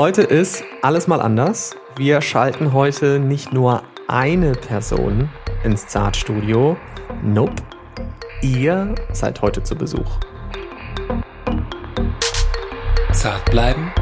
Heute 0.00 0.22
ist 0.22 0.64
alles 0.80 1.08
mal 1.08 1.20
anders. 1.20 1.76
Wir 1.94 2.22
schalten 2.22 2.72
heute 2.72 3.18
nicht 3.18 3.52
nur 3.52 3.82
eine 4.08 4.52
Person 4.52 5.28
ins 5.62 5.88
Zartstudio. 5.88 6.78
Nope. 7.22 7.62
Ihr 8.40 8.94
seid 9.12 9.42
heute 9.42 9.62
zu 9.62 9.76
Besuch. 9.76 10.18
Zart 13.12 13.44
bleiben. 13.50 13.92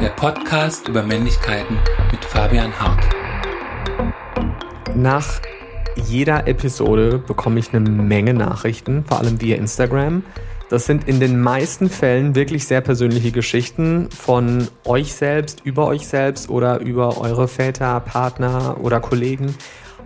Der 0.00 0.10
Podcast 0.10 0.86
über 0.86 1.02
Männlichkeiten 1.02 1.78
mit 2.12 2.24
Fabian 2.24 2.70
Hart. 2.78 3.02
Nach 4.94 5.40
jeder 5.96 6.46
Episode 6.46 7.18
bekomme 7.18 7.58
ich 7.58 7.74
eine 7.74 7.80
Menge 7.90 8.34
Nachrichten, 8.34 9.04
vor 9.04 9.18
allem 9.18 9.40
via 9.40 9.56
Instagram. 9.56 10.22
Das 10.68 10.84
sind 10.84 11.06
in 11.06 11.20
den 11.20 11.40
meisten 11.40 11.88
Fällen 11.88 12.34
wirklich 12.34 12.66
sehr 12.66 12.80
persönliche 12.80 13.30
Geschichten 13.30 14.10
von 14.10 14.66
euch 14.84 15.14
selbst, 15.14 15.60
über 15.64 15.86
euch 15.86 16.08
selbst 16.08 16.50
oder 16.50 16.80
über 16.80 17.20
eure 17.20 17.46
Väter, 17.46 18.00
Partner 18.00 18.76
oder 18.80 18.98
Kollegen. 18.98 19.54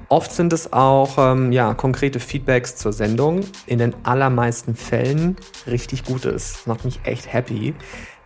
Oft 0.08 0.32
sind 0.32 0.52
es 0.52 0.72
auch 0.72 1.16
ähm, 1.16 1.52
ja, 1.52 1.72
konkrete 1.72 2.20
Feedbacks 2.20 2.76
zur 2.76 2.92
Sendung. 2.92 3.40
In 3.66 3.78
den 3.78 3.94
allermeisten 4.02 4.74
Fällen 4.74 5.36
richtig 5.66 6.04
Gutes. 6.04 6.66
Macht 6.66 6.84
mich 6.84 7.00
echt 7.04 7.32
happy. 7.32 7.74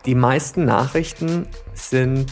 Die 0.05 0.17
meisten 0.17 0.65
Nachrichten 0.65 1.47
sind 1.73 2.31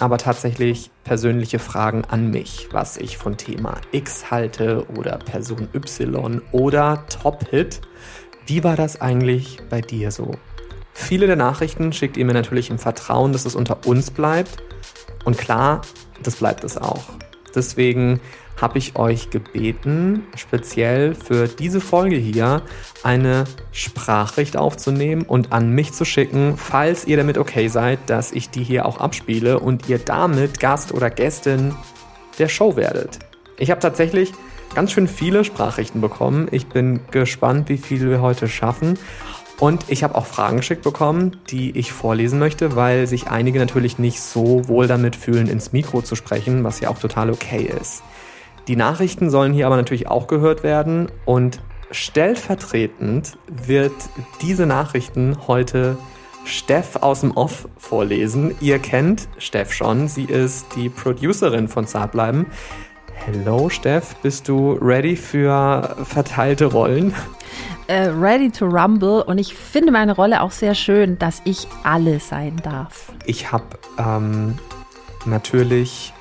aber 0.00 0.18
tatsächlich 0.18 0.90
persönliche 1.04 1.58
Fragen 1.58 2.04
an 2.04 2.30
mich, 2.30 2.68
was 2.72 2.96
ich 2.96 3.18
von 3.18 3.36
Thema 3.36 3.80
X 3.92 4.30
halte 4.30 4.86
oder 4.96 5.18
Person 5.18 5.68
Y 5.74 6.42
oder 6.52 7.04
Top-Hit. 7.08 7.80
Wie 8.48 8.64
war 8.64 8.76
das 8.76 8.98
eigentlich 9.02 9.58
bei 9.68 9.82
dir 9.82 10.10
so? 10.10 10.30
Viele 10.94 11.26
der 11.26 11.36
Nachrichten 11.36 11.92
schickt 11.92 12.16
ihr 12.16 12.24
mir 12.24 12.32
natürlich 12.32 12.70
im 12.70 12.78
Vertrauen, 12.78 13.34
dass 13.34 13.44
es 13.44 13.54
unter 13.54 13.86
uns 13.86 14.10
bleibt. 14.10 14.62
Und 15.26 15.36
klar, 15.36 15.82
das 16.22 16.36
bleibt 16.36 16.64
es 16.64 16.78
auch. 16.78 17.04
Deswegen 17.54 18.20
habe 18.58 18.78
ich 18.78 18.96
euch 18.96 19.28
gebeten, 19.28 20.22
speziell 20.34 21.14
für 21.14 21.46
diese 21.46 21.82
Folge 21.82 22.16
hier 22.16 22.62
eine 23.02 23.44
Sprachricht 23.70 24.56
aufzunehmen 24.56 25.24
und 25.24 25.52
an 25.52 25.68
mich 25.72 25.92
zu 25.92 26.06
schicken, 26.06 26.56
falls 26.56 27.06
ihr 27.06 27.18
damit 27.18 27.36
okay 27.36 27.68
seid, 27.68 27.98
dass 28.06 28.32
ich 28.32 28.48
die 28.48 28.64
hier 28.64 28.86
auch 28.86 28.96
abspiele 28.96 29.60
und 29.60 29.90
ihr 29.90 29.98
damit 29.98 30.58
Gast 30.58 30.94
oder 30.94 31.10
Gästin 31.10 31.74
der 32.38 32.48
Show 32.48 32.76
werdet. 32.76 33.18
Ich 33.58 33.70
habe 33.70 33.82
tatsächlich 33.82 34.32
ganz 34.74 34.92
schön 34.92 35.08
viele 35.08 35.44
Sprachrichten 35.44 36.00
bekommen. 36.00 36.48
Ich 36.50 36.66
bin 36.66 37.00
gespannt, 37.10 37.68
wie 37.68 37.78
viele 37.78 38.10
wir 38.10 38.20
heute 38.20 38.48
schaffen. 38.48 38.98
Und 39.58 39.86
ich 39.88 40.04
habe 40.04 40.14
auch 40.14 40.26
Fragen 40.26 40.58
geschickt 40.58 40.82
bekommen, 40.82 41.36
die 41.50 41.76
ich 41.76 41.92
vorlesen 41.92 42.38
möchte, 42.38 42.76
weil 42.76 43.08
sich 43.08 43.28
einige 43.28 43.58
natürlich 43.58 43.98
nicht 43.98 44.20
so 44.20 44.68
wohl 44.68 44.86
damit 44.86 45.16
fühlen, 45.16 45.48
ins 45.48 45.72
Mikro 45.72 46.00
zu 46.00 46.14
sprechen, 46.14 46.62
was 46.62 46.78
ja 46.78 46.90
auch 46.90 46.98
total 46.98 47.30
okay 47.30 47.68
ist. 47.80 48.02
Die 48.68 48.76
Nachrichten 48.76 49.30
sollen 49.30 49.52
hier 49.52 49.66
aber 49.66 49.76
natürlich 49.76 50.06
auch 50.06 50.28
gehört 50.28 50.62
werden 50.62 51.10
und 51.24 51.60
stellvertretend 51.90 53.38
wird 53.48 53.94
diese 54.42 54.66
Nachrichten 54.66 55.38
heute 55.48 55.96
Steff 56.44 56.96
aus 56.96 57.20
dem 57.20 57.32
Off 57.32 57.68
vorlesen. 57.76 58.54
Ihr 58.60 58.78
kennt 58.78 59.28
Steff 59.38 59.72
schon, 59.72 60.08
sie 60.08 60.24
ist 60.24 60.66
die 60.76 60.88
Producerin 60.88 61.68
von 61.68 61.86
Zartbleiben. 61.86 62.46
Hello 63.24 63.68
Steff, 63.68 64.14
bist 64.16 64.48
du 64.48 64.72
ready 64.80 65.16
für 65.16 65.96
verteilte 66.04 66.66
Rollen? 66.66 67.14
Uh, 67.90 68.10
ready 68.20 68.50
to 68.50 68.66
rumble 68.66 69.22
und 69.22 69.38
ich 69.38 69.54
finde 69.54 69.92
meine 69.92 70.14
Rolle 70.14 70.42
auch 70.42 70.50
sehr 70.50 70.74
schön, 70.74 71.18
dass 71.18 71.40
ich 71.44 71.66
alle 71.84 72.20
sein 72.20 72.56
darf. 72.62 73.12
Ich 73.24 73.50
habe 73.50 73.64
ähm, 73.98 74.58
natürlich 75.24 76.12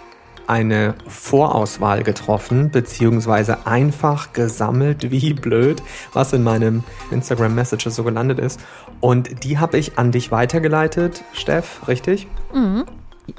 eine 0.47 0.95
Vorauswahl 1.07 2.03
getroffen, 2.03 2.71
beziehungsweise 2.71 3.67
einfach 3.67 4.33
gesammelt, 4.33 5.11
wie 5.11 5.33
blöd, 5.33 5.83
was 6.13 6.33
in 6.33 6.43
meinem 6.43 6.83
Instagram 7.11 7.53
Messages 7.53 7.95
so 7.95 8.03
gelandet 8.03 8.39
ist. 8.39 8.59
Und 9.01 9.43
die 9.43 9.59
habe 9.59 9.77
ich 9.77 9.97
an 9.99 10.11
dich 10.11 10.31
weitergeleitet, 10.31 11.23
Steff, 11.33 11.87
richtig? 11.87 12.27
Mhm. 12.53 12.85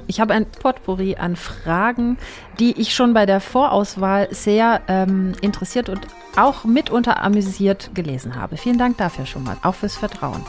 Ich 0.07 0.19
habe 0.19 0.33
ein 0.33 0.45
Potpourri 0.45 1.15
an 1.15 1.35
Fragen, 1.35 2.17
die 2.59 2.79
ich 2.79 2.93
schon 2.93 3.13
bei 3.13 3.25
der 3.25 3.39
Vorauswahl 3.39 4.27
sehr 4.31 4.81
ähm, 4.87 5.33
interessiert 5.41 5.89
und 5.89 6.01
auch 6.37 6.63
mitunter 6.63 7.21
amüsiert 7.21 7.91
gelesen 7.93 8.35
habe. 8.35 8.57
Vielen 8.57 8.77
Dank 8.77 8.97
dafür 8.97 9.25
schon 9.25 9.43
mal, 9.43 9.57
auch 9.63 9.75
fürs 9.75 9.95
Vertrauen. 9.95 10.43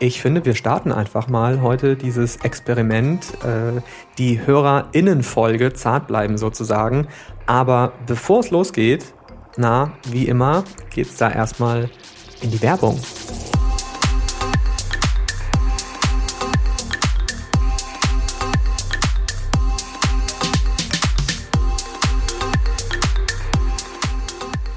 Ich 0.00 0.20
finde, 0.20 0.44
wir 0.44 0.54
starten 0.54 0.92
einfach 0.92 1.28
mal 1.28 1.62
heute 1.62 1.96
dieses 1.96 2.36
Experiment, 2.36 3.24
äh, 3.44 3.80
die 4.18 4.44
HörerInnenfolge 4.44 5.72
zart 5.72 6.08
bleiben 6.08 6.36
sozusagen. 6.36 7.06
Aber 7.46 7.92
bevor 8.06 8.40
es 8.40 8.50
losgeht, 8.50 9.14
na, 9.56 9.92
wie 10.10 10.26
immer, 10.26 10.64
geht's 10.90 11.16
da 11.16 11.30
erstmal 11.30 11.88
in 12.42 12.50
die 12.50 12.60
Werbung. 12.60 13.00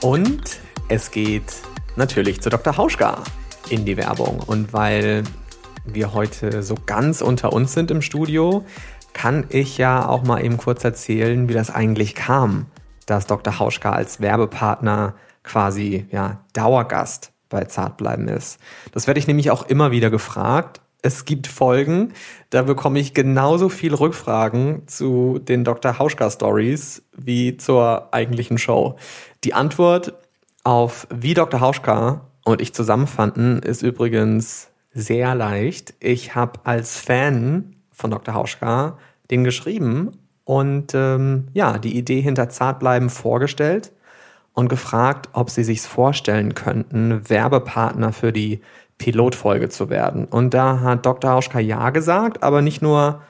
Und 0.07 0.61
es 0.87 1.11
geht 1.11 1.53
natürlich 1.97 2.39
zu 2.39 2.49
Dr. 2.49 2.77
Hauschka 2.77 3.23
in 3.67 3.83
die 3.83 3.97
Werbung. 3.97 4.39
Und 4.39 4.71
weil 4.71 5.23
wir 5.83 6.13
heute 6.13 6.63
so 6.63 6.75
ganz 6.85 7.19
unter 7.19 7.51
uns 7.51 7.73
sind 7.73 7.91
im 7.91 8.01
Studio, 8.01 8.63
kann 9.11 9.47
ich 9.49 9.77
ja 9.77 10.07
auch 10.07 10.23
mal 10.23 10.45
eben 10.45 10.55
kurz 10.55 10.85
erzählen, 10.85 11.49
wie 11.49 11.53
das 11.53 11.69
eigentlich 11.69 12.15
kam, 12.15 12.67
dass 13.05 13.27
Dr. 13.27 13.59
Hauschka 13.59 13.91
als 13.91 14.21
Werbepartner 14.21 15.13
quasi 15.43 16.05
ja, 16.09 16.39
Dauergast 16.53 17.33
bei 17.49 17.65
Zartbleiben 17.65 18.29
ist. 18.29 18.61
Das 18.93 19.07
werde 19.07 19.19
ich 19.19 19.27
nämlich 19.27 19.51
auch 19.51 19.63
immer 19.63 19.91
wieder 19.91 20.09
gefragt. 20.09 20.79
Es 21.07 21.23
gibt 21.23 21.47
Folgen, 21.47 22.11
da 22.49 22.63
bekomme 22.63 22.99
ich 22.99 23.13
genauso 23.13 23.69
viel 23.69 23.93
Rückfragen 23.93 24.89
zu 24.89 25.39
den 25.39 25.63
Dr. 25.63 25.99
Hauschka 25.99 26.29
Stories 26.29 27.01
wie 27.15 27.55
zur 27.55 28.13
eigentlichen 28.13 28.57
Show. 28.57 28.97
Die 29.45 29.53
Antwort 29.53 30.15
auf 30.65 31.07
wie 31.09 31.33
Dr. 31.33 31.61
Hauschka 31.61 32.27
und 32.43 32.59
ich 32.59 32.73
zusammenfanden, 32.73 33.59
ist 33.59 33.83
übrigens 33.83 34.67
sehr 34.93 35.33
leicht. 35.33 35.93
Ich 36.01 36.35
habe 36.35 36.59
als 36.65 36.97
Fan 36.99 37.77
von 37.93 38.11
Dr. 38.11 38.33
Hauschka 38.33 38.97
den 39.31 39.45
geschrieben 39.45 40.11
und 40.43 40.93
ähm, 40.93 41.47
ja, 41.53 41.77
die 41.77 41.97
Idee 41.97 42.19
hinter 42.19 42.49
Zartbleiben 42.49 43.09
vorgestellt 43.09 43.93
und 44.51 44.67
gefragt, 44.67 45.29
ob 45.31 45.51
sie 45.51 45.63
sich 45.63 45.83
vorstellen 45.83 46.53
könnten, 46.53 47.29
Werbepartner 47.29 48.11
für 48.11 48.33
die 48.33 48.59
Pilotfolge 48.97 49.69
zu 49.69 49.89
werden. 49.89 50.25
Und 50.25 50.53
da 50.53 50.79
hat 50.81 51.05
Dr. 51.05 51.31
Hauschka 51.31 51.59
ja 51.59 51.91
gesagt, 51.91 52.43
aber 52.43 52.61
nicht 52.61 52.81
nur 52.81 53.21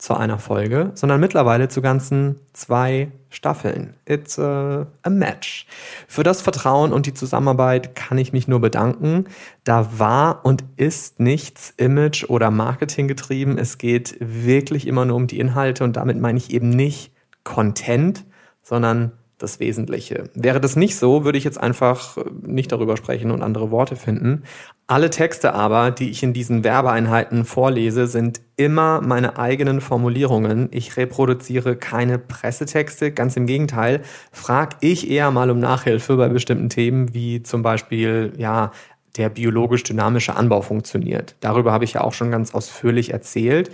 zu 0.00 0.14
einer 0.14 0.38
Folge, 0.38 0.92
sondern 0.94 1.20
mittlerweile 1.20 1.68
zu 1.68 1.82
ganzen 1.82 2.36
zwei 2.54 3.12
Staffeln. 3.28 3.94
It's 4.06 4.38
a, 4.38 4.86
a, 5.02 5.10
match. 5.10 5.66
Für 6.08 6.22
das 6.22 6.40
Vertrauen 6.40 6.92
und 6.92 7.04
die 7.04 7.12
Zusammenarbeit 7.12 7.94
kann 7.94 8.16
ich 8.16 8.32
mich 8.32 8.48
nur 8.48 8.60
bedanken. 8.60 9.26
Da 9.62 9.98
war 9.98 10.44
und 10.44 10.64
ist 10.76 11.20
nichts 11.20 11.74
Image 11.76 12.24
oder 12.24 12.50
Marketing 12.50 13.08
getrieben. 13.08 13.58
Es 13.58 13.76
geht 13.76 14.16
wirklich 14.20 14.86
immer 14.86 15.04
nur 15.04 15.16
um 15.16 15.26
die 15.26 15.38
Inhalte 15.38 15.84
und 15.84 15.96
damit 15.96 16.18
meine 16.18 16.38
ich 16.38 16.50
eben 16.50 16.70
nicht 16.70 17.12
Content, 17.44 18.24
sondern 18.62 19.12
das 19.40 19.58
Wesentliche. 19.58 20.24
Wäre 20.34 20.60
das 20.60 20.76
nicht 20.76 20.96
so, 20.96 21.24
würde 21.24 21.38
ich 21.38 21.44
jetzt 21.44 21.60
einfach 21.60 22.16
nicht 22.42 22.70
darüber 22.70 22.96
sprechen 22.96 23.30
und 23.30 23.42
andere 23.42 23.70
Worte 23.70 23.96
finden. 23.96 24.42
Alle 24.86 25.10
Texte 25.10 25.54
aber, 25.54 25.90
die 25.90 26.10
ich 26.10 26.22
in 26.22 26.32
diesen 26.32 26.62
Werbeeinheiten 26.62 27.44
vorlese, 27.44 28.06
sind 28.06 28.40
immer 28.56 29.00
meine 29.00 29.38
eigenen 29.38 29.80
Formulierungen. 29.80 30.68
Ich 30.72 30.96
reproduziere 30.96 31.76
keine 31.76 32.18
Pressetexte, 32.18 33.12
ganz 33.12 33.36
im 33.36 33.46
Gegenteil, 33.46 34.02
frage 34.30 34.76
ich 34.80 35.10
eher 35.10 35.30
mal 35.30 35.50
um 35.50 35.58
Nachhilfe 35.58 36.16
bei 36.16 36.28
bestimmten 36.28 36.68
Themen, 36.68 37.14
wie 37.14 37.42
zum 37.42 37.62
Beispiel, 37.62 38.32
ja, 38.36 38.72
der 39.16 39.28
biologisch 39.28 39.82
dynamische 39.82 40.36
Anbau 40.36 40.60
funktioniert. 40.60 41.34
Darüber 41.40 41.72
habe 41.72 41.84
ich 41.84 41.94
ja 41.94 42.02
auch 42.02 42.12
schon 42.12 42.30
ganz 42.30 42.54
ausführlich 42.54 43.12
erzählt. 43.12 43.70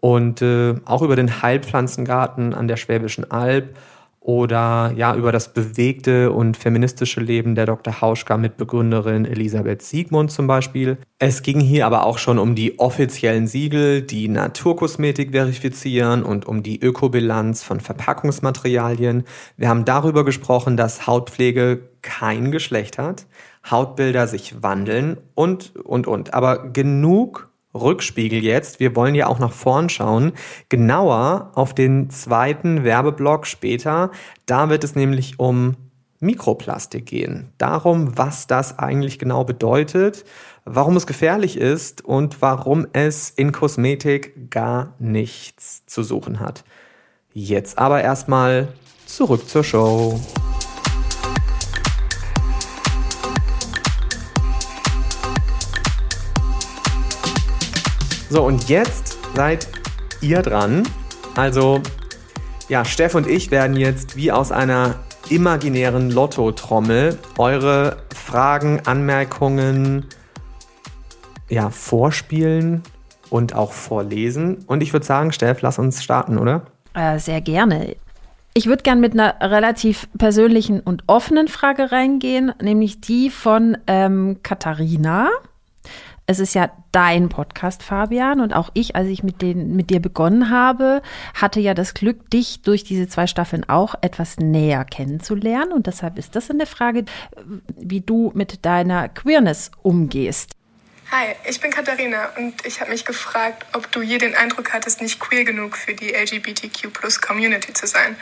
Und 0.00 0.40
äh, 0.40 0.76
auch 0.86 1.02
über 1.02 1.14
den 1.14 1.42
Heilpflanzengarten 1.42 2.54
an 2.54 2.68
der 2.68 2.76
Schwäbischen 2.76 3.30
Alb 3.30 3.76
oder 4.20 4.92
ja 4.96 5.14
über 5.14 5.32
das 5.32 5.54
bewegte 5.54 6.30
und 6.30 6.56
feministische 6.56 7.20
Leben 7.20 7.54
der 7.54 7.64
Dr. 7.64 8.02
Hauschka-Mitbegründerin 8.02 9.24
Elisabeth 9.24 9.80
Siegmund 9.80 10.30
zum 10.30 10.46
Beispiel. 10.46 10.98
Es 11.18 11.42
ging 11.42 11.58
hier 11.58 11.86
aber 11.86 12.04
auch 12.04 12.18
schon 12.18 12.38
um 12.38 12.54
die 12.54 12.78
offiziellen 12.78 13.46
Siegel, 13.46 14.02
die 14.02 14.28
Naturkosmetik 14.28 15.32
verifizieren 15.32 16.22
und 16.22 16.46
um 16.46 16.62
die 16.62 16.80
Ökobilanz 16.80 17.62
von 17.62 17.80
Verpackungsmaterialien. 17.80 19.24
Wir 19.56 19.70
haben 19.70 19.86
darüber 19.86 20.24
gesprochen, 20.24 20.76
dass 20.76 21.06
Hautpflege 21.06 21.88
kein 22.02 22.50
Geschlecht 22.50 22.98
hat, 22.98 23.26
Hautbilder 23.70 24.26
sich 24.26 24.62
wandeln 24.62 25.16
und, 25.34 25.76
und, 25.76 26.06
und. 26.06 26.34
Aber 26.34 26.70
genug 26.70 27.49
Rückspiegel 27.74 28.42
jetzt. 28.42 28.80
Wir 28.80 28.96
wollen 28.96 29.14
ja 29.14 29.26
auch 29.26 29.38
nach 29.38 29.52
vorn 29.52 29.88
schauen. 29.88 30.32
Genauer 30.68 31.52
auf 31.54 31.74
den 31.74 32.10
zweiten 32.10 32.84
Werbeblock 32.84 33.46
später. 33.46 34.10
Da 34.46 34.68
wird 34.70 34.84
es 34.84 34.94
nämlich 34.94 35.38
um 35.38 35.76
Mikroplastik 36.20 37.06
gehen. 37.06 37.52
Darum, 37.56 38.16
was 38.18 38.46
das 38.46 38.78
eigentlich 38.78 39.18
genau 39.18 39.44
bedeutet, 39.44 40.24
warum 40.64 40.96
es 40.96 41.06
gefährlich 41.06 41.56
ist 41.56 42.04
und 42.04 42.42
warum 42.42 42.86
es 42.92 43.30
in 43.30 43.52
Kosmetik 43.52 44.50
gar 44.50 44.94
nichts 44.98 45.86
zu 45.86 46.02
suchen 46.02 46.40
hat. 46.40 46.64
Jetzt 47.32 47.78
aber 47.78 48.02
erstmal 48.02 48.68
zurück 49.06 49.48
zur 49.48 49.64
Show. 49.64 50.20
So, 58.32 58.44
und 58.44 58.68
jetzt 58.68 59.18
seid 59.34 59.66
ihr 60.20 60.40
dran. 60.42 60.84
Also, 61.34 61.80
ja, 62.68 62.84
Steff 62.84 63.16
und 63.16 63.26
ich 63.26 63.50
werden 63.50 63.74
jetzt 63.74 64.14
wie 64.14 64.30
aus 64.30 64.52
einer 64.52 64.94
imaginären 65.30 66.12
Lottotrommel 66.12 67.18
eure 67.38 67.96
Fragen, 68.14 68.82
Anmerkungen, 68.86 70.06
ja, 71.48 71.70
vorspielen 71.70 72.84
und 73.30 73.56
auch 73.56 73.72
vorlesen. 73.72 74.58
Und 74.68 74.84
ich 74.84 74.92
würde 74.92 75.06
sagen, 75.06 75.32
Steff, 75.32 75.60
lass 75.60 75.80
uns 75.80 76.00
starten, 76.00 76.38
oder? 76.38 76.62
Äh, 76.94 77.18
sehr 77.18 77.40
gerne. 77.40 77.96
Ich 78.54 78.66
würde 78.66 78.84
gerne 78.84 79.00
mit 79.00 79.12
einer 79.12 79.34
relativ 79.40 80.08
persönlichen 80.18 80.78
und 80.78 81.02
offenen 81.08 81.48
Frage 81.48 81.90
reingehen, 81.90 82.52
nämlich 82.62 83.00
die 83.00 83.28
von 83.28 83.76
ähm, 83.88 84.38
Katharina 84.44 85.30
es 86.30 86.38
ist 86.38 86.54
ja 86.54 86.70
dein 86.92 87.28
Podcast, 87.28 87.82
Fabian, 87.82 88.40
und 88.40 88.52
auch 88.52 88.70
ich, 88.72 88.94
als 88.94 89.08
ich 89.08 89.24
mit, 89.24 89.42
den, 89.42 89.74
mit 89.74 89.90
dir 89.90 90.00
begonnen 90.00 90.48
habe, 90.48 91.02
hatte 91.34 91.58
ja 91.58 91.74
das 91.74 91.92
Glück, 91.92 92.30
dich 92.30 92.62
durch 92.62 92.84
diese 92.84 93.08
zwei 93.08 93.26
Staffeln 93.26 93.68
auch 93.68 93.96
etwas 94.00 94.38
näher 94.38 94.84
kennenzulernen. 94.84 95.72
Und 95.72 95.88
deshalb 95.88 96.18
ist 96.18 96.36
das 96.36 96.48
eine 96.48 96.66
Frage, 96.66 97.04
wie 97.76 98.00
du 98.00 98.30
mit 98.34 98.64
deiner 98.64 99.08
Queerness 99.08 99.72
umgehst. 99.82 100.52
Hi, 101.10 101.34
ich 101.48 101.60
bin 101.60 101.72
Katharina 101.72 102.28
und 102.38 102.64
ich 102.64 102.80
habe 102.80 102.92
mich 102.92 103.04
gefragt, 103.04 103.66
ob 103.72 103.90
du 103.90 104.00
je 104.00 104.18
den 104.18 104.36
Eindruck 104.36 104.72
hattest, 104.72 105.02
nicht 105.02 105.18
queer 105.18 105.44
genug 105.44 105.76
für 105.76 105.94
die 105.94 106.12
LGBTQ-Plus-Community 106.12 107.72
zu 107.72 107.88
sein. 107.88 108.14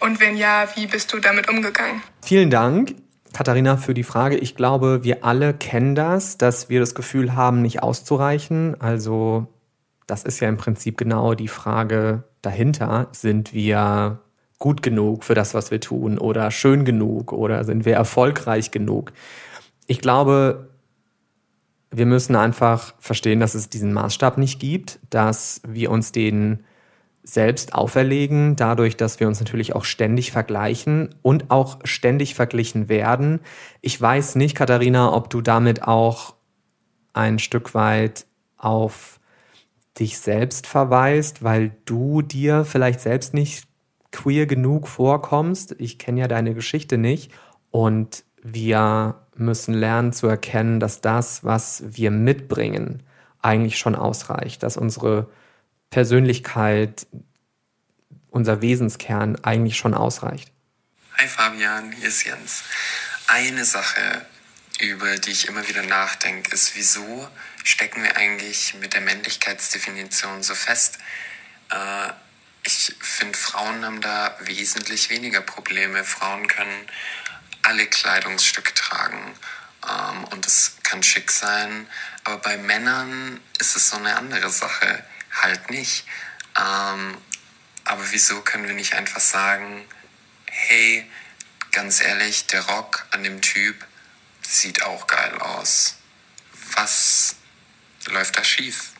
Und 0.00 0.20
wenn 0.20 0.36
ja, 0.36 0.68
wie 0.74 0.86
bist 0.86 1.10
du 1.14 1.18
damit 1.18 1.48
umgegangen? 1.48 2.02
Vielen 2.22 2.50
Dank. 2.50 2.94
Katharina, 3.32 3.76
für 3.76 3.94
die 3.94 4.02
Frage. 4.02 4.36
Ich 4.36 4.54
glaube, 4.54 5.04
wir 5.04 5.24
alle 5.24 5.54
kennen 5.54 5.94
das, 5.94 6.38
dass 6.38 6.68
wir 6.68 6.80
das 6.80 6.94
Gefühl 6.94 7.34
haben, 7.34 7.62
nicht 7.62 7.82
auszureichen. 7.82 8.80
Also 8.80 9.46
das 10.06 10.24
ist 10.24 10.40
ja 10.40 10.48
im 10.48 10.56
Prinzip 10.56 10.96
genau 10.96 11.34
die 11.34 11.48
Frage 11.48 12.24
dahinter. 12.42 13.08
Sind 13.12 13.52
wir 13.52 14.20
gut 14.58 14.82
genug 14.82 15.24
für 15.24 15.34
das, 15.34 15.54
was 15.54 15.70
wir 15.70 15.80
tun 15.80 16.18
oder 16.18 16.50
schön 16.50 16.84
genug 16.84 17.32
oder 17.32 17.64
sind 17.64 17.84
wir 17.84 17.94
erfolgreich 17.94 18.70
genug? 18.70 19.12
Ich 19.86 20.00
glaube, 20.00 20.70
wir 21.90 22.06
müssen 22.06 22.36
einfach 22.36 22.94
verstehen, 22.98 23.40
dass 23.40 23.54
es 23.54 23.68
diesen 23.68 23.92
Maßstab 23.92 24.38
nicht 24.38 24.60
gibt, 24.60 24.98
dass 25.10 25.62
wir 25.66 25.90
uns 25.90 26.12
den 26.12 26.64
selbst 27.28 27.74
auferlegen, 27.74 28.56
dadurch, 28.56 28.96
dass 28.96 29.20
wir 29.20 29.28
uns 29.28 29.38
natürlich 29.38 29.76
auch 29.76 29.84
ständig 29.84 30.32
vergleichen 30.32 31.14
und 31.20 31.50
auch 31.50 31.78
ständig 31.84 32.34
verglichen 32.34 32.88
werden. 32.88 33.40
Ich 33.82 34.00
weiß 34.00 34.36
nicht, 34.36 34.56
Katharina, 34.56 35.12
ob 35.12 35.28
du 35.28 35.42
damit 35.42 35.82
auch 35.82 36.36
ein 37.12 37.38
Stück 37.38 37.74
weit 37.74 38.24
auf 38.56 39.20
dich 39.98 40.18
selbst 40.18 40.66
verweist, 40.66 41.42
weil 41.42 41.76
du 41.84 42.22
dir 42.22 42.64
vielleicht 42.64 43.00
selbst 43.00 43.34
nicht 43.34 43.64
queer 44.10 44.46
genug 44.46 44.88
vorkommst. 44.88 45.76
Ich 45.78 45.98
kenne 45.98 46.20
ja 46.20 46.28
deine 46.28 46.54
Geschichte 46.54 46.96
nicht. 46.96 47.30
Und 47.70 48.24
wir 48.42 49.16
müssen 49.36 49.74
lernen 49.74 50.14
zu 50.14 50.28
erkennen, 50.28 50.80
dass 50.80 51.02
das, 51.02 51.44
was 51.44 51.84
wir 51.86 52.10
mitbringen, 52.10 53.02
eigentlich 53.42 53.76
schon 53.76 53.94
ausreicht, 53.94 54.62
dass 54.62 54.78
unsere 54.78 55.28
Persönlichkeit, 55.90 57.06
unser 58.30 58.60
Wesenskern 58.60 59.42
eigentlich 59.44 59.76
schon 59.76 59.94
ausreicht. 59.94 60.52
Hi 61.16 61.26
Fabian, 61.26 61.92
hier 61.92 62.08
ist 62.08 62.24
Jens. 62.24 62.62
Eine 63.26 63.64
Sache, 63.64 64.26
über 64.80 65.16
die 65.16 65.30
ich 65.30 65.48
immer 65.48 65.66
wieder 65.66 65.82
nachdenke, 65.82 66.54
ist, 66.54 66.76
wieso 66.76 67.28
stecken 67.64 68.02
wir 68.02 68.16
eigentlich 68.16 68.74
mit 68.74 68.94
der 68.94 69.00
Männlichkeitsdefinition 69.00 70.42
so 70.42 70.54
fest? 70.54 70.98
Äh, 71.70 72.12
ich 72.64 72.94
finde, 73.00 73.36
Frauen 73.36 73.84
haben 73.84 74.00
da 74.00 74.36
wesentlich 74.40 75.10
weniger 75.10 75.40
Probleme. 75.40 76.04
Frauen 76.04 76.46
können 76.46 76.86
alle 77.62 77.86
Kleidungsstücke 77.86 78.74
tragen 78.74 79.34
ähm, 79.88 80.24
und 80.24 80.46
es 80.46 80.76
kann 80.82 81.02
schick 81.02 81.30
sein. 81.30 81.86
Aber 82.24 82.38
bei 82.38 82.58
Männern 82.58 83.40
ist 83.58 83.74
es 83.74 83.90
so 83.90 83.96
eine 83.96 84.16
andere 84.16 84.50
Sache 84.50 85.02
halt 85.42 85.70
nicht. 85.70 86.04
Ähm, 86.56 87.16
aber 87.84 88.02
wieso 88.10 88.40
können 88.40 88.66
wir 88.66 88.74
nicht 88.74 88.94
einfach 88.94 89.20
sagen, 89.20 89.84
hey, 90.46 91.06
ganz 91.72 92.00
ehrlich, 92.00 92.46
der 92.46 92.66
Rock 92.66 93.06
an 93.12 93.22
dem 93.22 93.40
Typ 93.40 93.76
sieht 94.42 94.82
auch 94.82 95.06
geil 95.06 95.38
aus. 95.38 95.96
Was 96.74 97.36
läuft 98.10 98.38
da 98.38 98.44
schief? 98.44 98.92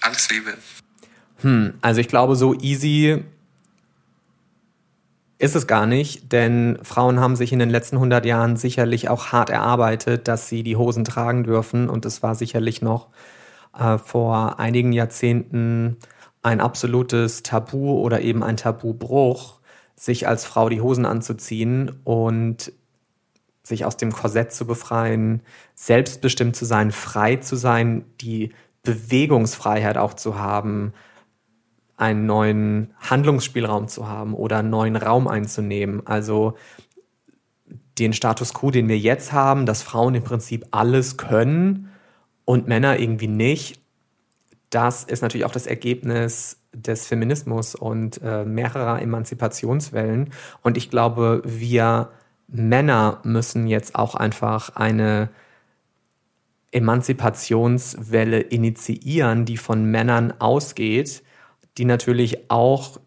Alles 0.00 0.30
Liebe. 0.30 0.56
Hm, 1.42 1.78
also 1.80 2.00
ich 2.00 2.08
glaube, 2.08 2.36
so 2.36 2.54
easy 2.54 3.24
ist 5.38 5.56
es 5.56 5.66
gar 5.66 5.86
nicht, 5.86 6.32
denn 6.32 6.78
Frauen 6.82 7.18
haben 7.18 7.34
sich 7.34 7.52
in 7.52 7.58
den 7.58 7.70
letzten 7.70 7.96
100 7.96 8.26
Jahren 8.26 8.56
sicherlich 8.56 9.08
auch 9.08 9.32
hart 9.32 9.48
erarbeitet, 9.48 10.28
dass 10.28 10.48
sie 10.48 10.62
die 10.62 10.76
Hosen 10.76 11.04
tragen 11.04 11.44
dürfen 11.44 11.88
und 11.88 12.04
es 12.04 12.22
war 12.22 12.34
sicherlich 12.34 12.82
noch 12.82 13.08
äh, 13.78 13.98
vor 13.98 14.58
einigen 14.58 14.92
Jahrzehnten 14.92 15.96
ein 16.42 16.60
absolutes 16.60 17.42
Tabu 17.42 18.00
oder 18.00 18.20
eben 18.20 18.42
ein 18.42 18.56
Tabubruch, 18.56 19.60
sich 19.96 20.26
als 20.26 20.44
Frau 20.44 20.68
die 20.68 20.80
Hosen 20.80 21.04
anzuziehen 21.04 22.00
und 22.04 22.72
sich 23.62 23.84
aus 23.84 23.96
dem 23.96 24.12
Korsett 24.12 24.52
zu 24.52 24.66
befreien, 24.66 25.42
selbstbestimmt 25.74 26.56
zu 26.56 26.64
sein, 26.64 26.90
frei 26.90 27.36
zu 27.36 27.56
sein, 27.56 28.04
die 28.20 28.52
Bewegungsfreiheit 28.82 29.98
auch 29.98 30.14
zu 30.14 30.38
haben, 30.38 30.94
einen 31.98 32.24
neuen 32.24 32.94
Handlungsspielraum 32.98 33.86
zu 33.88 34.08
haben 34.08 34.32
oder 34.32 34.58
einen 34.58 34.70
neuen 34.70 34.96
Raum 34.96 35.28
einzunehmen. 35.28 36.06
Also 36.06 36.54
den 37.98 38.14
Status 38.14 38.54
quo, 38.54 38.70
den 38.70 38.88
wir 38.88 38.98
jetzt 38.98 39.32
haben, 39.32 39.66
dass 39.66 39.82
Frauen 39.82 40.14
im 40.14 40.24
Prinzip 40.24 40.66
alles 40.70 41.18
können, 41.18 41.89
und 42.50 42.66
Männer 42.66 42.98
irgendwie 42.98 43.28
nicht. 43.28 43.80
Das 44.70 45.04
ist 45.04 45.22
natürlich 45.22 45.44
auch 45.44 45.52
das 45.52 45.68
Ergebnis 45.68 46.60
des 46.72 47.06
Feminismus 47.06 47.76
und 47.76 48.20
äh, 48.24 48.44
mehrerer 48.44 49.00
Emanzipationswellen. 49.00 50.32
Und 50.60 50.76
ich 50.76 50.90
glaube, 50.90 51.42
wir 51.44 52.10
Männer 52.48 53.20
müssen 53.22 53.68
jetzt 53.68 53.94
auch 53.94 54.16
einfach 54.16 54.74
eine 54.74 55.28
Emanzipationswelle 56.72 58.40
initiieren, 58.40 59.44
die 59.44 59.56
von 59.56 59.84
Männern 59.84 60.32
ausgeht, 60.40 61.22
die 61.78 61.84
natürlich 61.84 62.50
auch 62.50 62.98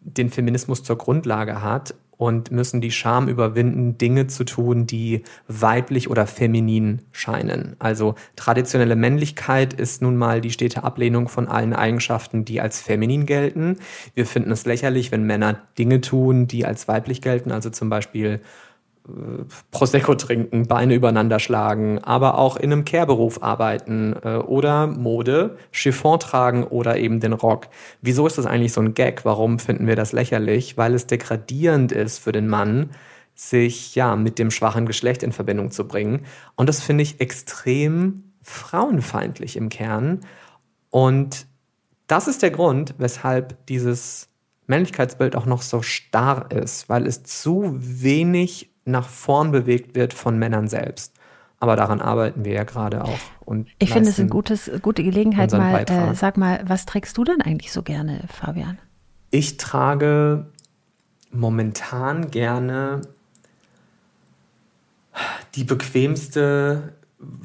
den 0.00 0.28
Feminismus 0.28 0.82
zur 0.82 0.98
Grundlage 0.98 1.62
hat 1.62 1.94
und 2.24 2.50
müssen 2.50 2.80
die 2.80 2.90
Scham 2.90 3.28
überwinden, 3.28 3.98
Dinge 3.98 4.28
zu 4.28 4.44
tun, 4.44 4.86
die 4.86 5.24
weiblich 5.46 6.08
oder 6.08 6.26
feminin 6.26 7.02
scheinen. 7.12 7.76
Also 7.78 8.14
traditionelle 8.34 8.96
Männlichkeit 8.96 9.74
ist 9.74 10.00
nun 10.00 10.16
mal 10.16 10.40
die 10.40 10.50
stete 10.50 10.84
Ablehnung 10.84 11.28
von 11.28 11.48
allen 11.48 11.74
Eigenschaften, 11.74 12.46
die 12.46 12.62
als 12.62 12.80
feminin 12.80 13.26
gelten. 13.26 13.76
Wir 14.14 14.24
finden 14.24 14.52
es 14.52 14.64
lächerlich, 14.64 15.12
wenn 15.12 15.24
Männer 15.24 15.60
Dinge 15.78 16.00
tun, 16.00 16.46
die 16.46 16.64
als 16.64 16.88
weiblich 16.88 17.20
gelten, 17.20 17.52
also 17.52 17.68
zum 17.68 17.90
Beispiel 17.90 18.40
Prosecco 19.70 20.14
trinken, 20.14 20.66
Beine 20.66 20.94
übereinander 20.94 21.38
schlagen, 21.38 21.98
aber 21.98 22.38
auch 22.38 22.56
in 22.56 22.72
einem 22.72 22.86
Kehrberuf 22.86 23.42
arbeiten 23.42 24.14
äh, 24.22 24.36
oder 24.36 24.86
Mode, 24.86 25.58
Chiffon 25.72 26.18
tragen 26.18 26.64
oder 26.64 26.96
eben 26.96 27.20
den 27.20 27.34
Rock. 27.34 27.68
Wieso 28.00 28.26
ist 28.26 28.38
das 28.38 28.46
eigentlich 28.46 28.72
so 28.72 28.80
ein 28.80 28.94
Gag? 28.94 29.26
Warum 29.26 29.58
finden 29.58 29.86
wir 29.86 29.96
das 29.96 30.12
lächerlich? 30.12 30.78
Weil 30.78 30.94
es 30.94 31.06
degradierend 31.06 31.92
ist 31.92 32.18
für 32.18 32.32
den 32.32 32.48
Mann, 32.48 32.90
sich 33.34 33.94
ja 33.94 34.16
mit 34.16 34.38
dem 34.38 34.50
schwachen 34.50 34.86
Geschlecht 34.86 35.22
in 35.22 35.32
Verbindung 35.32 35.70
zu 35.70 35.86
bringen. 35.86 36.24
Und 36.56 36.68
das 36.68 36.80
finde 36.80 37.02
ich 37.02 37.20
extrem 37.20 38.32
frauenfeindlich 38.40 39.56
im 39.56 39.68
Kern. 39.68 40.20
Und 40.88 41.46
das 42.06 42.26
ist 42.26 42.42
der 42.42 42.52
Grund, 42.52 42.94
weshalb 42.96 43.66
dieses 43.66 44.28
Männlichkeitsbild 44.66 45.36
auch 45.36 45.46
noch 45.46 45.60
so 45.60 45.82
starr 45.82 46.50
ist, 46.50 46.88
weil 46.88 47.06
es 47.06 47.22
zu 47.24 47.74
wenig 47.76 48.73
nach 48.84 49.08
vorn 49.08 49.50
bewegt 49.50 49.94
wird 49.94 50.12
von 50.12 50.38
Männern 50.38 50.68
selbst. 50.68 51.14
Aber 51.60 51.76
daran 51.76 52.00
arbeiten 52.00 52.44
wir 52.44 52.52
ja 52.52 52.64
gerade 52.64 53.04
auch. 53.04 53.18
Und 53.44 53.68
ich 53.78 53.90
finde 53.90 54.10
es 54.10 54.20
eine 54.20 54.28
gutes, 54.28 54.70
gute 54.82 55.02
Gelegenheit, 55.02 55.52
mal, 55.52 55.84
äh, 55.88 56.14
sag 56.14 56.36
mal, 56.36 56.62
was 56.66 56.84
trägst 56.84 57.16
du 57.16 57.24
denn 57.24 57.40
eigentlich 57.40 57.72
so 57.72 57.82
gerne, 57.82 58.24
Fabian? 58.28 58.78
Ich 59.30 59.56
trage 59.56 60.46
momentan 61.30 62.30
gerne 62.30 63.00
die 65.54 65.64
bequemste 65.64 66.94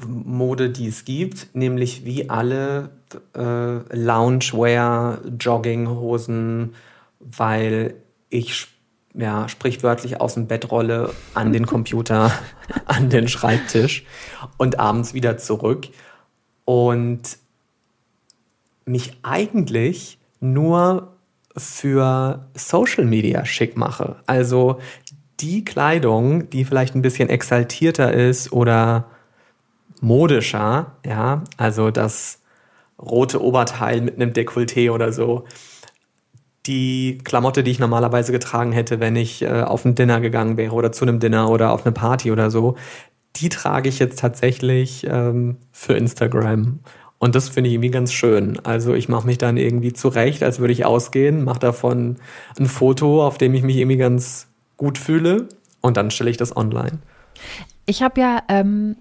Mode, 0.06 0.70
die 0.70 0.88
es 0.88 1.04
gibt, 1.04 1.54
nämlich 1.54 2.04
wie 2.04 2.28
alle 2.28 2.90
äh, 3.34 3.96
Loungewear, 3.96 5.20
Jogginghosen, 5.38 6.74
weil 7.20 7.94
ich 8.28 8.68
ja, 9.14 9.48
sprichwörtlich 9.48 10.20
aus 10.20 10.34
dem 10.34 10.46
Bett 10.46 10.70
rolle, 10.70 11.12
an 11.34 11.52
den 11.52 11.66
Computer, 11.66 12.32
an 12.86 13.10
den 13.10 13.28
Schreibtisch 13.28 14.04
und 14.56 14.78
abends 14.78 15.14
wieder 15.14 15.38
zurück 15.38 15.88
und 16.64 17.38
mich 18.84 19.18
eigentlich 19.22 20.18
nur 20.40 21.16
für 21.56 22.46
Social 22.54 23.04
Media 23.04 23.44
schick 23.44 23.76
mache. 23.76 24.16
Also 24.26 24.78
die 25.40 25.64
Kleidung, 25.64 26.48
die 26.50 26.64
vielleicht 26.64 26.94
ein 26.94 27.02
bisschen 27.02 27.28
exaltierter 27.28 28.12
ist 28.12 28.52
oder 28.52 29.06
modischer, 30.00 30.92
ja, 31.04 31.42
also 31.56 31.90
das 31.90 32.40
rote 32.98 33.42
Oberteil 33.42 34.00
mit 34.00 34.16
einem 34.16 34.32
Dekolleté 34.32 34.90
oder 34.90 35.12
so, 35.12 35.44
die 36.66 37.18
Klamotte, 37.24 37.62
die 37.62 37.70
ich 37.70 37.78
normalerweise 37.78 38.32
getragen 38.32 38.72
hätte, 38.72 39.00
wenn 39.00 39.16
ich 39.16 39.42
äh, 39.42 39.62
auf 39.62 39.84
ein 39.84 39.94
Dinner 39.94 40.20
gegangen 40.20 40.56
wäre 40.56 40.74
oder 40.74 40.92
zu 40.92 41.04
einem 41.04 41.18
Dinner 41.18 41.48
oder 41.48 41.72
auf 41.72 41.86
eine 41.86 41.92
Party 41.92 42.30
oder 42.30 42.50
so, 42.50 42.76
die 43.36 43.48
trage 43.48 43.88
ich 43.88 43.98
jetzt 43.98 44.18
tatsächlich 44.18 45.06
ähm, 45.08 45.56
für 45.72 45.94
Instagram. 45.94 46.80
Und 47.18 47.34
das 47.34 47.48
finde 47.48 47.68
ich 47.68 47.74
irgendwie 47.74 47.90
ganz 47.90 48.12
schön. 48.12 48.58
Also 48.64 48.94
ich 48.94 49.08
mache 49.08 49.26
mich 49.26 49.38
dann 49.38 49.56
irgendwie 49.56 49.92
zurecht, 49.92 50.42
als 50.42 50.58
würde 50.58 50.72
ich 50.72 50.84
ausgehen, 50.84 51.44
mache 51.44 51.60
davon 51.60 52.16
ein 52.58 52.66
Foto, 52.66 53.26
auf 53.26 53.38
dem 53.38 53.54
ich 53.54 53.62
mich 53.62 53.76
irgendwie 53.76 53.98
ganz 53.98 54.48
gut 54.76 54.98
fühle 54.98 55.48
und 55.80 55.96
dann 55.96 56.10
stelle 56.10 56.30
ich 56.30 56.38
das 56.38 56.56
online. 56.56 56.98
Ich 57.86 58.02
habe 58.02 58.20
ja 58.20 58.42
ähm, 58.48 58.96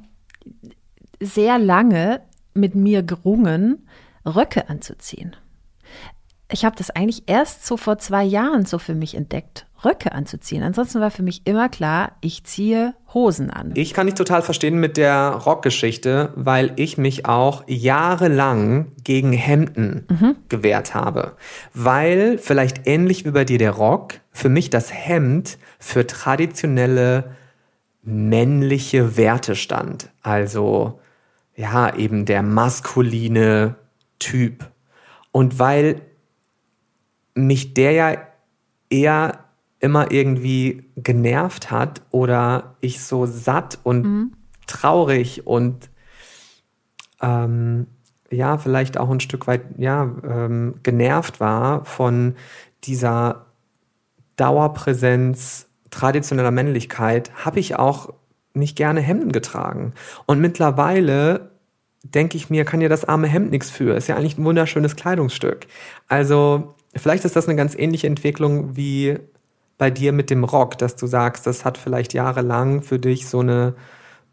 sehr 1.20 1.60
lange 1.60 2.22
mit 2.54 2.76
mir 2.76 3.04
gerungen, 3.04 3.88
Röcke 4.26 4.70
anzuziehen 4.70 5.36
ich 6.52 6.66
habe 6.66 6.76
das 6.76 6.90
eigentlich 6.90 7.24
erst 7.28 7.66
so 7.66 7.78
vor 7.78 8.00
zwei 8.00 8.24
Jahren 8.24 8.66
so 8.66 8.80
für 8.80 8.96
mich 8.96 9.16
entdeckt, 9.16 9.68
Röcke 9.86 10.12
anzuziehen. 10.12 10.64
Ansonsten 10.64 11.00
war 11.00 11.12
für 11.12 11.22
mich 11.22 11.46
immer 11.46 11.70
klar, 11.70 12.14
ich 12.22 12.44
ziehe 12.44 12.96
Hosen 13.14 13.50
an. 13.52 13.72
Ich 13.76 13.94
kann 13.94 14.08
dich 14.08 14.16
total 14.16 14.42
verstehen 14.42 14.80
mit 14.80 14.98
der 14.98 15.30
Rockgeschichte, 15.30 16.34
weil 16.36 16.74
ich 16.76 16.98
mich 16.98 17.28
auch 17.28 17.64
jahrelang 17.68 18.92
gegen 19.04 19.32
Hemden 19.32 20.06
mhm. 20.10 20.36
gewehrt 20.50 20.96
habe. 20.96 21.34
Weil 21.74 22.40
vielleicht 22.40 22.88
ähnlich 22.88 23.26
wie 23.26 23.32
bei 23.32 23.46
dir 23.46 23.60
der 23.60 23.72
Rock, 23.72 24.16
für 24.32 24.50
mich 24.50 24.70
das 24.70 24.92
Hemd 24.92 25.58
für 25.78 26.08
traditionelle 26.08 27.36
männliche 28.02 29.18
Werte 29.18 29.56
stand. 29.56 30.10
Also 30.24 31.00
ja, 31.56 31.94
eben 31.96 32.26
der 32.26 32.42
maskuline 32.42 33.76
Typ. 34.18 34.66
Und 35.32 35.60
weil 35.60 36.02
mich 37.36 37.74
der 37.74 37.92
ja 37.92 38.18
eher 38.90 39.46
immer 39.80 40.12
irgendwie 40.12 40.90
genervt 40.96 41.72
hat 41.72 42.02
oder 42.12 42.76
ich 42.82 43.02
so 43.02 43.26
satt 43.26 43.80
und 43.84 44.04
mhm. 44.04 44.32
traurig 44.68 45.48
und 45.48 45.90
ähm, 47.22 47.88
ja, 48.32 48.58
vielleicht 48.58 48.98
auch 48.98 49.10
ein 49.10 49.20
Stück 49.20 49.48
weit 49.48 49.62
ja, 49.78 50.04
ähm, 50.24 50.76
genervt 50.84 51.40
war 51.40 51.86
von 51.86 52.36
dieser 52.84 53.48
Dauerpräsenz 54.36 55.68
traditioneller 55.90 56.52
Männlichkeit, 56.52 57.32
habe 57.46 57.60
ich 57.60 57.76
auch 57.76 58.14
nicht 58.54 58.76
gerne 58.78 59.02
Hemden 59.02 59.32
getragen. 59.32 59.94
Und 60.26 60.40
mittlerweile 60.40 61.52
denke 62.04 62.38
ich 62.38 62.50
mir, 62.50 62.66
kann 62.66 62.82
ja 62.82 62.90
das 62.90 63.06
arme 63.06 63.28
Hemd 63.28 63.52
nichts 63.52 63.70
für. 63.70 63.96
Ist 63.96 64.08
ja 64.08 64.16
eigentlich 64.16 64.38
ein 64.38 64.46
wunderschönes 64.46 64.96
Kleidungsstück. 64.96 65.68
Also 66.08 66.76
Vielleicht 66.96 67.26
ist 67.26 67.36
das 67.36 67.48
eine 67.48 67.56
ganz 67.56 67.76
ähnliche 67.76 68.08
Entwicklung 68.08 68.76
wie 68.76 69.20
bei 69.78 69.90
dir 69.90 70.12
mit 70.12 70.30
dem 70.30 70.44
Rock, 70.44 70.78
dass 70.78 70.96
du 70.96 71.08
sagst, 71.08 71.48
das 71.48 71.66
hat 71.66 71.78
vielleicht 71.78 72.14
jahrelang 72.14 72.82
für 72.82 73.00
dich 73.00 73.28
so 73.28 73.40
eine 73.40 73.76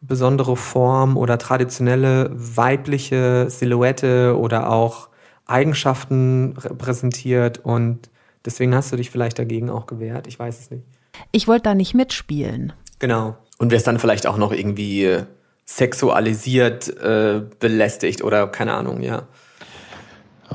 besondere 0.01 0.57
Form 0.57 1.17
oder 1.17 1.39
traditionelle 1.39 2.31
weibliche 2.33 3.49
Silhouette 3.49 4.37
oder 4.37 4.71
auch 4.71 5.09
Eigenschaften 5.47 6.57
repräsentiert 6.57 7.59
und 7.59 8.11
deswegen 8.45 8.75
hast 8.75 8.93
du 8.93 8.97
dich 8.97 9.11
vielleicht 9.11 9.39
dagegen 9.39 9.71
auch 9.71 9.87
gewehrt. 9.87 10.27
Ich 10.27 10.39
weiß 10.39 10.59
es 10.61 10.71
nicht. 10.71 10.85
Ich 11.33 11.47
wollte 11.47 11.65
da 11.65 11.75
nicht 11.75 11.95
mitspielen. 11.95 12.73
Genau. 12.99 13.37
Und 13.59 13.71
wärst 13.71 13.87
dann 13.87 13.99
vielleicht 13.99 14.27
auch 14.27 14.37
noch 14.37 14.53
irgendwie 14.53 15.19
sexualisiert, 15.65 16.89
äh, 16.99 17.43
belästigt 17.59 18.23
oder 18.23 18.47
keine 18.49 18.75
Ahnung, 18.75 19.03
ja. 19.03 19.27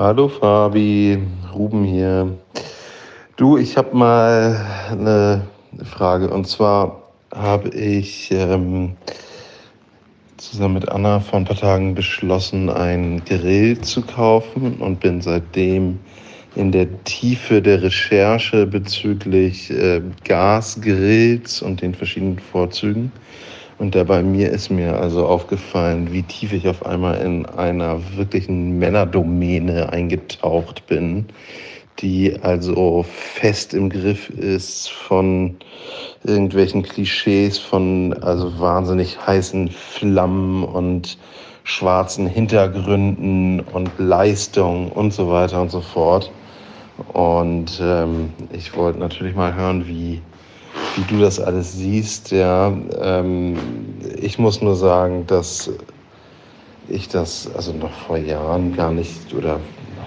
Hallo 0.03 0.29
Fabi, 0.29 1.19
Ruben 1.53 1.83
hier. 1.83 2.35
Du, 3.35 3.57
ich 3.57 3.77
habe 3.77 3.95
mal 3.95 4.65
eine 4.89 5.43
Frage 5.83 6.27
und 6.27 6.47
zwar 6.47 7.03
habe 7.31 7.69
ich 7.69 8.31
ähm, 8.31 8.95
zusammen 10.37 10.73
mit 10.73 10.89
Anna 10.89 11.19
vor 11.19 11.37
ein 11.37 11.45
paar 11.45 11.55
Tagen 11.55 11.93
beschlossen, 11.93 12.71
einen 12.71 13.23
Grill 13.25 13.79
zu 13.81 14.01
kaufen 14.01 14.77
und 14.79 15.01
bin 15.01 15.21
seitdem 15.21 15.99
in 16.55 16.71
der 16.71 16.87
Tiefe 17.03 17.61
der 17.61 17.83
Recherche 17.83 18.65
bezüglich 18.65 19.69
äh, 19.69 20.01
Gasgrills 20.23 21.61
und 21.61 21.79
den 21.79 21.93
verschiedenen 21.93 22.39
Vorzügen. 22.39 23.11
Und 23.81 23.95
dabei 23.95 24.21
mir 24.21 24.51
ist 24.51 24.69
mir 24.69 24.99
also 24.99 25.25
aufgefallen, 25.25 26.13
wie 26.13 26.21
tief 26.21 26.53
ich 26.53 26.67
auf 26.67 26.85
einmal 26.85 27.19
in 27.19 27.47
einer 27.47 27.99
wirklichen 28.15 28.77
Männerdomäne 28.77 29.91
eingetaucht 29.91 30.85
bin, 30.85 31.25
die 31.97 32.37
also 32.43 33.03
fest 33.09 33.73
im 33.73 33.89
Griff 33.89 34.29
ist 34.29 34.91
von 34.91 35.55
irgendwelchen 36.23 36.83
Klischees, 36.83 37.57
von 37.57 38.13
also 38.21 38.59
wahnsinnig 38.59 39.17
heißen 39.25 39.69
Flammen 39.69 40.63
und 40.63 41.17
schwarzen 41.63 42.27
Hintergründen 42.27 43.61
und 43.61 43.89
Leistung 43.97 44.91
und 44.91 45.11
so 45.11 45.31
weiter 45.31 45.59
und 45.59 45.71
so 45.71 45.81
fort. 45.81 46.31
Und 47.13 47.81
ähm, 47.83 48.31
ich 48.51 48.75
wollte 48.75 48.99
natürlich 48.99 49.33
mal 49.33 49.55
hören, 49.55 49.87
wie 49.87 50.21
wie 50.95 51.13
du 51.13 51.21
das 51.21 51.39
alles 51.39 51.73
siehst. 51.73 52.31
Ja, 52.31 52.73
ähm, 52.99 53.57
ich 54.19 54.39
muss 54.39 54.61
nur 54.61 54.75
sagen, 54.75 55.25
dass 55.27 55.69
ich 56.87 57.07
das 57.07 57.49
also 57.55 57.73
noch 57.73 57.91
vor 57.91 58.17
Jahren 58.17 58.75
gar 58.75 58.91
nicht 58.91 59.33
oder 59.33 59.59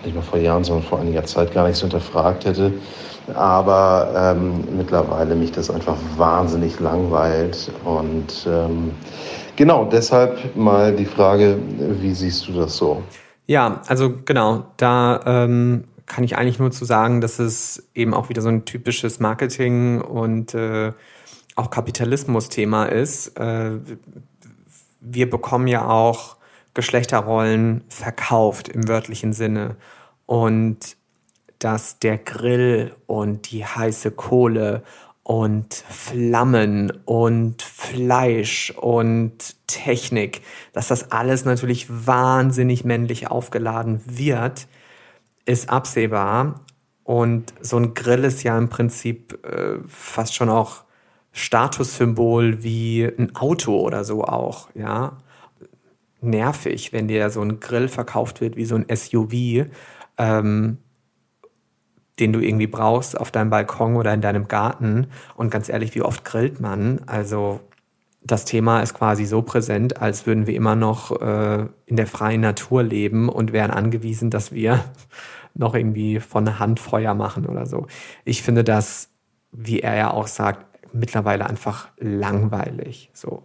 nicht 0.04 0.14
mal 0.14 0.22
vor 0.22 0.38
Jahren, 0.38 0.64
sondern 0.64 0.84
vor 0.84 1.00
einiger 1.00 1.24
Zeit 1.24 1.52
gar 1.52 1.66
nicht 1.66 1.76
so 1.76 1.82
hinterfragt 1.82 2.44
hätte. 2.44 2.72
Aber 3.34 4.34
ähm, 4.36 4.64
mittlerweile 4.76 5.34
mich 5.34 5.52
das 5.52 5.70
einfach 5.70 5.96
wahnsinnig 6.16 6.78
langweilt. 6.80 7.70
Und 7.84 8.46
ähm, 8.46 8.92
genau, 9.56 9.86
deshalb 9.86 10.54
mal 10.54 10.94
die 10.94 11.06
Frage, 11.06 11.56
wie 12.00 12.12
siehst 12.12 12.46
du 12.48 12.52
das 12.52 12.76
so? 12.76 13.02
Ja, 13.46 13.80
also 13.88 14.12
genau, 14.24 14.64
da 14.76 15.20
ähm, 15.24 15.84
kann 16.06 16.24
ich 16.24 16.36
eigentlich 16.36 16.58
nur 16.58 16.70
zu 16.70 16.84
sagen, 16.84 17.20
dass 17.20 17.38
es 17.38 17.88
eben 17.94 18.14
auch 18.14 18.28
wieder 18.28 18.42
so 18.42 18.48
ein 18.48 18.64
typisches 18.64 19.20
Marketing 19.20 20.00
und 20.00 20.54
äh, 20.54 20.92
auch 21.56 21.70
Kapitalismus-Thema 21.70 22.86
ist. 22.86 23.38
Äh, 23.38 23.78
wir 25.00 25.30
bekommen 25.30 25.66
ja 25.66 25.88
auch 25.88 26.36
Geschlechterrollen 26.74 27.84
verkauft 27.88 28.68
im 28.68 28.88
wörtlichen 28.88 29.32
Sinne. 29.32 29.76
Und 30.26 30.96
dass 31.58 31.98
der 31.98 32.18
Grill 32.18 32.94
und 33.06 33.50
die 33.50 33.64
heiße 33.64 34.10
Kohle 34.10 34.82
und 35.22 35.72
Flammen 35.72 36.92
und 37.06 37.62
Fleisch 37.62 38.70
und 38.76 39.56
Technik, 39.66 40.42
dass 40.74 40.88
das 40.88 41.12
alles 41.12 41.46
natürlich 41.46 41.86
wahnsinnig 41.88 42.84
männlich 42.84 43.30
aufgeladen 43.30 44.02
wird 44.04 44.66
ist 45.44 45.68
absehbar. 45.68 46.60
Und 47.02 47.52
so 47.60 47.76
ein 47.76 47.94
Grill 47.94 48.24
ist 48.24 48.42
ja 48.42 48.56
im 48.56 48.68
Prinzip 48.68 49.38
äh, 49.44 49.78
fast 49.86 50.34
schon 50.34 50.48
auch 50.48 50.84
Statussymbol 51.32 52.62
wie 52.62 53.04
ein 53.04 53.34
Auto 53.36 53.78
oder 53.78 54.04
so 54.04 54.24
auch, 54.24 54.68
ja. 54.74 55.18
Nervig, 56.20 56.92
wenn 56.94 57.08
dir 57.08 57.28
so 57.28 57.42
ein 57.42 57.60
Grill 57.60 57.88
verkauft 57.88 58.40
wird 58.40 58.56
wie 58.56 58.64
so 58.64 58.76
ein 58.76 58.86
SUV, 58.88 59.66
ähm, 60.16 60.78
den 62.18 62.32
du 62.32 62.40
irgendwie 62.40 62.68
brauchst 62.68 63.18
auf 63.20 63.30
deinem 63.30 63.50
Balkon 63.50 63.96
oder 63.96 64.14
in 64.14 64.22
deinem 64.22 64.48
Garten. 64.48 65.08
Und 65.36 65.50
ganz 65.50 65.68
ehrlich, 65.68 65.94
wie 65.94 66.02
oft 66.02 66.24
grillt 66.24 66.60
man? 66.60 67.02
Also 67.06 67.60
das 68.26 68.44
Thema 68.46 68.80
ist 68.80 68.94
quasi 68.94 69.26
so 69.26 69.42
präsent, 69.42 70.00
als 70.00 70.26
würden 70.26 70.46
wir 70.46 70.54
immer 70.54 70.76
noch 70.76 71.20
äh, 71.20 71.66
in 71.86 71.96
der 71.96 72.06
freien 72.06 72.40
Natur 72.40 72.82
leben 72.82 73.28
und 73.28 73.52
wären 73.52 73.70
angewiesen, 73.70 74.30
dass 74.30 74.52
wir 74.52 74.84
noch 75.54 75.74
irgendwie 75.74 76.20
von 76.20 76.44
der 76.44 76.58
Hand 76.58 76.80
Feuer 76.80 77.14
machen 77.14 77.46
oder 77.46 77.66
so. 77.66 77.86
Ich 78.24 78.42
finde 78.42 78.64
das, 78.64 79.10
wie 79.52 79.80
er 79.80 79.94
ja 79.94 80.10
auch 80.10 80.26
sagt, 80.26 80.66
mittlerweile 80.92 81.46
einfach 81.46 81.88
langweilig. 81.98 83.10
So. 83.12 83.42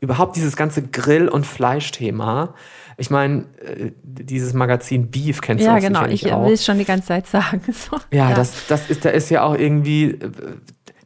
Überhaupt 0.00 0.36
dieses 0.36 0.56
ganze 0.56 0.82
Grill- 0.82 1.28
und 1.28 1.46
Fleischthema. 1.46 2.54
Ich 2.96 3.10
meine, 3.10 3.46
äh, 3.60 3.92
dieses 4.02 4.52
Magazin 4.52 5.10
Beef 5.10 5.40
kennst 5.40 5.64
ja, 5.64 5.72
du 5.72 5.78
auch 5.78 5.80
genau. 5.80 5.98
sicherlich 6.00 6.24
Ich 6.26 6.32
auch. 6.32 6.46
will 6.46 6.52
es 6.52 6.64
schon 6.64 6.78
die 6.78 6.84
ganze 6.84 7.08
Zeit 7.08 7.26
sagen. 7.26 7.62
So. 7.72 7.96
Ja, 8.10 8.32
Das, 8.34 8.66
das 8.68 8.88
ist, 8.90 9.04
da 9.04 9.10
ist 9.10 9.28
ja 9.30 9.42
auch 9.42 9.54
irgendwie, 9.56 10.18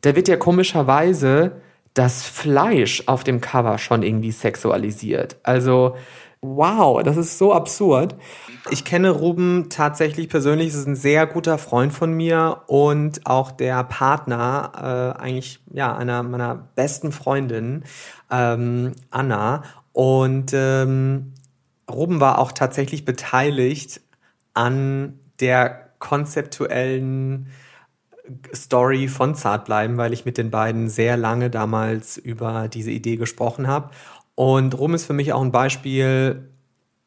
da 0.02 0.14
wird 0.14 0.28
ja 0.28 0.36
komischerweise 0.36 1.52
das 1.96 2.24
Fleisch 2.24 3.04
auf 3.06 3.24
dem 3.24 3.40
Cover 3.40 3.78
schon 3.78 4.02
irgendwie 4.02 4.30
sexualisiert. 4.30 5.36
Also, 5.42 5.96
wow, 6.42 7.02
das 7.02 7.16
ist 7.16 7.38
so 7.38 7.54
absurd. 7.54 8.14
Ich 8.70 8.84
kenne 8.84 9.10
Ruben 9.10 9.68
tatsächlich 9.70 10.28
persönlich, 10.28 10.68
ist 10.68 10.86
ein 10.86 10.94
sehr 10.94 11.26
guter 11.26 11.56
Freund 11.56 11.94
von 11.94 12.12
mir 12.12 12.64
und 12.66 13.26
auch 13.26 13.50
der 13.50 13.82
Partner, 13.84 15.14
äh, 15.18 15.22
eigentlich, 15.22 15.60
ja, 15.72 15.96
einer 15.96 16.22
meiner 16.22 16.68
besten 16.74 17.12
Freundinnen, 17.12 17.84
ähm, 18.30 18.92
Anna. 19.10 19.62
Und 19.94 20.52
ähm, 20.52 21.32
Ruben 21.90 22.20
war 22.20 22.38
auch 22.38 22.52
tatsächlich 22.52 23.06
beteiligt 23.06 24.02
an 24.52 25.18
der 25.40 25.92
konzeptuellen 25.98 27.48
Story 28.54 29.08
von 29.08 29.34
Zartbleiben, 29.34 29.96
weil 29.96 30.12
ich 30.12 30.24
mit 30.24 30.38
den 30.38 30.50
beiden 30.50 30.88
sehr 30.88 31.16
lange 31.16 31.50
damals 31.50 32.16
über 32.16 32.68
diese 32.68 32.90
Idee 32.90 33.16
gesprochen 33.16 33.66
habe. 33.66 33.90
Und 34.34 34.78
Rum 34.78 34.94
ist 34.94 35.04
für 35.04 35.12
mich 35.12 35.32
auch 35.32 35.42
ein 35.42 35.52
Beispiel 35.52 36.50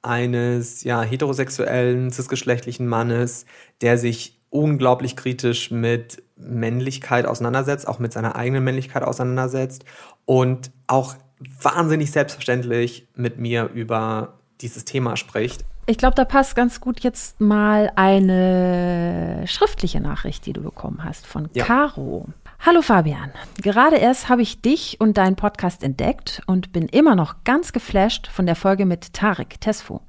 eines 0.01 0.83
ja, 0.83 1.01
heterosexuellen, 1.01 2.11
cisgeschlechtlichen 2.11 2.87
Mannes, 2.87 3.45
der 3.81 3.97
sich 3.97 4.39
unglaublich 4.49 5.15
kritisch 5.15 5.71
mit 5.71 6.23
Männlichkeit 6.37 7.25
auseinandersetzt, 7.25 7.87
auch 7.87 7.99
mit 7.99 8.13
seiner 8.13 8.35
eigenen 8.35 8.63
Männlichkeit 8.63 9.03
auseinandersetzt 9.03 9.85
und 10.25 10.71
auch 10.87 11.15
wahnsinnig 11.61 12.11
selbstverständlich 12.11 13.07
mit 13.15 13.37
mir 13.37 13.69
über 13.73 14.39
dieses 14.61 14.85
Thema 14.85 15.15
spricht. 15.15 15.65
Ich 15.89 15.97
glaube, 15.97 16.13
da 16.13 16.23
passt 16.23 16.55
ganz 16.55 16.81
gut 16.81 16.99
jetzt 16.99 17.41
mal 17.41 17.91
eine 17.95 19.41
schriftliche 19.47 19.99
Nachricht, 19.99 20.45
die 20.45 20.53
du 20.53 20.61
bekommen 20.61 21.03
hast 21.03 21.25
von 21.25 21.49
Ja. 21.55 21.65
Caro. 21.65 22.27
Hallo 22.63 22.83
Fabian, 22.83 23.31
gerade 23.59 23.95
erst 23.95 24.29
habe 24.29 24.43
ich 24.43 24.61
dich 24.61 25.01
und 25.01 25.17
deinen 25.17 25.35
Podcast 25.35 25.81
entdeckt 25.81 26.43
und 26.45 26.71
bin 26.73 26.87
immer 26.89 27.15
noch 27.15 27.43
ganz 27.43 27.73
geflasht 27.73 28.27
von 28.27 28.45
der 28.45 28.55
Folge 28.55 28.85
mit 28.85 29.13
Tarek 29.13 29.59
Tesfu. 29.61 30.01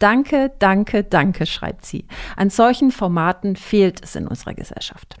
Danke, 0.00 0.50
danke, 0.58 1.04
danke, 1.04 1.46
schreibt 1.46 1.86
sie. 1.86 2.08
An 2.34 2.50
solchen 2.50 2.90
Formaten 2.90 3.54
fehlt 3.54 4.02
es 4.02 4.16
in 4.16 4.26
unserer 4.26 4.54
Gesellschaft. 4.54 5.18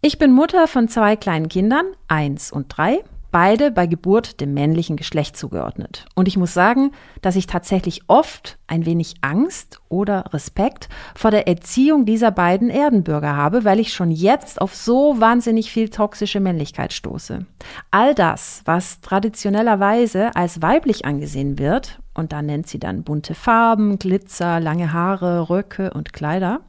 Ich 0.00 0.18
bin 0.18 0.32
Mutter 0.32 0.66
von 0.66 0.88
zwei 0.88 1.14
kleinen 1.14 1.48
Kindern, 1.48 1.84
eins 2.08 2.50
und 2.50 2.76
drei, 2.76 3.04
beide 3.30 3.70
bei 3.70 3.86
Geburt 3.86 4.40
dem 4.40 4.54
männlichen 4.54 4.96
Geschlecht 4.96 5.36
zugeordnet. 5.36 6.06
Und 6.14 6.28
ich 6.28 6.36
muss 6.36 6.54
sagen, 6.54 6.92
dass 7.22 7.36
ich 7.36 7.46
tatsächlich 7.46 8.02
oft 8.06 8.58
ein 8.66 8.86
wenig 8.86 9.14
Angst 9.20 9.80
oder 9.88 10.32
Respekt 10.32 10.88
vor 11.14 11.30
der 11.30 11.48
Erziehung 11.48 12.04
dieser 12.04 12.30
beiden 12.30 12.70
Erdenbürger 12.70 13.36
habe, 13.36 13.64
weil 13.64 13.80
ich 13.80 13.92
schon 13.92 14.10
jetzt 14.10 14.60
auf 14.60 14.74
so 14.74 15.20
wahnsinnig 15.20 15.70
viel 15.70 15.88
toxische 15.88 16.40
Männlichkeit 16.40 16.92
stoße. 16.92 17.46
All 17.90 18.14
das, 18.14 18.62
was 18.64 19.00
traditionellerweise 19.00 20.34
als 20.34 20.62
weiblich 20.62 21.04
angesehen 21.04 21.58
wird, 21.58 22.00
und 22.14 22.32
da 22.32 22.42
nennt 22.42 22.66
sie 22.66 22.78
dann 22.78 23.04
bunte 23.04 23.34
Farben, 23.34 23.98
Glitzer, 23.98 24.60
lange 24.60 24.92
Haare, 24.92 25.48
Röcke 25.48 25.92
und 25.92 26.12
Kleider, 26.12 26.60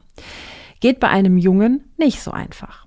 geht 0.80 0.98
bei 0.98 1.08
einem 1.08 1.38
Jungen 1.38 1.84
nicht 1.96 2.20
so 2.20 2.32
einfach. 2.32 2.81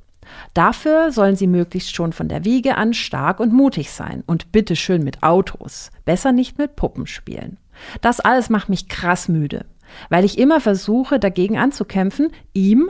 Dafür 0.55 1.11
sollen 1.11 1.35
sie 1.35 1.47
möglichst 1.47 1.93
schon 1.93 2.13
von 2.13 2.29
der 2.29 2.45
Wiege 2.45 2.77
an 2.77 2.93
stark 2.93 3.41
und 3.41 3.51
mutig 3.51 3.91
sein 3.91 4.23
und 4.25 4.53
bitte 4.53 4.77
schön 4.77 5.03
mit 5.03 5.21
Autos, 5.21 5.91
besser 6.05 6.31
nicht 6.31 6.57
mit 6.57 6.77
Puppen 6.77 7.07
spielen. 7.07 7.57
Das 7.99 8.21
alles 8.21 8.49
macht 8.49 8.69
mich 8.69 8.87
krass 8.87 9.27
müde, 9.27 9.65
weil 10.09 10.23
ich 10.23 10.37
immer 10.37 10.61
versuche 10.61 11.19
dagegen 11.19 11.57
anzukämpfen, 11.57 12.31
ihm, 12.53 12.89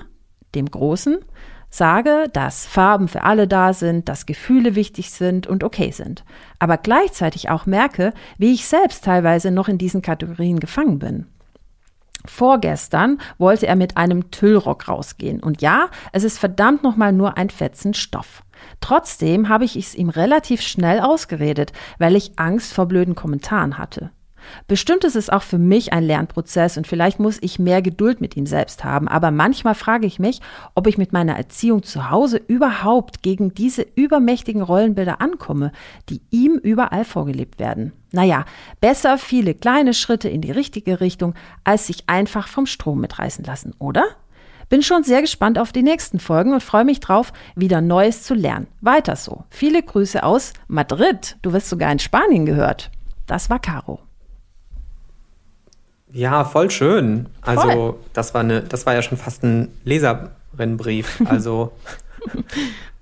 dem 0.54 0.70
Großen, 0.70 1.18
sage, 1.72 2.30
dass 2.32 2.68
Farben 2.68 3.08
für 3.08 3.24
alle 3.24 3.48
da 3.48 3.74
sind, 3.74 4.10
dass 4.10 4.28
Gefühle 4.28 4.76
wichtig 4.76 5.10
sind 5.10 5.48
und 5.48 5.64
okay 5.64 5.90
sind, 5.90 6.24
aber 6.60 6.78
gleichzeitig 6.78 7.50
auch 7.50 7.66
merke, 7.66 8.14
wie 8.38 8.54
ich 8.54 8.68
selbst 8.68 9.04
teilweise 9.04 9.50
noch 9.50 9.70
in 9.70 9.80
diesen 9.80 10.04
Kategorien 10.04 10.60
gefangen 10.60 11.00
bin. 11.00 11.26
Vorgestern 12.28 13.20
wollte 13.38 13.68
er 13.68 13.76
mit 13.76 13.98
einem 13.98 14.32
Tüllrock 14.32 14.88
rausgehen. 14.88 15.42
Und 15.42 15.62
ja, 15.62 15.90
es 16.12 16.24
ist 16.24 16.40
verdammt 16.40 16.84
nochmal 16.84 17.14
nur 17.14 17.38
ein 17.38 17.50
Fetzen 17.50 17.94
Stoff. 17.94 18.44
Trotzdem 18.82 19.50
habe 19.50 19.66
ich 19.66 19.76
es 19.76 19.96
ihm 19.96 20.10
relativ 20.10 20.62
schnell 20.62 21.00
ausgeredet, 21.00 21.72
weil 22.00 22.16
ich 22.16 22.38
Angst 22.38 22.74
vor 22.74 22.88
blöden 22.88 23.16
Kommentaren 23.16 23.78
hatte. 23.78 24.12
Bestimmt 24.68 25.04
ist 25.04 25.16
es 25.16 25.30
auch 25.30 25.44
für 25.44 25.58
mich 25.58 25.94
ein 25.94 26.04
Lernprozess 26.04 26.78
und 26.78 26.88
vielleicht 26.88 27.20
muss 27.20 27.38
ich 27.42 27.60
mehr 27.60 27.82
Geduld 27.82 28.22
mit 28.22 28.36
ihm 28.36 28.46
selbst 28.46 28.84
haben, 28.84 29.08
aber 29.08 29.32
manchmal 29.32 29.76
frage 29.76 30.08
ich 30.08 30.20
mich, 30.20 30.42
ob 30.74 30.88
ich 30.88 30.98
mit 30.98 31.14
meiner 31.14 31.36
Erziehung 31.36 31.84
zu 31.84 32.10
Hause 32.10 32.42
überhaupt 32.48 33.24
gegen 33.24 33.54
diese 33.54 33.86
übermächtigen 33.96 34.62
Rollenbilder 34.62 35.22
ankomme, 35.22 35.72
die 36.10 36.22
ihm 36.32 36.56
überall 36.56 37.06
vorgelebt 37.06 37.60
werden. 37.60 37.94
Naja, 38.12 38.46
besser 38.80 39.18
viele 39.18 39.54
kleine 39.54 39.94
Schritte 39.94 40.30
in 40.30 40.42
die 40.42 40.52
richtige 40.52 41.02
Richtung, 41.02 41.34
als 41.64 41.88
sich 41.88 42.04
einfach 42.08 42.48
vom 42.48 42.66
Strom 42.66 43.02
mitreißen 43.02 43.44
lassen, 43.44 43.74
oder? 43.80 44.06
Bin 44.70 44.82
schon 44.82 45.04
sehr 45.04 45.22
gespannt 45.22 45.60
auf 45.60 45.72
die 45.72 45.84
nächsten 45.84 46.20
Folgen 46.20 46.54
und 46.54 46.64
freue 46.64 46.86
mich 46.86 47.00
drauf, 47.00 47.34
wieder 47.56 47.82
Neues 47.82 48.24
zu 48.24 48.34
lernen. 48.34 48.68
Weiter 48.82 49.16
so. 49.16 49.44
Viele 49.50 49.84
Grüße 49.84 50.24
aus 50.24 50.54
Madrid. 50.68 51.38
Du 51.42 51.54
wirst 51.54 51.70
sogar 51.70 51.92
in 51.92 52.00
Spanien 52.00 52.46
gehört. 52.46 52.90
Das 53.28 53.50
war 53.50 53.60
Caro. 53.60 54.00
Ja, 56.16 56.46
voll 56.46 56.72
schön. 56.72 57.26
Also, 57.42 57.70
Voll. 57.70 57.96
das 58.14 58.34
war 58.34 58.40
eine, 58.40 58.62
das 58.62 58.86
war 58.86 58.94
ja 58.94 59.02
schon 59.02 59.18
fast 59.18 59.44
ein 59.44 59.68
Leserinnenbrief. 59.84 61.22
Also, 61.26 61.74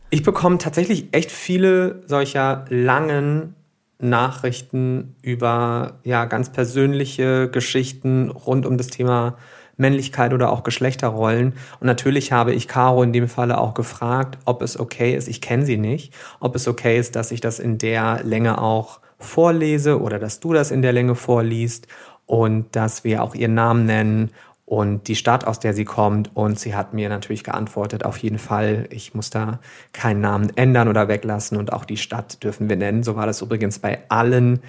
ich 0.10 0.24
bekomme 0.24 0.58
tatsächlich 0.58 1.10
echt 1.12 1.32
viele 1.32 2.02
solcher 2.08 2.66
langen 2.70 3.54
Nachrichten 4.00 5.16
über 5.22 6.00
ja 6.04 6.26
ganz 6.26 6.52
persönliche 6.52 7.50
Geschichten 7.50 8.32
rund 8.32 8.66
um 8.66 8.80
das 8.80 8.88
Thema 8.88 9.38
Männlichkeit 9.78 10.34
oder 10.34 10.52
auch 10.52 10.64
Geschlechterrollen. 10.64 11.54
Und 11.80 11.86
natürlich 11.86 12.32
habe 12.32 12.54
ich 12.54 12.68
Caro 12.68 13.04
in 13.04 13.14
dem 13.14 13.28
Falle 13.28 13.60
auch 13.60 13.76
gefragt, 13.76 14.40
ob 14.46 14.64
es 14.64 14.80
okay 14.80 15.16
ist, 15.16 15.28
ich 15.28 15.40
kenne 15.40 15.66
sie 15.66 15.78
nicht, 15.78 16.14
ob 16.40 16.56
es 16.56 16.68
okay 16.68 16.98
ist, 16.98 17.16
dass 17.16 17.32
ich 17.32 17.42
das 17.42 17.60
in 17.60 17.78
der 17.78 18.22
Länge 18.24 18.60
auch 18.60 19.02
vorlese 19.20 20.02
oder 20.02 20.20
dass 20.20 20.40
du 20.40 20.54
das 20.54 20.72
in 20.72 20.82
der 20.82 20.94
Länge 20.94 21.16
vorliest 21.16 21.88
und 22.26 22.76
dass 22.76 23.04
wir 23.04 23.24
auch 23.24 23.36
ihren 23.36 23.54
Namen 23.54 23.86
nennen 23.86 24.32
und 24.66 25.08
die 25.08 25.16
Stadt, 25.16 25.46
aus 25.46 25.60
der 25.60 25.74
sie 25.74 25.86
kommt. 25.86 26.32
Und 26.36 26.60
sie 26.60 26.76
hat 26.76 26.94
mir 26.94 27.10
natürlich 27.10 27.44
geantwortet, 27.44 28.06
auf 28.06 28.18
jeden 28.18 28.40
Fall, 28.40 28.88
ich 28.90 29.14
muss 29.14 29.30
da 29.30 29.60
keinen 29.92 30.22
Namen 30.22 30.52
ändern 30.56 30.88
oder 30.88 31.08
weglassen 31.08 31.58
und 31.58 31.74
auch 31.74 31.86
die 31.86 31.98
Stadt 31.98 32.44
dürfen 32.44 32.70
wir 32.70 32.76
nennen. 32.76 33.04
So 33.04 33.16
war 33.16 33.26
das 33.26 33.42
übrigens 33.42 33.80
bei 33.80 34.00
allen 34.10 34.62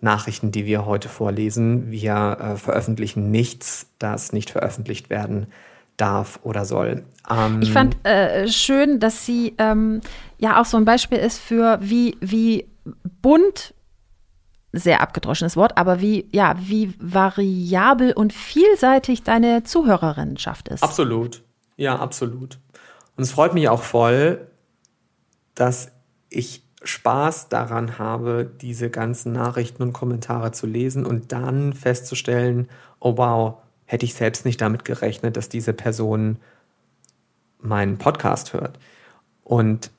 Nachrichten, 0.00 0.50
die 0.50 0.66
wir 0.66 0.84
heute 0.84 1.08
vorlesen. 1.08 1.90
Wir 1.90 2.38
äh, 2.40 2.56
veröffentlichen 2.56 3.30
nichts, 3.30 3.86
das 3.98 4.32
nicht 4.32 4.50
veröffentlicht 4.50 5.08
werden 5.10 5.46
darf 5.96 6.40
oder 6.42 6.64
soll. 6.64 7.04
Ähm, 7.30 7.62
Ich 7.62 7.72
fand 7.72 7.96
äh, 8.04 8.48
schön, 8.48 9.00
dass 9.00 9.24
sie 9.24 9.54
ähm, 9.58 10.00
ja 10.38 10.60
auch 10.60 10.66
so 10.66 10.76
ein 10.76 10.84
Beispiel 10.84 11.18
ist 11.18 11.38
für 11.38 11.78
wie, 11.80 12.16
wie 12.20 12.66
bunt, 13.22 13.72
sehr 14.78 15.00
abgedroschenes 15.00 15.56
Wort, 15.56 15.76
aber 15.76 16.00
wie, 16.00 16.28
ja, 16.32 16.56
wie 16.58 16.94
variabel 16.98 18.12
und 18.12 18.32
vielseitig 18.32 19.22
deine 19.22 19.64
Zuhörerinnenschaft 19.64 20.68
ist. 20.68 20.82
Absolut. 20.82 21.42
Ja, 21.76 21.98
absolut. 21.98 22.58
Und 23.16 23.24
es 23.24 23.32
freut 23.32 23.54
mich 23.54 23.68
auch 23.68 23.82
voll, 23.82 24.46
dass 25.54 25.92
ich 26.28 26.62
Spaß 26.82 27.48
daran 27.48 27.98
habe, 27.98 28.50
diese 28.60 28.90
ganzen 28.90 29.32
Nachrichten 29.32 29.82
und 29.82 29.92
Kommentare 29.92 30.52
zu 30.52 30.66
lesen 30.66 31.04
und 31.04 31.32
dann 31.32 31.72
festzustellen, 31.72 32.68
oh 33.00 33.16
wow, 33.16 33.56
hätte 33.86 34.04
ich 34.04 34.14
selbst 34.14 34.44
nicht 34.44 34.60
damit 34.60 34.84
gerechnet, 34.84 35.36
dass 35.36 35.48
diese 35.48 35.72
Person 35.72 36.38
meinen 37.58 37.98
Podcast 37.98 38.52
hört. 38.52 38.78
Und 39.42 39.90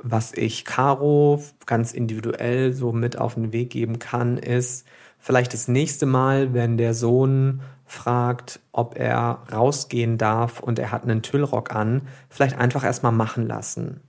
was 0.00 0.32
ich 0.32 0.64
Caro 0.64 1.42
ganz 1.66 1.92
individuell 1.92 2.72
so 2.72 2.92
mit 2.92 3.18
auf 3.18 3.34
den 3.34 3.52
Weg 3.52 3.70
geben 3.70 3.98
kann, 3.98 4.38
ist 4.38 4.86
vielleicht 5.18 5.52
das 5.52 5.68
nächste 5.68 6.06
Mal, 6.06 6.54
wenn 6.54 6.76
der 6.76 6.94
Sohn 6.94 7.60
fragt, 7.84 8.60
ob 8.72 8.96
er 8.96 9.42
rausgehen 9.52 10.18
darf 10.18 10.60
und 10.60 10.78
er 10.78 10.92
hat 10.92 11.04
einen 11.04 11.22
Tüllrock 11.22 11.74
an, 11.74 12.02
vielleicht 12.28 12.58
einfach 12.58 12.84
erstmal 12.84 13.12
machen 13.12 13.46
lassen. 13.46 14.00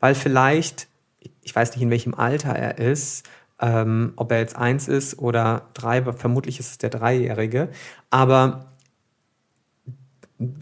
Weil 0.00 0.14
vielleicht 0.14 0.88
ich 1.42 1.54
weiß 1.54 1.72
nicht, 1.72 1.82
in 1.82 1.90
welchem 1.90 2.14
Alter 2.14 2.50
er 2.50 2.78
ist, 2.78 3.28
ähm, 3.60 4.12
ob 4.16 4.32
er 4.32 4.38
jetzt 4.38 4.56
eins 4.56 4.88
ist 4.88 5.18
oder 5.18 5.68
drei, 5.74 6.02
vermutlich 6.02 6.58
ist 6.58 6.70
es 6.70 6.78
der 6.78 6.90
Dreijährige, 6.90 7.68
aber 8.10 8.71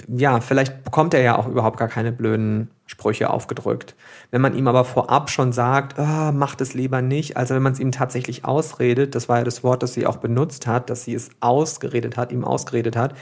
ja, 0.08 0.40
vielleicht 0.40 0.84
bekommt 0.84 1.14
er 1.14 1.22
ja 1.22 1.38
auch 1.38 1.46
überhaupt 1.46 1.78
gar 1.78 1.88
keine 1.88 2.12
blöden 2.12 2.70
Sprüche 2.86 3.30
aufgedrückt. 3.30 3.94
Wenn 4.30 4.40
man 4.40 4.56
ihm 4.56 4.66
aber 4.66 4.84
vorab 4.84 5.30
schon 5.30 5.52
sagt, 5.52 5.98
oh, 5.98 6.32
macht 6.32 6.60
es 6.60 6.74
lieber 6.74 7.02
nicht, 7.02 7.36
also 7.36 7.54
wenn 7.54 7.62
man 7.62 7.72
es 7.72 7.80
ihm 7.80 7.92
tatsächlich 7.92 8.44
ausredet, 8.44 9.14
das 9.14 9.28
war 9.28 9.38
ja 9.38 9.44
das 9.44 9.62
Wort, 9.62 9.82
das 9.82 9.94
sie 9.94 10.06
auch 10.06 10.16
benutzt 10.16 10.66
hat, 10.66 10.90
dass 10.90 11.04
sie 11.04 11.14
es 11.14 11.30
ausgeredet 11.40 12.16
hat, 12.16 12.32
ihm 12.32 12.44
ausgeredet 12.44 12.96
hat, 12.96 13.14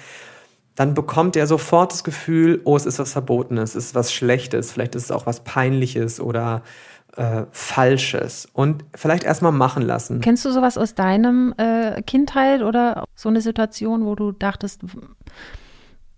dann 0.75 0.95
bekommt 0.95 1.37
er 1.37 1.47
sofort 1.47 1.93
das 1.93 2.05
Gefühl, 2.05 2.61
oh, 2.65 2.77
es 2.77 2.87
ist 2.87 2.99
was 2.99 3.13
Verbotenes, 3.13 3.75
es 3.75 3.87
ist 3.87 3.95
was 3.95 4.13
Schlechtes, 4.13 4.73
vielleicht 4.73 4.95
ist 4.95 5.05
es 5.05 5.11
auch 5.11 5.27
was 5.27 5.41
Peinliches 5.41 6.21
oder 6.21 6.63
äh, 7.17 7.47
Falsches. 7.51 8.49
Und 8.53 8.85
vielleicht 8.95 9.25
erstmal 9.25 9.53
machen 9.53 9.83
lassen. 9.83 10.21
Kennst 10.21 10.45
du 10.45 10.51
sowas 10.51 10.79
aus 10.79 10.95
deinem 10.95 11.53
äh, 11.57 12.01
Kindheit 12.03 12.63
oder 12.63 13.05
so 13.15 13.29
eine 13.29 13.41
Situation, 13.41 14.07
wo 14.07 14.15
du 14.15 14.33
dachtest, 14.33 14.83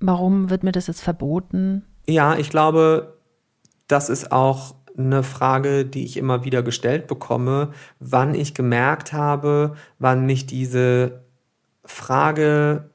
warum 0.00 0.50
wird 0.50 0.62
mir 0.64 0.72
das 0.72 0.86
jetzt 0.86 1.02
verboten? 1.02 1.84
Ja, 2.06 2.36
ich 2.36 2.50
glaube, 2.50 3.18
das 3.86 4.08
ist 4.08 4.32
auch 4.32 4.74
eine 4.96 5.22
Frage, 5.22 5.84
die 5.84 6.04
ich 6.04 6.16
immer 6.16 6.44
wieder 6.44 6.62
gestellt 6.62 7.06
bekomme, 7.06 7.70
wann 8.00 8.34
ich 8.34 8.54
gemerkt 8.54 9.12
habe, 9.12 9.76
wann 9.98 10.26
mich 10.26 10.46
diese 10.46 11.22
Frage 11.84 12.90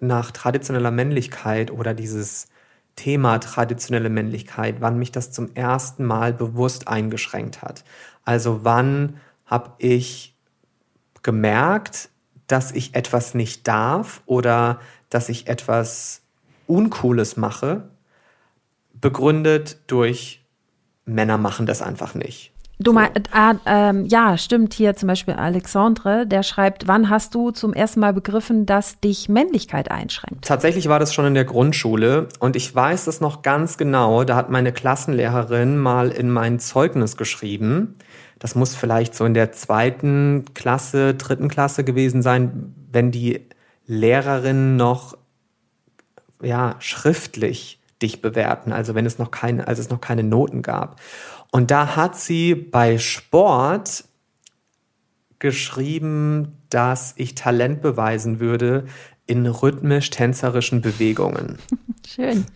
nach 0.00 0.30
traditioneller 0.30 0.90
Männlichkeit 0.90 1.70
oder 1.70 1.94
dieses 1.94 2.48
Thema 2.96 3.38
traditionelle 3.38 4.10
Männlichkeit, 4.10 4.76
wann 4.80 4.98
mich 4.98 5.12
das 5.12 5.32
zum 5.32 5.54
ersten 5.54 6.04
Mal 6.04 6.32
bewusst 6.32 6.88
eingeschränkt 6.88 7.62
hat. 7.62 7.84
Also 8.24 8.64
wann 8.64 9.16
habe 9.46 9.72
ich 9.78 10.36
gemerkt, 11.22 12.10
dass 12.46 12.72
ich 12.72 12.94
etwas 12.94 13.34
nicht 13.34 13.66
darf 13.66 14.22
oder 14.26 14.80
dass 15.14 15.28
ich 15.28 15.46
etwas 15.46 16.22
Uncooles 16.66 17.36
mache, 17.36 17.88
begründet 18.94 19.78
durch 19.86 20.44
Männer 21.04 21.38
machen 21.38 21.66
das 21.66 21.82
einfach 21.82 22.14
nicht. 22.14 22.52
Du 22.78 22.92
meinst, 22.92 23.16
äh, 23.32 23.54
äh, 23.66 24.06
ja, 24.06 24.36
stimmt 24.36 24.74
hier 24.74 24.96
zum 24.96 25.06
Beispiel 25.06 25.34
Alexandre, 25.34 26.26
der 26.26 26.42
schreibt, 26.42 26.88
wann 26.88 27.10
hast 27.10 27.34
du 27.34 27.50
zum 27.50 27.72
ersten 27.72 28.00
Mal 28.00 28.12
begriffen, 28.12 28.66
dass 28.66 28.98
dich 28.98 29.28
Männlichkeit 29.28 29.90
einschränkt? 29.90 30.44
Tatsächlich 30.44 30.88
war 30.88 30.98
das 30.98 31.14
schon 31.14 31.26
in 31.26 31.34
der 31.34 31.44
Grundschule 31.44 32.28
und 32.40 32.56
ich 32.56 32.74
weiß 32.74 33.04
das 33.04 33.20
noch 33.20 33.42
ganz 33.42 33.76
genau. 33.76 34.24
Da 34.24 34.34
hat 34.34 34.50
meine 34.50 34.72
Klassenlehrerin 34.72 35.78
mal 35.78 36.10
in 36.10 36.30
mein 36.30 36.58
Zeugnis 36.58 37.16
geschrieben. 37.16 37.94
Das 38.40 38.56
muss 38.56 38.74
vielleicht 38.74 39.14
so 39.14 39.24
in 39.24 39.34
der 39.34 39.52
zweiten 39.52 40.46
Klasse, 40.54 41.14
dritten 41.14 41.48
Klasse 41.48 41.84
gewesen 41.84 42.22
sein, 42.22 42.74
wenn 42.90 43.12
die 43.12 43.46
Lehrerin 43.86 44.76
noch 44.76 45.16
ja 46.42 46.76
schriftlich 46.80 47.80
dich 48.00 48.20
bewerten, 48.20 48.72
also 48.72 48.94
wenn 48.94 49.06
es 49.06 49.18
noch 49.18 49.30
keine, 49.30 49.68
als 49.68 49.78
es 49.78 49.90
noch 49.90 50.00
keine 50.00 50.24
Noten 50.24 50.62
gab. 50.62 51.00
Und 51.50 51.70
da 51.70 51.96
hat 51.96 52.16
sie 52.16 52.54
bei 52.54 52.98
Sport 52.98 54.04
geschrieben, 55.38 56.56
dass 56.70 57.14
ich 57.16 57.34
Talent 57.34 57.82
beweisen 57.82 58.40
würde 58.40 58.86
in 59.26 59.46
rhythmisch-tänzerischen 59.46 60.80
Bewegungen. 60.80 61.58
Schön. 62.06 62.46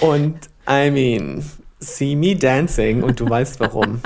Und 0.00 0.48
I 0.68 0.90
mean, 0.90 1.44
see 1.80 2.14
me 2.14 2.36
dancing 2.36 3.02
und 3.02 3.20
du 3.20 3.28
weißt 3.28 3.60
warum. 3.60 4.00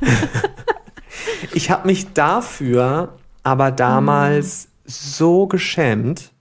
ich 1.54 1.70
habe 1.70 1.86
mich 1.86 2.12
dafür 2.12 3.16
aber 3.42 3.70
damals 3.70 4.68
so 4.84 5.46
geschämt, 5.46 6.32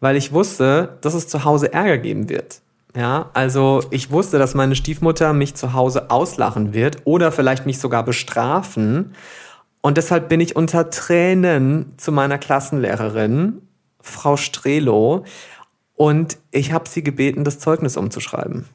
weil 0.00 0.16
ich 0.16 0.32
wusste, 0.32 0.98
dass 1.00 1.14
es 1.14 1.28
zu 1.28 1.44
Hause 1.44 1.72
Ärger 1.72 1.98
geben 1.98 2.28
wird. 2.28 2.62
Ja, 2.96 3.30
also 3.34 3.82
ich 3.90 4.10
wusste, 4.10 4.38
dass 4.38 4.54
meine 4.54 4.74
Stiefmutter 4.74 5.32
mich 5.32 5.54
zu 5.54 5.72
Hause 5.72 6.10
auslachen 6.10 6.72
wird 6.72 7.02
oder 7.04 7.30
vielleicht 7.30 7.66
mich 7.66 7.78
sogar 7.78 8.02
bestrafen. 8.04 9.14
Und 9.80 9.96
deshalb 9.96 10.28
bin 10.28 10.40
ich 10.40 10.56
unter 10.56 10.90
Tränen 10.90 11.92
zu 11.96 12.12
meiner 12.12 12.38
Klassenlehrerin, 12.38 13.62
Frau 14.00 14.36
Strelo, 14.36 15.24
und 15.94 16.38
ich 16.52 16.72
habe 16.72 16.88
sie 16.88 17.02
gebeten, 17.02 17.44
das 17.44 17.58
Zeugnis 17.58 17.96
umzuschreiben. 17.96 18.66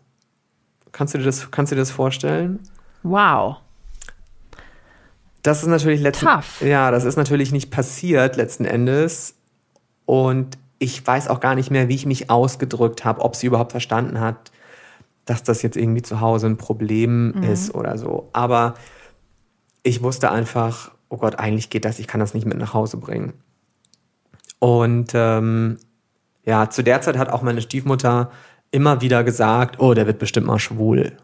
Kannst 0.92 1.13
du 1.13 1.18
dir 1.18 1.26
das, 1.26 1.50
kannst 1.52 1.72
du 1.72 1.76
dir 1.76 1.82
das 1.82 1.92
vorstellen? 1.92 2.60
Wow. 3.02 3.58
Das 5.43 5.62
ist 5.62 5.67
natürlich 5.67 6.01
letzten, 6.01 6.25
Tough. 6.25 6.62
ja, 6.62 6.89
das 6.89 7.03
ist 7.03 7.17
natürlich 7.17 7.51
nicht 7.51 7.69
passiert 7.69 8.38
letzten 8.38 8.65
Endes. 8.65 9.36
Und 10.06 10.58
ich 10.79 11.06
weiß 11.06 11.27
auch 11.27 11.39
gar 11.39 11.56
nicht 11.56 11.69
mehr, 11.69 11.89
wie 11.89 11.95
ich 11.95 12.06
mich 12.06 12.29
ausgedrückt 12.29 13.06
habe, 13.06 13.21
ob 13.21 13.36
sie 13.36 13.47
überhaupt 13.47 13.71
verstanden 13.71 14.19
hat, 14.19 14.51
dass 15.25 15.43
das 15.43 15.62
jetzt 15.62 15.77
irgendwie 15.77 16.01
zu 16.01 16.21
Hause 16.21 16.47
ein 16.47 16.58
Problem 16.58 17.34
mhm. 17.36 17.43
ist 17.43 17.75
oder 17.75 17.97
so. 17.97 18.29
Aber 18.34 18.75
ich 19.84 20.01
wusste 20.01 20.32
einfach, 20.32 20.91
oh 21.10 21.17
Gott, 21.17 21.39
eigentlich 21.39 21.69
geht 21.69 21.86
das, 21.86 21.99
ich 21.99 22.08
kann 22.08 22.19
das 22.19 22.34
nicht 22.34 22.45
mit 22.45 22.58
nach 22.58 22.73
Hause 22.73 22.97
bringen. 22.97 23.34
Und 24.60 25.12
ähm, 25.13 25.77
ja, 26.45 26.69
zu 26.69 26.84
der 26.84 27.01
Zeit 27.01 27.17
hat 27.17 27.29
auch 27.29 27.41
meine 27.41 27.62
Stiefmutter 27.62 28.32
immer 28.71 29.01
wieder 29.01 29.23
gesagt, 29.23 29.79
oh, 29.79 29.93
der 29.93 30.08
wird 30.08 30.19
bestimmt 30.19 30.47
mal 30.47 30.60
schwul. 30.60 31.17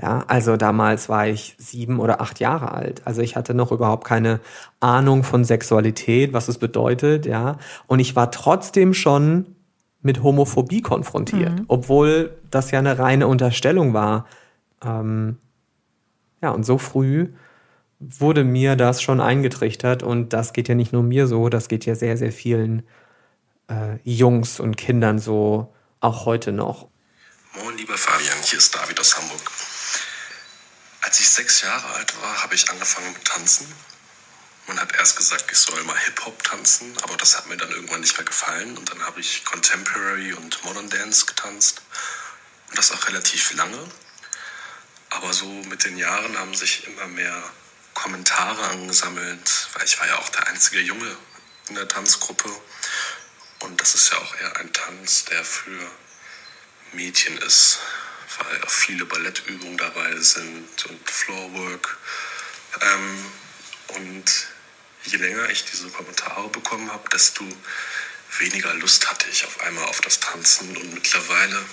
Ja, 0.00 0.24
also 0.26 0.58
damals 0.58 1.08
war 1.08 1.26
ich 1.26 1.54
sieben 1.58 2.00
oder 2.00 2.20
acht 2.20 2.38
Jahre 2.38 2.72
alt. 2.72 3.02
Also 3.06 3.22
ich 3.22 3.34
hatte 3.34 3.54
noch 3.54 3.72
überhaupt 3.72 4.04
keine 4.04 4.40
Ahnung 4.78 5.24
von 5.24 5.42
Sexualität, 5.42 6.34
was 6.34 6.48
es 6.48 6.58
bedeutet, 6.58 7.24
ja. 7.24 7.56
Und 7.86 8.00
ich 8.00 8.14
war 8.14 8.30
trotzdem 8.30 8.92
schon 8.92 9.56
mit 10.02 10.22
Homophobie 10.22 10.82
konfrontiert, 10.82 11.60
mhm. 11.60 11.64
obwohl 11.68 12.36
das 12.50 12.70
ja 12.70 12.78
eine 12.78 12.98
reine 12.98 13.26
Unterstellung 13.26 13.94
war. 13.94 14.26
Ähm, 14.84 15.38
ja, 16.42 16.50
und 16.50 16.64
so 16.64 16.76
früh 16.76 17.28
wurde 17.98 18.44
mir 18.44 18.76
das 18.76 19.00
schon 19.00 19.22
eingetrichtert 19.22 20.02
und 20.02 20.34
das 20.34 20.52
geht 20.52 20.68
ja 20.68 20.74
nicht 20.74 20.92
nur 20.92 21.02
mir 21.02 21.26
so, 21.26 21.48
das 21.48 21.68
geht 21.68 21.86
ja 21.86 21.94
sehr, 21.94 22.18
sehr 22.18 22.32
vielen 22.32 22.82
äh, 23.70 23.96
Jungs 24.04 24.60
und 24.60 24.76
Kindern 24.76 25.18
so, 25.18 25.72
auch 26.00 26.26
heute 26.26 26.52
noch. 26.52 26.88
Moin, 27.64 27.78
lieber 27.78 27.96
Fabian, 27.96 28.36
hier 28.44 28.58
ist 28.58 28.74
David 28.74 29.00
aus 29.00 29.16
Hamburg. 29.16 29.75
Als 31.06 31.20
ich 31.20 31.30
sechs 31.30 31.60
Jahre 31.60 31.86
alt 31.94 32.20
war, 32.20 32.42
habe 32.42 32.56
ich 32.56 32.68
angefangen 32.68 33.12
mit 33.12 33.24
Tanzen. 33.24 33.72
Man 34.66 34.80
hat 34.80 34.92
erst 34.96 35.16
gesagt, 35.16 35.44
ich 35.52 35.56
soll 35.56 35.80
mal 35.84 35.96
Hip-Hop 35.96 36.42
tanzen, 36.42 36.98
aber 37.02 37.16
das 37.16 37.36
hat 37.36 37.46
mir 37.46 37.56
dann 37.56 37.70
irgendwann 37.70 38.00
nicht 38.00 38.16
mehr 38.16 38.26
gefallen. 38.26 38.76
Und 38.76 38.90
dann 38.90 39.00
habe 39.06 39.20
ich 39.20 39.44
Contemporary 39.44 40.32
und 40.32 40.64
Modern 40.64 40.90
Dance 40.90 41.24
getanzt. 41.26 41.80
Und 42.68 42.76
das 42.76 42.90
auch 42.90 43.06
relativ 43.06 43.52
lange. 43.52 43.78
Aber 45.10 45.32
so 45.32 45.46
mit 45.46 45.84
den 45.84 45.96
Jahren 45.96 46.36
haben 46.36 46.56
sich 46.56 46.88
immer 46.88 47.06
mehr 47.06 47.40
Kommentare 47.94 48.66
angesammelt, 48.66 49.68
weil 49.74 49.84
ich 49.84 50.00
war 50.00 50.08
ja 50.08 50.18
auch 50.18 50.28
der 50.30 50.48
einzige 50.48 50.80
Junge 50.80 51.16
in 51.68 51.76
der 51.76 51.86
Tanzgruppe. 51.86 52.50
Und 53.60 53.80
das 53.80 53.94
ist 53.94 54.10
ja 54.10 54.18
auch 54.18 54.34
eher 54.40 54.56
ein 54.56 54.72
Tanz, 54.72 55.26
der 55.26 55.44
für 55.44 55.88
Mädchen 56.94 57.38
ist 57.38 57.78
weil 58.38 58.62
auch 58.62 58.70
viele 58.70 59.04
Ballettübungen 59.04 59.76
dabei 59.76 60.16
sind 60.16 60.86
und 60.86 61.10
Floorwork. 61.10 61.98
Ähm, 62.80 63.32
und 63.88 64.46
je 65.04 65.16
länger 65.18 65.48
ich 65.50 65.64
diese 65.64 65.88
Kommentare 65.90 66.48
bekommen 66.48 66.90
habe, 66.92 67.08
desto 67.10 67.44
weniger 68.38 68.74
Lust 68.74 69.08
hatte 69.08 69.28
ich 69.30 69.44
auf 69.44 69.60
einmal 69.60 69.84
auf 69.86 70.00
das 70.00 70.20
Tanzen. 70.20 70.76
Und 70.76 70.94
mittlerweile, 70.94 71.64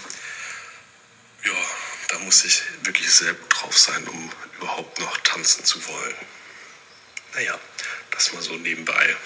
ja, 1.44 1.66
da 2.10 2.20
muss 2.20 2.46
ich 2.46 2.62
wirklich 2.84 3.12
sehr 3.12 3.34
gut 3.34 3.62
drauf 3.62 3.78
sein, 3.78 4.08
um 4.08 4.32
überhaupt 4.58 5.00
noch 5.00 5.18
tanzen 5.20 5.66
zu 5.66 5.86
wollen. 5.88 6.16
Naja, 7.34 7.60
das 8.12 8.32
mal 8.34 8.42
so 8.42 8.56
nebenbei. 8.56 9.18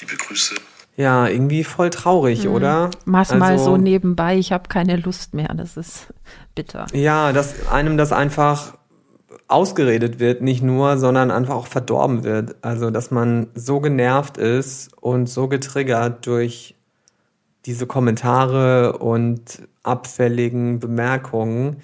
Liebe 0.00 0.16
Grüße. 0.16 0.54
Ja, 0.96 1.28
irgendwie 1.28 1.64
voll 1.64 1.90
traurig, 1.90 2.44
mhm. 2.44 2.52
oder? 2.52 2.90
Mach's 3.04 3.30
also, 3.30 3.40
mal 3.40 3.58
so 3.58 3.76
nebenbei, 3.76 4.36
ich 4.36 4.52
habe 4.52 4.68
keine 4.68 4.96
Lust 4.96 5.34
mehr. 5.34 5.48
Das 5.54 5.76
ist 5.76 6.08
bitter. 6.54 6.86
Ja, 6.92 7.32
dass 7.32 7.68
einem 7.68 7.96
das 7.96 8.12
einfach 8.12 8.74
ausgeredet 9.48 10.20
wird, 10.20 10.42
nicht 10.42 10.62
nur, 10.62 10.96
sondern 10.98 11.30
einfach 11.30 11.54
auch 11.54 11.66
verdorben 11.66 12.22
wird. 12.22 12.56
Also, 12.62 12.90
dass 12.90 13.10
man 13.10 13.48
so 13.54 13.80
genervt 13.80 14.36
ist 14.36 14.90
und 15.00 15.28
so 15.28 15.48
getriggert 15.48 16.26
durch 16.26 16.76
diese 17.66 17.86
Kommentare 17.86 18.98
und 18.98 19.62
abfälligen 19.82 20.78
Bemerkungen, 20.78 21.78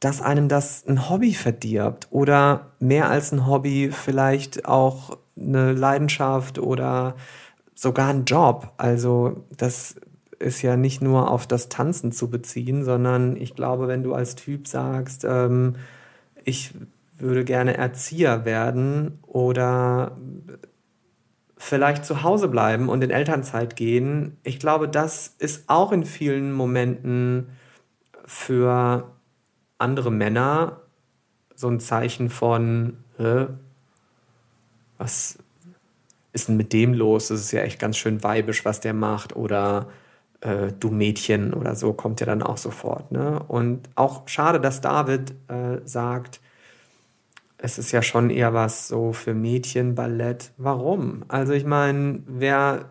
dass 0.00 0.20
einem 0.20 0.48
das 0.48 0.84
ein 0.86 1.08
Hobby 1.08 1.32
verdirbt 1.34 2.08
oder 2.10 2.72
mehr 2.78 3.08
als 3.08 3.32
ein 3.32 3.46
Hobby 3.46 3.90
vielleicht 3.92 4.66
auch 4.66 5.16
eine 5.36 5.72
Leidenschaft 5.72 6.58
oder 6.58 7.14
sogar 7.74 8.08
ein 8.08 8.24
Job. 8.24 8.72
Also 8.76 9.44
das 9.56 9.96
ist 10.38 10.62
ja 10.62 10.76
nicht 10.76 11.02
nur 11.02 11.30
auf 11.30 11.46
das 11.46 11.68
Tanzen 11.68 12.12
zu 12.12 12.28
beziehen, 12.28 12.84
sondern 12.84 13.36
ich 13.36 13.54
glaube, 13.54 13.88
wenn 13.88 14.02
du 14.02 14.14
als 14.14 14.34
Typ 14.34 14.66
sagst, 14.66 15.24
ähm, 15.24 15.76
ich 16.44 16.74
würde 17.16 17.44
gerne 17.44 17.76
Erzieher 17.76 18.44
werden 18.44 19.20
oder 19.26 20.16
vielleicht 21.56 22.04
zu 22.04 22.24
Hause 22.24 22.48
bleiben 22.48 22.88
und 22.88 23.04
in 23.04 23.10
Elternzeit 23.10 23.76
gehen. 23.76 24.36
Ich 24.42 24.58
glaube, 24.58 24.88
das 24.88 25.36
ist 25.38 25.68
auch 25.68 25.92
in 25.92 26.04
vielen 26.04 26.52
Momenten 26.52 27.50
für 28.24 29.12
andere 29.78 30.10
Männer 30.10 30.80
so 31.54 31.68
ein 31.68 31.78
Zeichen 31.78 32.30
von, 32.30 32.96
was 34.98 35.38
ist 36.32 36.48
denn 36.48 36.56
mit 36.56 36.72
dem 36.72 36.94
los? 36.94 37.28
Das 37.28 37.40
ist 37.40 37.52
ja 37.52 37.62
echt 37.62 37.78
ganz 37.78 37.96
schön 37.96 38.22
weibisch, 38.22 38.64
was 38.64 38.80
der 38.80 38.94
macht. 38.94 39.36
Oder 39.36 39.88
äh, 40.40 40.72
du 40.78 40.90
Mädchen 40.90 41.54
oder 41.54 41.74
so 41.74 41.92
kommt 41.92 42.20
ja 42.20 42.26
dann 42.26 42.42
auch 42.42 42.56
sofort. 42.56 43.12
Ne? 43.12 43.42
Und 43.48 43.88
auch 43.94 44.28
schade, 44.28 44.60
dass 44.60 44.80
David 44.80 45.32
äh, 45.48 45.78
sagt, 45.84 46.40
es 47.58 47.78
ist 47.78 47.92
ja 47.92 48.02
schon 48.02 48.30
eher 48.30 48.52
was 48.54 48.88
so 48.88 49.12
für 49.12 49.34
Mädchen, 49.34 49.94
Ballett. 49.94 50.50
Warum? 50.56 51.24
Also 51.28 51.52
ich 51.52 51.64
meine, 51.64 52.22
wer 52.26 52.86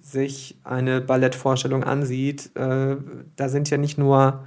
sich 0.00 0.58
eine 0.64 1.00
Ballettvorstellung 1.00 1.82
ansieht, 1.82 2.54
äh, 2.56 2.96
da 3.36 3.48
sind 3.48 3.68
ja 3.70 3.78
nicht 3.78 3.98
nur 3.98 4.44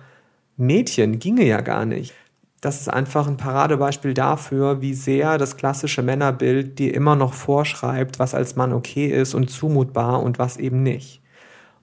Mädchen, 0.55 1.19
ginge 1.19 1.45
ja 1.45 1.61
gar 1.61 1.85
nicht. 1.85 2.13
Das 2.63 2.79
ist 2.79 2.87
einfach 2.87 3.27
ein 3.27 3.35
Paradebeispiel 3.35 4.13
dafür, 4.13 4.79
wie 4.79 4.93
sehr 4.93 5.37
das 5.37 5.57
klassische 5.57 6.01
Männerbild 6.01 6.79
dir 6.79 6.93
immer 6.93 7.17
noch 7.17 7.33
vorschreibt, 7.33 8.19
was 8.19 8.33
als 8.33 8.55
Mann 8.55 8.71
okay 8.71 9.07
ist 9.07 9.33
und 9.33 9.49
zumutbar 9.49 10.23
und 10.23 10.39
was 10.39 10.55
eben 10.55 10.81
nicht. 10.81 11.21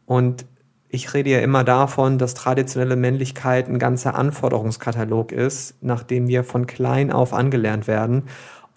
Und 0.07 0.47
ich 0.89 1.13
rede 1.13 1.29
ja 1.29 1.41
immer 1.41 1.65
davon, 1.65 2.17
dass 2.17 2.33
traditionelle 2.33 2.97
Männlichkeit 2.97 3.69
ein 3.69 3.79
ganzer 3.79 4.15
Anforderungskatalog 4.15 5.33
ist, 5.33 5.75
nachdem 5.83 6.29
wir 6.29 6.45
von 6.45 6.67
klein 6.67 7.13
auf 7.13 7.35
angelernt 7.35 7.87
werden. 7.87 8.23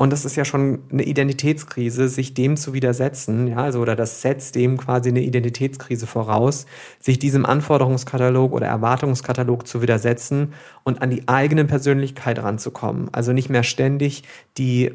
Und 0.04 0.10
das 0.10 0.26
ist 0.26 0.36
ja 0.36 0.44
schon 0.44 0.80
eine 0.92 1.04
Identitätskrise, 1.04 2.10
sich 2.10 2.34
dem 2.34 2.58
zu 2.58 2.74
widersetzen, 2.74 3.48
ja, 3.48 3.60
also 3.60 3.80
oder 3.80 3.96
das 3.96 4.22
setzt 4.22 4.54
dem 4.56 4.76
quasi 4.76 5.08
eine 5.08 5.22
Identitätskrise 5.22 6.08
voraus, 6.08 6.66
sich 7.00 7.20
diesem 7.20 7.46
Anforderungskatalog 7.46 8.52
oder 8.52 8.68
Erwartungskatalog 8.68 9.66
zu 9.66 9.82
widersetzen 9.82 10.56
und 10.84 11.02
an 11.02 11.10
die 11.10 11.30
eigene 11.30 11.64
Persönlichkeit 11.64 12.44
ranzukommen. 12.44 13.08
Also 13.14 13.32
nicht 13.32 13.50
mehr 13.50 13.64
ständig 13.64 14.24
die 14.58 14.92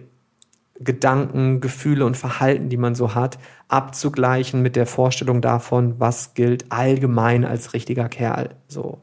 Gedanken, 0.79 1.63
Gefühle 1.63 2.05
und 2.05 2.19
Verhalten, 2.19 2.69
die 2.69 2.77
man 2.77 2.95
so 2.95 3.15
hat, 3.15 3.39
abzugleichen 3.69 4.61
mit 4.61 4.77
der 4.77 4.85
Vorstellung 4.85 5.41
davon, 5.41 5.95
was 5.99 6.35
gilt 6.35 6.71
allgemein 6.71 7.47
als 7.47 7.73
richtiger 7.73 8.11
Kerl. 8.11 8.51
So. 8.67 8.99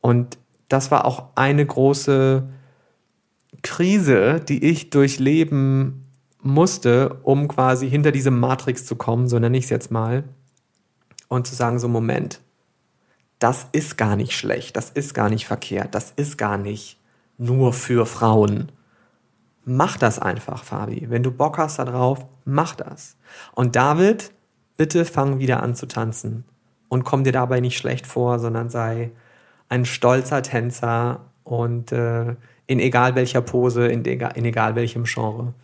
Und 0.00 0.38
das 0.68 0.92
war 0.92 1.04
auch 1.04 1.30
eine 1.34 1.66
große 1.66 2.44
Krise, 3.62 4.40
die 4.40 4.64
ich 4.64 4.90
durchleben 4.90 6.06
musste, 6.40 7.20
um 7.22 7.48
quasi 7.48 7.88
hinter 7.88 8.12
diese 8.12 8.30
Matrix 8.30 8.84
zu 8.84 8.96
kommen, 8.96 9.28
so 9.28 9.38
nenne 9.38 9.56
ich 9.56 9.64
es 9.64 9.70
jetzt 9.70 9.90
mal, 9.90 10.24
und 11.28 11.46
zu 11.46 11.54
sagen, 11.54 11.78
so 11.78 11.88
Moment, 11.88 12.40
das 13.38 13.66
ist 13.72 13.96
gar 13.96 14.16
nicht 14.16 14.32
schlecht, 14.32 14.76
das 14.76 14.90
ist 14.90 15.14
gar 15.14 15.30
nicht 15.30 15.46
verkehrt, 15.46 15.94
das 15.94 16.12
ist 16.16 16.36
gar 16.36 16.58
nicht 16.58 16.98
nur 17.38 17.72
für 17.72 18.06
Frauen 18.06 18.72
Mach 19.64 19.96
das 19.96 20.18
einfach, 20.18 20.64
Fabi. 20.64 21.06
Wenn 21.08 21.22
du 21.22 21.30
Bock 21.30 21.58
hast 21.58 21.78
darauf, 21.78 22.26
mach 22.44 22.74
das. 22.74 23.16
Und 23.54 23.76
David, 23.76 24.32
bitte 24.76 25.04
fang 25.04 25.38
wieder 25.38 25.62
an 25.62 25.76
zu 25.76 25.86
tanzen. 25.86 26.44
Und 26.88 27.04
komm 27.04 27.24
dir 27.24 27.32
dabei 27.32 27.60
nicht 27.60 27.78
schlecht 27.78 28.06
vor, 28.06 28.38
sondern 28.38 28.70
sei 28.70 29.12
ein 29.68 29.84
stolzer 29.84 30.42
Tänzer 30.42 31.20
und 31.44 31.92
äh, 31.92 32.34
in 32.66 32.80
egal 32.80 33.14
welcher 33.14 33.40
Pose, 33.40 33.86
in, 33.86 34.04
egal, 34.04 34.32
in 34.34 34.44
egal 34.44 34.74
welchem 34.74 35.04
Genre. 35.04 35.54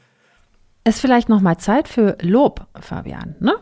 Ist 0.84 1.00
vielleicht 1.00 1.28
noch 1.28 1.40
mal 1.40 1.58
Zeit 1.58 1.88
für 1.88 2.16
Lob, 2.22 2.66
Fabian, 2.80 3.37
ne? 3.40 3.54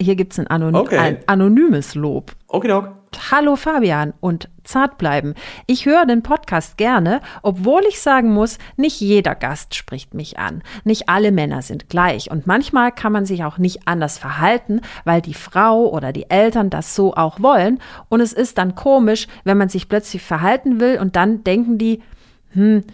Hier 0.00 0.16
gibt 0.16 0.32
es 0.32 0.38
ein, 0.38 0.46
Anonym, 0.46 0.80
okay. 0.80 0.96
ein 0.96 1.18
anonymes 1.26 1.94
Lob. 1.94 2.32
Okay, 2.48 2.72
okay. 2.72 2.88
Hallo 3.30 3.56
Fabian 3.56 4.14
und 4.20 4.48
zart 4.62 4.98
bleiben. 4.98 5.34
Ich 5.66 5.86
höre 5.86 6.06
den 6.06 6.22
Podcast 6.22 6.76
gerne, 6.76 7.20
obwohl 7.42 7.82
ich 7.88 8.00
sagen 8.00 8.32
muss, 8.32 8.58
nicht 8.76 9.00
jeder 9.00 9.34
Gast 9.34 9.74
spricht 9.74 10.14
mich 10.14 10.38
an. 10.38 10.62
Nicht 10.84 11.08
alle 11.08 11.32
Männer 11.32 11.62
sind 11.62 11.88
gleich 11.88 12.30
und 12.30 12.46
manchmal 12.46 12.92
kann 12.92 13.12
man 13.12 13.26
sich 13.26 13.44
auch 13.44 13.58
nicht 13.58 13.86
anders 13.88 14.18
verhalten, 14.18 14.80
weil 15.04 15.22
die 15.22 15.34
Frau 15.34 15.88
oder 15.88 16.12
die 16.12 16.30
Eltern 16.30 16.70
das 16.70 16.94
so 16.94 17.14
auch 17.14 17.40
wollen 17.40 17.80
und 18.08 18.20
es 18.20 18.32
ist 18.32 18.58
dann 18.58 18.74
komisch, 18.74 19.28
wenn 19.44 19.58
man 19.58 19.68
sich 19.68 19.88
plötzlich 19.88 20.22
verhalten 20.22 20.80
will 20.80 20.98
und 20.98 21.16
dann 21.16 21.42
denken 21.42 21.78
die, 21.78 22.02
hm, 22.56 22.84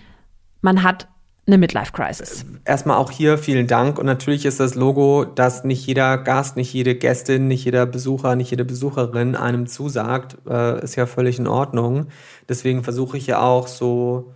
man 0.60 0.82
hat 0.82 1.08
eine 1.46 1.58
Midlife-Crisis. 1.58 2.44
Erstmal 2.64 2.98
auch 2.98 3.10
hier 3.10 3.36
vielen 3.36 3.66
Dank. 3.66 3.98
Und 3.98 4.06
natürlich 4.06 4.44
ist 4.44 4.60
das 4.60 4.74
Logo, 4.74 5.24
dass 5.24 5.64
nicht 5.64 5.86
jeder 5.86 6.18
Gast, 6.18 6.56
nicht 6.56 6.72
jede 6.72 6.94
Gästin, 6.94 7.48
nicht 7.48 7.64
jeder 7.64 7.86
Besucher, 7.86 8.36
nicht 8.36 8.50
jede 8.50 8.64
Besucherin 8.64 9.34
einem 9.34 9.66
zusagt, 9.66 10.36
äh, 10.48 10.82
ist 10.82 10.96
ja 10.96 11.06
völlig 11.06 11.38
in 11.38 11.48
Ordnung. 11.48 12.06
Deswegen 12.48 12.84
versuche 12.84 13.16
ich 13.16 13.26
ja 13.26 13.40
auch 13.40 13.66
so 13.66 14.32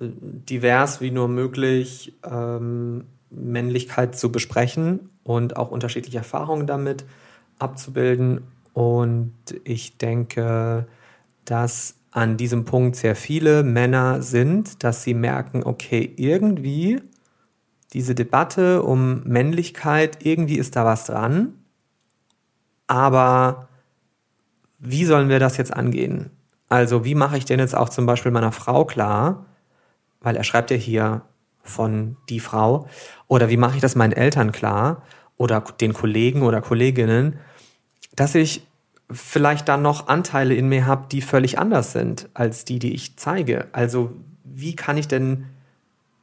äh, 0.00 0.08
divers 0.10 1.00
wie 1.00 1.10
nur 1.10 1.28
möglich 1.28 2.18
ähm, 2.30 3.04
Männlichkeit 3.30 4.18
zu 4.18 4.30
besprechen 4.30 5.10
und 5.22 5.56
auch 5.56 5.70
unterschiedliche 5.70 6.18
Erfahrungen 6.18 6.66
damit 6.66 7.04
abzubilden. 7.58 8.42
Und 8.74 9.32
ich 9.64 9.96
denke, 9.96 10.86
dass 11.44 11.99
an 12.10 12.36
diesem 12.36 12.64
Punkt 12.64 12.96
sehr 12.96 13.14
viele 13.14 13.62
Männer 13.62 14.22
sind, 14.22 14.82
dass 14.82 15.02
sie 15.02 15.14
merken, 15.14 15.62
okay, 15.64 16.12
irgendwie 16.16 17.00
diese 17.92 18.14
Debatte 18.14 18.82
um 18.82 19.22
Männlichkeit, 19.24 20.24
irgendwie 20.24 20.58
ist 20.58 20.76
da 20.76 20.84
was 20.84 21.06
dran, 21.06 21.54
aber 22.86 23.68
wie 24.78 25.04
sollen 25.04 25.28
wir 25.28 25.38
das 25.38 25.56
jetzt 25.56 25.72
angehen? 25.72 26.30
Also 26.68 27.04
wie 27.04 27.14
mache 27.14 27.36
ich 27.36 27.44
denn 27.44 27.60
jetzt 27.60 27.76
auch 27.76 27.88
zum 27.88 28.06
Beispiel 28.06 28.32
meiner 28.32 28.52
Frau 28.52 28.84
klar, 28.84 29.46
weil 30.20 30.36
er 30.36 30.44
schreibt 30.44 30.70
ja 30.70 30.76
hier 30.76 31.22
von 31.62 32.16
die 32.28 32.40
Frau, 32.40 32.88
oder 33.28 33.48
wie 33.48 33.56
mache 33.56 33.76
ich 33.76 33.80
das 33.80 33.96
meinen 33.96 34.12
Eltern 34.12 34.52
klar? 34.52 35.02
Oder 35.36 35.60
den 35.60 35.92
Kollegen 35.92 36.42
oder 36.42 36.60
Kolleginnen, 36.60 37.38
dass 38.14 38.34
ich 38.34 38.66
vielleicht 39.10 39.68
dann 39.68 39.82
noch 39.82 40.08
Anteile 40.08 40.54
in 40.54 40.68
mir 40.68 40.86
habe, 40.86 41.06
die 41.10 41.20
völlig 41.20 41.58
anders 41.58 41.92
sind 41.92 42.28
als 42.34 42.64
die, 42.64 42.78
die 42.78 42.94
ich 42.94 43.16
zeige. 43.16 43.68
Also 43.72 44.12
wie 44.44 44.76
kann 44.76 44.96
ich 44.96 45.08
denn 45.08 45.46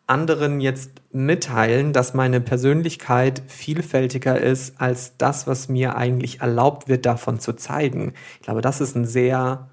anderen 0.08 0.62
jetzt 0.62 1.02
mitteilen, 1.12 1.92
dass 1.92 2.14
meine 2.14 2.40
Persönlichkeit 2.40 3.44
vielfältiger 3.48 4.40
ist 4.40 4.80
als 4.80 5.18
das, 5.18 5.48
was 5.48 5.68
mir 5.68 5.98
eigentlich 5.98 6.40
erlaubt 6.40 6.88
wird, 6.88 7.06
davon 7.06 7.40
zu 7.40 7.54
zeigen. 7.54 8.14
Ich 8.36 8.46
glaube, 8.46 8.62
das 8.62 8.80
ist 8.80 8.96
ein 8.96 9.06
sehr 9.06 9.68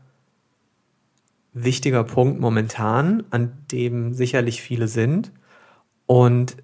wichtiger 1.53 2.03
Punkt 2.03 2.41
momentan, 2.41 3.23
an 3.31 3.53
dem 3.71 4.13
sicherlich 4.13 4.61
viele 4.61 4.89
sind. 4.89 5.31
Und 6.07 6.57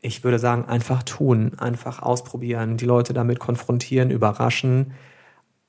ich 0.00 0.22
würde 0.22 0.38
sagen, 0.38 0.66
einfach 0.66 1.02
tun, 1.02 1.58
einfach 1.58 2.00
ausprobieren, 2.00 2.76
die 2.76 2.86
Leute 2.86 3.12
damit 3.12 3.40
konfrontieren, 3.40 4.12
überraschen, 4.12 4.92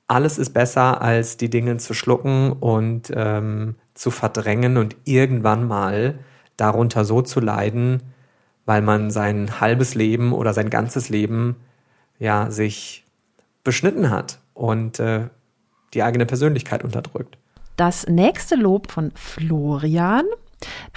alles 0.08 0.38
ist 0.38 0.54
besser, 0.54 1.02
als 1.02 1.36
die 1.36 1.50
Dinge 1.50 1.76
zu 1.76 1.94
schlucken 1.94 2.52
und 2.52 3.12
ähm, 3.14 3.76
zu 3.94 4.10
verdrängen 4.10 4.78
und 4.78 4.96
irgendwann 5.04 5.68
mal 5.68 6.18
darunter 6.56 7.04
so 7.04 7.22
zu 7.22 7.40
leiden, 7.40 8.02
weil 8.64 8.80
man 8.80 9.10
sein 9.10 9.60
halbes 9.60 9.94
Leben 9.94 10.32
oder 10.32 10.54
sein 10.54 10.70
ganzes 10.70 11.10
Leben 11.10 11.56
ja 12.18 12.50
sich 12.50 13.04
beschnitten 13.64 14.10
hat 14.10 14.40
und 14.54 14.98
äh, 14.98 15.28
die 15.94 16.02
eigene 16.02 16.26
Persönlichkeit 16.26 16.84
unterdrückt. 16.84 17.38
Das 17.76 18.06
nächste 18.08 18.56
Lob 18.56 18.90
von 18.90 19.12
Florian. 19.14 20.24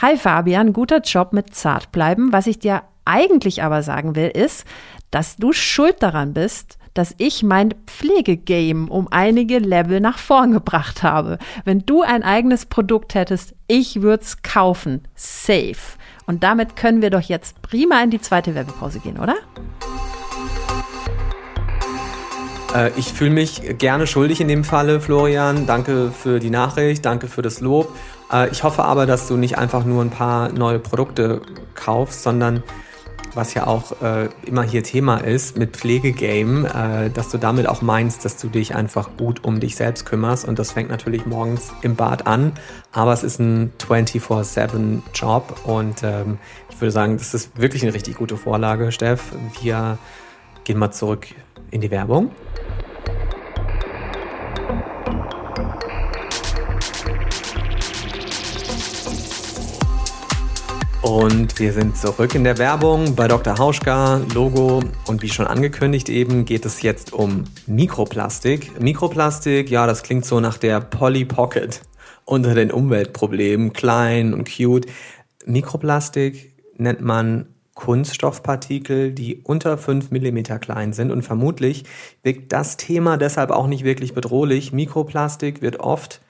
Hi 0.01 0.17
Fabian, 0.17 0.73
guter 0.73 1.01
Job 1.01 1.33
mit 1.33 1.53
Zartbleiben. 1.53 2.31
Was 2.31 2.47
ich 2.47 2.59
dir 2.59 2.81
eigentlich 3.05 3.61
aber 3.61 3.83
sagen 3.83 4.15
will, 4.15 4.29
ist, 4.29 4.65
dass 5.11 5.35
du 5.35 5.53
schuld 5.53 6.01
daran 6.01 6.33
bist, 6.33 6.77
dass 6.93 7.15
ich 7.17 7.43
mein 7.43 7.73
Pflegegame 7.87 8.89
um 8.89 9.07
einige 9.11 9.59
Level 9.59 9.99
nach 9.99 10.17
vorn 10.17 10.51
gebracht 10.51 11.03
habe. 11.03 11.37
Wenn 11.65 11.85
du 11.85 12.01
ein 12.01 12.23
eigenes 12.23 12.65
Produkt 12.65 13.15
hättest, 13.15 13.53
ich 13.67 14.01
würde 14.01 14.23
es 14.23 14.41
kaufen. 14.41 15.07
Safe. 15.15 15.75
Und 16.25 16.43
damit 16.43 16.75
können 16.75 17.01
wir 17.01 17.09
doch 17.09 17.21
jetzt 17.21 17.61
prima 17.61 18.01
in 18.03 18.09
die 18.09 18.21
zweite 18.21 18.55
Werbepause 18.55 18.99
gehen, 18.99 19.17
oder? 19.17 19.35
Äh, 22.73 22.91
ich 22.97 23.11
fühle 23.11 23.31
mich 23.31 23.77
gerne 23.77 24.07
schuldig 24.07 24.41
in 24.41 24.47
dem 24.47 24.63
Falle, 24.63 25.01
Florian. 25.01 25.65
Danke 25.65 26.11
für 26.11 26.39
die 26.39 26.49
Nachricht, 26.49 27.05
danke 27.05 27.27
für 27.27 27.41
das 27.41 27.61
Lob. 27.61 27.93
Äh, 28.31 28.49
ich 28.49 28.63
hoffe 28.63 28.83
aber, 28.83 29.05
dass 29.05 29.27
du 29.27 29.37
nicht 29.37 29.57
einfach 29.57 29.83
nur 29.85 30.03
ein 30.03 30.09
paar 30.09 30.51
neue 30.51 30.79
Produkte 30.79 31.41
kaufst, 31.75 32.23
sondern 32.23 32.63
was 33.33 33.53
ja 33.53 33.67
auch 33.67 34.01
äh, 34.01 34.29
immer 34.45 34.63
hier 34.63 34.83
Thema 34.83 35.17
ist 35.17 35.57
mit 35.57 35.75
Pflegegame, 35.77 36.67
äh, 36.67 37.09
dass 37.09 37.29
du 37.29 37.37
damit 37.37 37.67
auch 37.67 37.81
meinst, 37.81 38.25
dass 38.25 38.37
du 38.37 38.49
dich 38.49 38.75
einfach 38.75 39.09
gut 39.17 39.43
um 39.43 39.59
dich 39.59 39.75
selbst 39.75 40.05
kümmerst. 40.05 40.47
Und 40.47 40.59
das 40.59 40.71
fängt 40.71 40.89
natürlich 40.89 41.25
morgens 41.25 41.71
im 41.81 41.95
Bad 41.95 42.27
an, 42.27 42.53
aber 42.91 43.13
es 43.13 43.23
ist 43.23 43.39
ein 43.39 43.71
24-7-Job 43.79 45.61
und 45.65 46.03
ähm, 46.03 46.37
ich 46.69 46.79
würde 46.79 46.91
sagen, 46.91 47.17
das 47.17 47.33
ist 47.33 47.59
wirklich 47.59 47.83
eine 47.83 47.93
richtig 47.93 48.17
gute 48.17 48.37
Vorlage, 48.37 48.91
Steff. 48.91 49.31
Wir 49.61 49.97
gehen 50.63 50.77
mal 50.77 50.91
zurück 50.91 51.27
in 51.69 51.81
die 51.81 51.91
Werbung. 51.91 52.31
Und 61.01 61.57
wir 61.57 61.73
sind 61.73 61.97
zurück 61.97 62.35
in 62.35 62.43
der 62.43 62.59
Werbung 62.59 63.15
bei 63.15 63.27
Dr. 63.27 63.57
Hauschka, 63.57 64.21
Logo. 64.35 64.81
Und 65.07 65.23
wie 65.23 65.29
schon 65.29 65.47
angekündigt 65.47 66.09
eben, 66.09 66.45
geht 66.45 66.63
es 66.63 66.83
jetzt 66.83 67.11
um 67.11 67.45
Mikroplastik. 67.65 68.79
Mikroplastik, 68.79 69.71
ja, 69.71 69.87
das 69.87 70.03
klingt 70.03 70.25
so 70.25 70.39
nach 70.39 70.59
der 70.59 70.79
Polly 70.79 71.25
Pocket 71.25 71.81
unter 72.25 72.53
den 72.53 72.71
Umweltproblemen. 72.71 73.73
Klein 73.73 74.35
und 74.35 74.47
cute. 74.55 74.87
Mikroplastik 75.45 76.53
nennt 76.77 77.01
man 77.01 77.47
Kunststoffpartikel, 77.73 79.11
die 79.11 79.37
unter 79.43 79.79
5 79.79 80.11
mm 80.11 80.59
klein 80.59 80.93
sind. 80.93 81.09
Und 81.09 81.23
vermutlich 81.23 81.85
wirkt 82.21 82.53
das 82.53 82.77
Thema 82.77 83.17
deshalb 83.17 83.49
auch 83.49 83.65
nicht 83.65 83.83
wirklich 83.83 84.13
bedrohlich. 84.13 84.71
Mikroplastik 84.71 85.63
wird 85.63 85.79
oft 85.79 86.21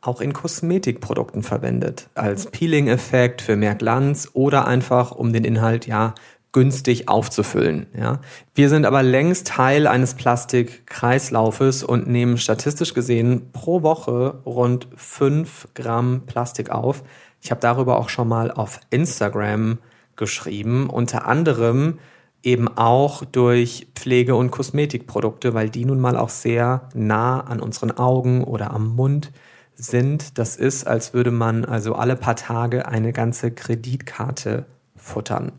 auch 0.00 0.20
in 0.20 0.32
Kosmetikprodukten 0.32 1.42
verwendet. 1.42 2.08
Als 2.14 2.50
Peeling-Effekt 2.50 3.42
für 3.42 3.56
mehr 3.56 3.74
Glanz 3.74 4.30
oder 4.32 4.66
einfach, 4.66 5.10
um 5.12 5.32
den 5.32 5.44
Inhalt 5.44 5.86
ja 5.86 6.14
günstig 6.52 7.08
aufzufüllen. 7.08 7.86
Ja. 7.96 8.20
Wir 8.54 8.68
sind 8.68 8.86
aber 8.86 9.02
längst 9.02 9.48
Teil 9.48 9.86
eines 9.86 10.14
Plastikkreislaufes 10.14 11.82
und 11.82 12.08
nehmen 12.08 12.38
statistisch 12.38 12.94
gesehen 12.94 13.50
pro 13.52 13.82
Woche 13.82 14.40
rund 14.46 14.88
5 14.96 15.68
Gramm 15.74 16.22
Plastik 16.26 16.70
auf. 16.70 17.02
Ich 17.40 17.50
habe 17.50 17.60
darüber 17.60 17.98
auch 17.98 18.08
schon 18.08 18.28
mal 18.28 18.50
auf 18.50 18.80
Instagram 18.90 19.78
geschrieben, 20.16 20.88
unter 20.90 21.26
anderem 21.26 21.98
eben 22.42 22.68
auch 22.68 23.24
durch 23.24 23.88
Pflege- 23.94 24.36
und 24.36 24.50
Kosmetikprodukte, 24.50 25.54
weil 25.54 25.70
die 25.70 25.84
nun 25.84 26.00
mal 26.00 26.16
auch 26.16 26.30
sehr 26.30 26.88
nah 26.94 27.40
an 27.40 27.60
unseren 27.60 27.90
Augen 27.90 28.44
oder 28.44 28.70
am 28.70 28.96
Mund 28.96 29.32
sind. 29.78 30.38
Das 30.38 30.56
ist, 30.56 30.86
als 30.86 31.14
würde 31.14 31.30
man 31.30 31.64
also 31.64 31.94
alle 31.94 32.16
paar 32.16 32.36
Tage 32.36 32.86
eine 32.86 33.12
ganze 33.12 33.50
Kreditkarte 33.50 34.66
futtern. 34.96 35.52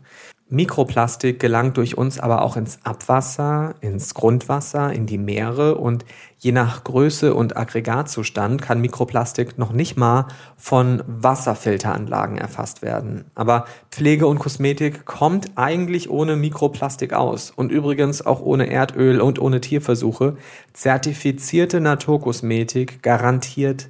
Mikroplastik 0.52 1.38
gelangt 1.38 1.76
durch 1.76 1.96
uns 1.96 2.18
aber 2.18 2.42
auch 2.42 2.56
ins 2.56 2.80
Abwasser, 2.82 3.76
ins 3.82 4.14
Grundwasser, 4.14 4.92
in 4.92 5.06
die 5.06 5.16
Meere 5.16 5.76
und 5.76 6.04
je 6.38 6.50
nach 6.50 6.82
Größe 6.82 7.34
und 7.34 7.56
Aggregatzustand 7.56 8.60
kann 8.60 8.80
Mikroplastik 8.80 9.58
noch 9.58 9.70
nicht 9.72 9.96
mal 9.96 10.26
von 10.56 11.04
Wasserfilteranlagen 11.06 12.36
erfasst 12.36 12.82
werden. 12.82 13.26
Aber 13.36 13.64
Pflege 13.92 14.26
und 14.26 14.40
Kosmetik 14.40 15.04
kommt 15.04 15.52
eigentlich 15.54 16.10
ohne 16.10 16.34
Mikroplastik 16.34 17.12
aus 17.12 17.52
und 17.52 17.70
übrigens 17.70 18.26
auch 18.26 18.40
ohne 18.40 18.68
Erdöl 18.68 19.20
und 19.20 19.38
ohne 19.38 19.60
Tierversuche. 19.60 20.36
Zertifizierte 20.72 21.80
Naturkosmetik 21.80 23.04
garantiert 23.04 23.88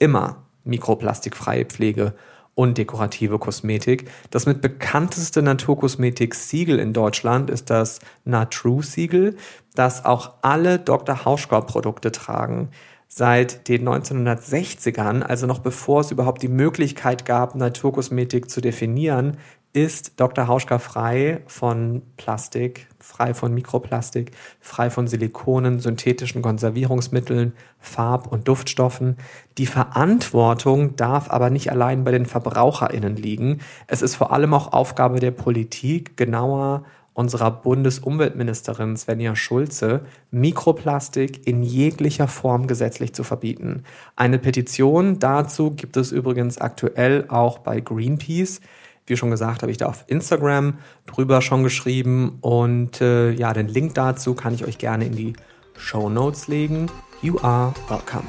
immer 0.00 0.42
mikroplastikfreie 0.64 1.64
Pflege 1.64 2.14
und 2.54 2.76
dekorative 2.76 3.38
Kosmetik. 3.38 4.10
Das 4.30 4.46
mit 4.46 4.60
bekannteste 4.60 5.40
Naturkosmetik-Siegel 5.42 6.78
in 6.78 6.92
Deutschland 6.92 7.48
ist 7.48 7.70
das 7.70 8.00
Natrue-Siegel, 8.24 9.36
das 9.74 10.04
auch 10.04 10.34
alle 10.42 10.78
Dr. 10.78 11.24
Hauschka-Produkte 11.24 12.12
tragen. 12.12 12.70
Seit 13.08 13.66
den 13.68 13.88
1960ern, 13.88 15.22
also 15.22 15.46
noch 15.46 15.58
bevor 15.58 16.02
es 16.02 16.10
überhaupt 16.10 16.42
die 16.42 16.48
Möglichkeit 16.48 17.24
gab, 17.24 17.54
Naturkosmetik 17.54 18.50
zu 18.50 18.60
definieren, 18.60 19.38
ist 19.72 20.18
Dr. 20.18 20.48
Hauschka 20.48 20.78
frei 20.78 21.42
von 21.46 22.02
Plastik, 22.16 22.88
frei 22.98 23.34
von 23.34 23.54
Mikroplastik, 23.54 24.32
frei 24.60 24.90
von 24.90 25.06
Silikonen, 25.06 25.78
synthetischen 25.78 26.42
Konservierungsmitteln, 26.42 27.52
Farb- 27.78 28.26
und 28.26 28.48
Duftstoffen. 28.48 29.16
Die 29.58 29.66
Verantwortung 29.66 30.96
darf 30.96 31.30
aber 31.30 31.50
nicht 31.50 31.70
allein 31.70 32.02
bei 32.02 32.10
den 32.10 32.26
VerbraucherInnen 32.26 33.14
liegen. 33.14 33.60
Es 33.86 34.02
ist 34.02 34.16
vor 34.16 34.32
allem 34.32 34.54
auch 34.54 34.72
Aufgabe 34.72 35.20
der 35.20 35.30
Politik, 35.30 36.16
genauer 36.16 36.84
unserer 37.12 37.50
Bundesumweltministerin 37.50 38.96
Svenja 38.96 39.36
Schulze, 39.36 40.02
Mikroplastik 40.30 41.46
in 41.46 41.62
jeglicher 41.62 42.28
Form 42.28 42.66
gesetzlich 42.66 43.12
zu 43.12 43.24
verbieten. 43.24 43.84
Eine 44.16 44.38
Petition 44.38 45.18
dazu 45.18 45.72
gibt 45.72 45.96
es 45.96 46.12
übrigens 46.12 46.58
aktuell 46.58 47.26
auch 47.28 47.58
bei 47.58 47.80
Greenpeace. 47.80 48.60
Wie 49.06 49.16
schon 49.16 49.30
gesagt, 49.30 49.62
habe 49.62 49.72
ich 49.72 49.78
da 49.78 49.86
auf 49.86 50.04
Instagram 50.06 50.78
drüber 51.06 51.42
schon 51.42 51.62
geschrieben 51.62 52.38
und 52.40 53.00
äh, 53.00 53.30
ja, 53.32 53.52
den 53.52 53.68
Link 53.68 53.94
dazu 53.94 54.34
kann 54.34 54.54
ich 54.54 54.64
euch 54.64 54.78
gerne 54.78 55.06
in 55.06 55.16
die 55.16 55.32
Show 55.76 56.08
Notes 56.08 56.48
legen. 56.48 56.90
You 57.22 57.38
are 57.42 57.74
welcome. 57.88 58.24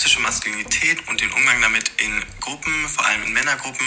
Toxische 0.00 0.20
Maskulinität 0.20 1.06
und 1.08 1.20
den 1.20 1.30
Umgang 1.30 1.60
damit 1.60 1.90
in 1.98 2.24
Gruppen, 2.40 2.88
vor 2.88 3.04
allem 3.04 3.22
in 3.24 3.34
Männergruppen, 3.34 3.86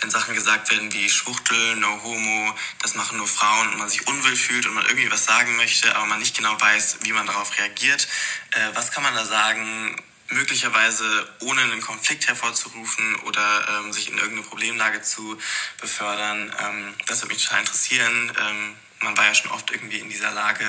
wenn 0.00 0.10
Sachen 0.10 0.34
gesagt 0.34 0.70
werden 0.70 0.90
wie 0.90 1.10
Schwuchtel, 1.10 1.76
No 1.76 2.02
Homo, 2.02 2.54
das 2.80 2.94
machen 2.94 3.18
nur 3.18 3.26
Frauen 3.26 3.68
und 3.68 3.78
man 3.78 3.90
sich 3.90 4.06
unwohl 4.06 4.34
fühlt 4.36 4.64
und 4.64 4.72
man 4.72 4.86
irgendwie 4.86 5.10
was 5.10 5.26
sagen 5.26 5.54
möchte, 5.56 5.94
aber 5.94 6.06
man 6.06 6.18
nicht 6.18 6.34
genau 6.34 6.58
weiß, 6.58 7.00
wie 7.02 7.12
man 7.12 7.26
darauf 7.26 7.58
reagiert. 7.58 8.08
Äh, 8.52 8.70
was 8.72 8.90
kann 8.90 9.02
man 9.02 9.14
da 9.14 9.26
sagen, 9.26 9.96
möglicherweise 10.30 11.28
ohne 11.40 11.60
einen 11.60 11.82
Konflikt 11.82 12.26
hervorzurufen 12.26 13.16
oder 13.26 13.82
ähm, 13.84 13.92
sich 13.92 14.08
in 14.08 14.16
irgendeine 14.16 14.48
Problemlage 14.48 15.02
zu 15.02 15.38
befördern? 15.78 16.56
Ähm, 16.58 16.94
das 17.04 17.20
würde 17.20 17.34
mich 17.34 17.44
total 17.44 17.60
interessieren. 17.60 18.32
Ähm, 18.40 18.76
man 19.00 19.14
war 19.14 19.26
ja 19.26 19.34
schon 19.34 19.50
oft 19.50 19.70
irgendwie 19.70 19.98
in 19.98 20.08
dieser 20.08 20.30
Lage. 20.30 20.64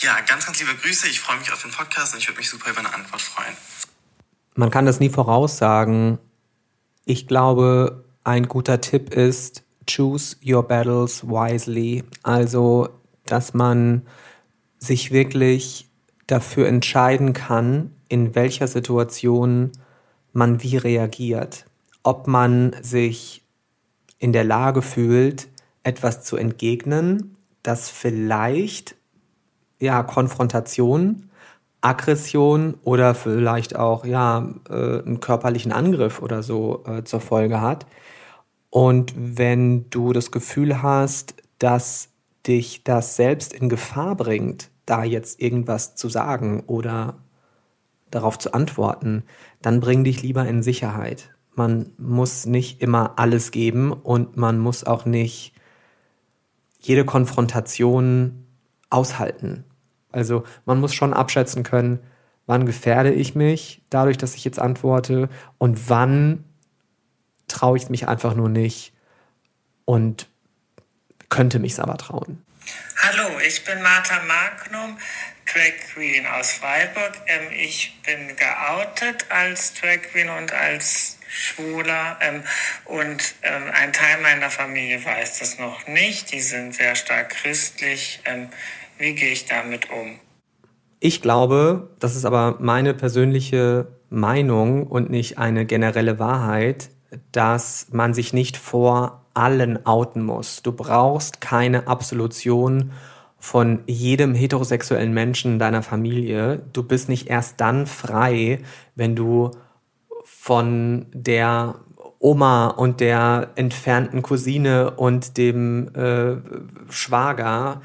Ja, 0.00 0.20
ganz, 0.20 0.46
ganz 0.46 0.60
liebe 0.60 0.76
Grüße. 0.76 1.08
Ich 1.08 1.18
freue 1.18 1.38
mich 1.38 1.52
auf 1.52 1.60
den 1.62 1.72
Podcast 1.72 2.14
und 2.14 2.20
ich 2.20 2.28
würde 2.28 2.38
mich 2.38 2.48
super 2.48 2.70
über 2.70 2.78
eine 2.78 2.94
Antwort 2.94 3.20
freuen. 3.20 3.56
Man 4.54 4.70
kann 4.70 4.86
das 4.86 5.00
nie 5.00 5.08
voraussagen. 5.08 6.18
Ich 7.04 7.26
glaube, 7.26 8.04
ein 8.22 8.46
guter 8.46 8.80
Tipp 8.80 9.12
ist, 9.12 9.64
choose 9.90 10.36
your 10.44 10.62
battles 10.62 11.24
wisely. 11.24 12.04
Also, 12.22 12.90
dass 13.24 13.54
man 13.54 14.06
sich 14.78 15.10
wirklich 15.10 15.88
dafür 16.28 16.68
entscheiden 16.68 17.32
kann, 17.32 17.92
in 18.08 18.36
welcher 18.36 18.68
Situation 18.68 19.72
man 20.32 20.62
wie 20.62 20.76
reagiert. 20.76 21.64
Ob 22.04 22.28
man 22.28 22.76
sich 22.82 23.42
in 24.18 24.32
der 24.32 24.44
Lage 24.44 24.82
fühlt, 24.82 25.48
etwas 25.82 26.22
zu 26.22 26.36
entgegnen, 26.36 27.36
das 27.64 27.90
vielleicht 27.90 28.94
ja, 29.80 30.02
Konfrontation, 30.02 31.30
Aggression 31.80 32.74
oder 32.82 33.14
vielleicht 33.14 33.76
auch 33.76 34.04
ja, 34.04 34.48
äh, 34.68 35.02
einen 35.02 35.20
körperlichen 35.20 35.72
Angriff 35.72 36.20
oder 36.20 36.42
so 36.42 36.84
äh, 36.86 37.04
zur 37.04 37.20
Folge 37.20 37.60
hat. 37.60 37.86
Und 38.70 39.14
wenn 39.16 39.88
du 39.90 40.12
das 40.12 40.30
Gefühl 40.30 40.82
hast, 40.82 41.34
dass 41.58 42.10
dich 42.46 42.84
das 42.84 43.16
selbst 43.16 43.52
in 43.52 43.68
Gefahr 43.68 44.16
bringt, 44.16 44.70
da 44.86 45.04
jetzt 45.04 45.40
irgendwas 45.40 45.94
zu 45.94 46.08
sagen 46.08 46.64
oder 46.66 47.18
darauf 48.10 48.38
zu 48.38 48.54
antworten, 48.54 49.24
dann 49.60 49.80
bring 49.80 50.04
dich 50.04 50.22
lieber 50.22 50.46
in 50.46 50.62
Sicherheit. 50.62 51.34
Man 51.54 51.90
muss 51.98 52.46
nicht 52.46 52.80
immer 52.80 53.14
alles 53.16 53.50
geben 53.50 53.92
und 53.92 54.36
man 54.36 54.58
muss 54.58 54.84
auch 54.84 55.04
nicht 55.04 55.52
jede 56.80 57.04
Konfrontation 57.04 58.46
aushalten. 58.90 59.64
Also 60.12 60.44
man 60.64 60.80
muss 60.80 60.94
schon 60.94 61.12
abschätzen 61.14 61.62
können, 61.62 62.00
wann 62.46 62.66
gefährde 62.66 63.12
ich 63.12 63.34
mich 63.34 63.82
dadurch, 63.90 64.16
dass 64.18 64.34
ich 64.34 64.44
jetzt 64.44 64.58
antworte 64.58 65.28
und 65.58 65.88
wann 65.88 66.44
traue 67.46 67.76
ich 67.76 67.88
mich 67.88 68.08
einfach 68.08 68.34
nur 68.34 68.48
nicht 68.48 68.92
und 69.84 70.28
könnte 71.28 71.58
mich 71.58 71.72
es 71.72 71.80
aber 71.80 71.96
trauen. 71.96 72.44
Hallo, 73.02 73.38
ich 73.46 73.64
bin 73.64 73.80
Martha 73.80 74.20
Magnum, 74.24 74.98
Drag 75.46 75.72
Queen 75.94 76.26
aus 76.26 76.52
Freiburg. 76.52 77.12
Ähm, 77.26 77.52
ich 77.52 77.98
bin 78.02 78.36
geoutet 78.36 79.26
als 79.30 79.74
Drag 79.74 80.02
Queen 80.02 80.28
und 80.28 80.52
als 80.52 81.18
Schwuler 81.28 82.18
ähm, 82.20 82.42
und 82.84 83.34
ähm, 83.42 83.70
ein 83.72 83.92
Teil 83.92 84.20
meiner 84.20 84.50
Familie 84.50 85.02
weiß 85.02 85.38
das 85.38 85.58
noch 85.58 85.86
nicht. 85.86 86.32
Die 86.32 86.40
sind 86.40 86.74
sehr 86.74 86.94
stark 86.96 87.30
christlich. 87.30 88.20
Wie 88.98 89.14
gehe 89.14 89.32
ich 89.32 89.46
damit 89.46 89.88
um? 89.90 90.18
Ich 91.00 91.22
glaube, 91.22 91.90
das 92.00 92.16
ist 92.16 92.24
aber 92.24 92.56
meine 92.60 92.94
persönliche 92.94 93.88
Meinung 94.10 94.86
und 94.86 95.10
nicht 95.10 95.38
eine 95.38 95.64
generelle 95.64 96.18
Wahrheit, 96.18 96.90
dass 97.32 97.86
man 97.92 98.14
sich 98.14 98.32
nicht 98.32 98.56
vor 98.56 99.24
allen 99.34 99.86
outen 99.86 100.22
muss. 100.24 100.62
Du 100.62 100.72
brauchst 100.72 101.40
keine 101.40 101.86
Absolution 101.86 102.92
von 103.38 103.84
jedem 103.86 104.34
heterosexuellen 104.34 105.14
Menschen 105.14 105.60
deiner 105.60 105.82
Familie. 105.82 106.60
Du 106.72 106.82
bist 106.82 107.08
nicht 107.08 107.28
erst 107.28 107.60
dann 107.60 107.86
frei, 107.86 108.60
wenn 108.96 109.14
du 109.14 109.52
von 110.24 111.06
der 111.12 111.76
Oma 112.18 112.66
und 112.66 112.98
der 112.98 113.50
entfernten 113.54 114.22
Cousine 114.22 114.90
und 114.92 115.36
dem 115.36 115.94
äh, 115.94 116.36
Schwager 116.90 117.80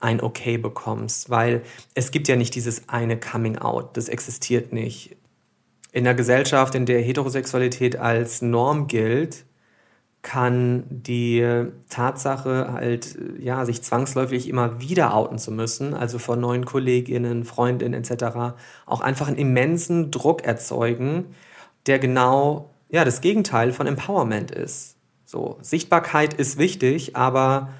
ein 0.00 0.20
Okay 0.20 0.58
bekommst, 0.58 1.30
weil 1.30 1.62
es 1.94 2.10
gibt 2.10 2.28
ja 2.28 2.36
nicht 2.36 2.54
dieses 2.54 2.88
eine 2.88 3.18
Coming 3.18 3.58
Out, 3.58 3.96
das 3.96 4.08
existiert 4.08 4.72
nicht. 4.72 5.16
In 5.92 6.06
einer 6.06 6.14
Gesellschaft, 6.14 6.74
in 6.74 6.86
der 6.86 7.00
Heterosexualität 7.00 7.96
als 7.96 8.42
Norm 8.42 8.86
gilt, 8.86 9.44
kann 10.22 10.84
die 10.88 11.46
Tatsache 11.88 12.72
halt, 12.72 13.16
ja, 13.38 13.64
sich 13.64 13.82
zwangsläufig 13.82 14.48
immer 14.48 14.80
wieder 14.80 15.14
outen 15.14 15.38
zu 15.38 15.50
müssen, 15.52 15.94
also 15.94 16.18
von 16.18 16.40
neuen 16.40 16.64
Kolleginnen, 16.64 17.44
Freundinnen 17.44 17.94
etc., 17.94 18.54
auch 18.84 19.00
einfach 19.00 19.28
einen 19.28 19.38
immensen 19.38 20.10
Druck 20.10 20.44
erzeugen, 20.44 21.34
der 21.86 21.98
genau, 21.98 22.70
ja, 22.90 23.04
das 23.04 23.20
Gegenteil 23.20 23.72
von 23.72 23.86
Empowerment 23.86 24.50
ist. 24.50 24.96
So, 25.24 25.58
Sichtbarkeit 25.62 26.34
ist 26.34 26.58
wichtig, 26.58 27.16
aber 27.16 27.70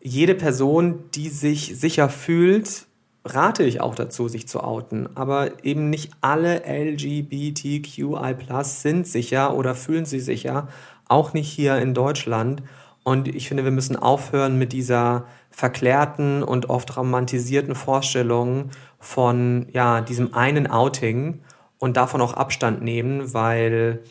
jede 0.00 0.34
Person, 0.34 1.04
die 1.14 1.28
sich 1.28 1.78
sicher 1.78 2.08
fühlt, 2.08 2.86
rate 3.24 3.64
ich 3.64 3.80
auch 3.80 3.94
dazu, 3.94 4.28
sich 4.28 4.48
zu 4.48 4.62
outen. 4.62 5.08
Aber 5.16 5.64
eben 5.64 5.90
nicht 5.90 6.12
alle 6.20 6.62
LGBTQI 6.64 8.36
sind 8.62 9.06
sicher 9.06 9.54
oder 9.54 9.74
fühlen 9.74 10.04
sich 10.04 10.24
sicher, 10.24 10.68
auch 11.08 11.32
nicht 11.32 11.48
hier 11.48 11.78
in 11.78 11.94
Deutschland. 11.94 12.62
Und 13.04 13.28
ich 13.28 13.48
finde, 13.48 13.64
wir 13.64 13.70
müssen 13.70 13.96
aufhören 13.96 14.58
mit 14.58 14.72
dieser 14.72 15.26
verklärten 15.50 16.42
und 16.42 16.68
oft 16.68 16.96
romantisierten 16.96 17.74
Vorstellung 17.74 18.70
von 18.98 19.66
ja, 19.72 20.02
diesem 20.02 20.34
einen 20.34 20.66
Outing 20.66 21.40
und 21.78 21.96
davon 21.96 22.20
auch 22.20 22.34
Abstand 22.34 22.82
nehmen, 22.82 23.32
weil 23.32 24.02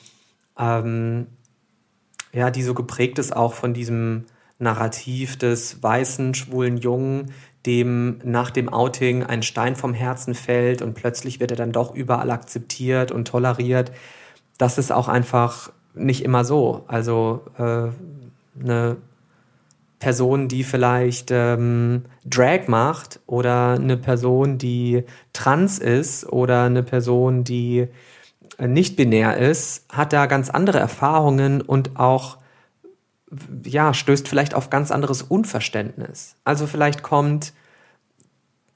ähm, 0.57 1.27
ja, 2.33 2.49
die 2.49 2.63
so 2.63 2.73
geprägt 2.73 3.19
ist 3.19 3.35
auch 3.35 3.53
von 3.53 3.73
diesem 3.73 4.25
Narrativ 4.59 5.37
des 5.37 5.81
weißen, 5.83 6.33
schwulen 6.33 6.77
Jungen, 6.77 7.33
dem 7.65 8.19
nach 8.23 8.49
dem 8.49 8.69
Outing 8.69 9.23
ein 9.23 9.43
Stein 9.43 9.75
vom 9.75 9.93
Herzen 9.93 10.33
fällt 10.33 10.81
und 10.81 10.93
plötzlich 10.93 11.39
wird 11.39 11.51
er 11.51 11.57
dann 11.57 11.71
doch 11.71 11.93
überall 11.93 12.31
akzeptiert 12.31 13.11
und 13.11 13.27
toleriert. 13.27 13.91
Das 14.57 14.77
ist 14.77 14.91
auch 14.91 15.07
einfach 15.07 15.71
nicht 15.93 16.23
immer 16.23 16.45
so. 16.45 16.85
Also 16.87 17.41
äh, 17.57 17.89
eine 18.63 18.97
Person, 19.99 20.47
die 20.47 20.63
vielleicht 20.63 21.31
ähm, 21.31 22.03
Drag 22.25 22.67
macht 22.67 23.19
oder 23.25 23.73
eine 23.73 23.97
Person, 23.97 24.57
die 24.57 25.03
trans 25.33 25.79
ist 25.79 26.31
oder 26.31 26.63
eine 26.63 26.83
Person, 26.83 27.43
die 27.43 27.87
äh, 28.57 28.67
nicht 28.67 28.95
binär 28.95 29.37
ist, 29.37 29.85
hat 29.91 30.13
da 30.13 30.27
ganz 30.27 30.49
andere 30.49 30.79
Erfahrungen 30.79 31.61
und 31.61 31.99
auch 31.99 32.37
ja, 33.63 33.93
stößt 33.93 34.27
vielleicht 34.27 34.53
auf 34.53 34.69
ganz 34.69 34.91
anderes 34.91 35.21
Unverständnis. 35.21 36.35
Also 36.43 36.67
vielleicht 36.67 37.03
kommt 37.03 37.53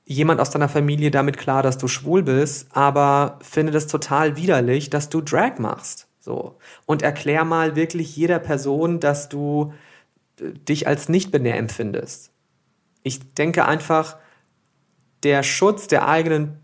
jemand 0.05 0.41
aus 0.41 0.49
deiner 0.49 0.69
Familie 0.69 1.11
damit 1.11 1.37
klar, 1.37 1.63
dass 1.63 1.77
du 1.77 1.87
schwul 1.87 2.23
bist, 2.23 2.67
aber 2.75 3.39
findet 3.41 3.75
es 3.75 3.87
total 3.87 4.35
widerlich, 4.35 4.89
dass 4.89 5.09
du 5.09 5.21
Drag 5.21 5.57
machst. 5.57 6.07
So. 6.19 6.57
Und 6.85 7.01
erklär 7.01 7.45
mal 7.45 7.75
wirklich 7.75 8.15
jeder 8.15 8.39
Person, 8.39 8.99
dass 8.99 9.29
du 9.29 9.73
äh, 10.39 10.51
dich 10.51 10.87
als 10.87 11.09
nicht 11.09 11.31
binär 11.31 11.57
empfindest. 11.57 12.31
Ich 13.03 13.33
denke 13.33 13.65
einfach, 13.65 14.17
der 15.23 15.43
Schutz 15.43 15.87
der 15.87 16.07
eigenen 16.07 16.59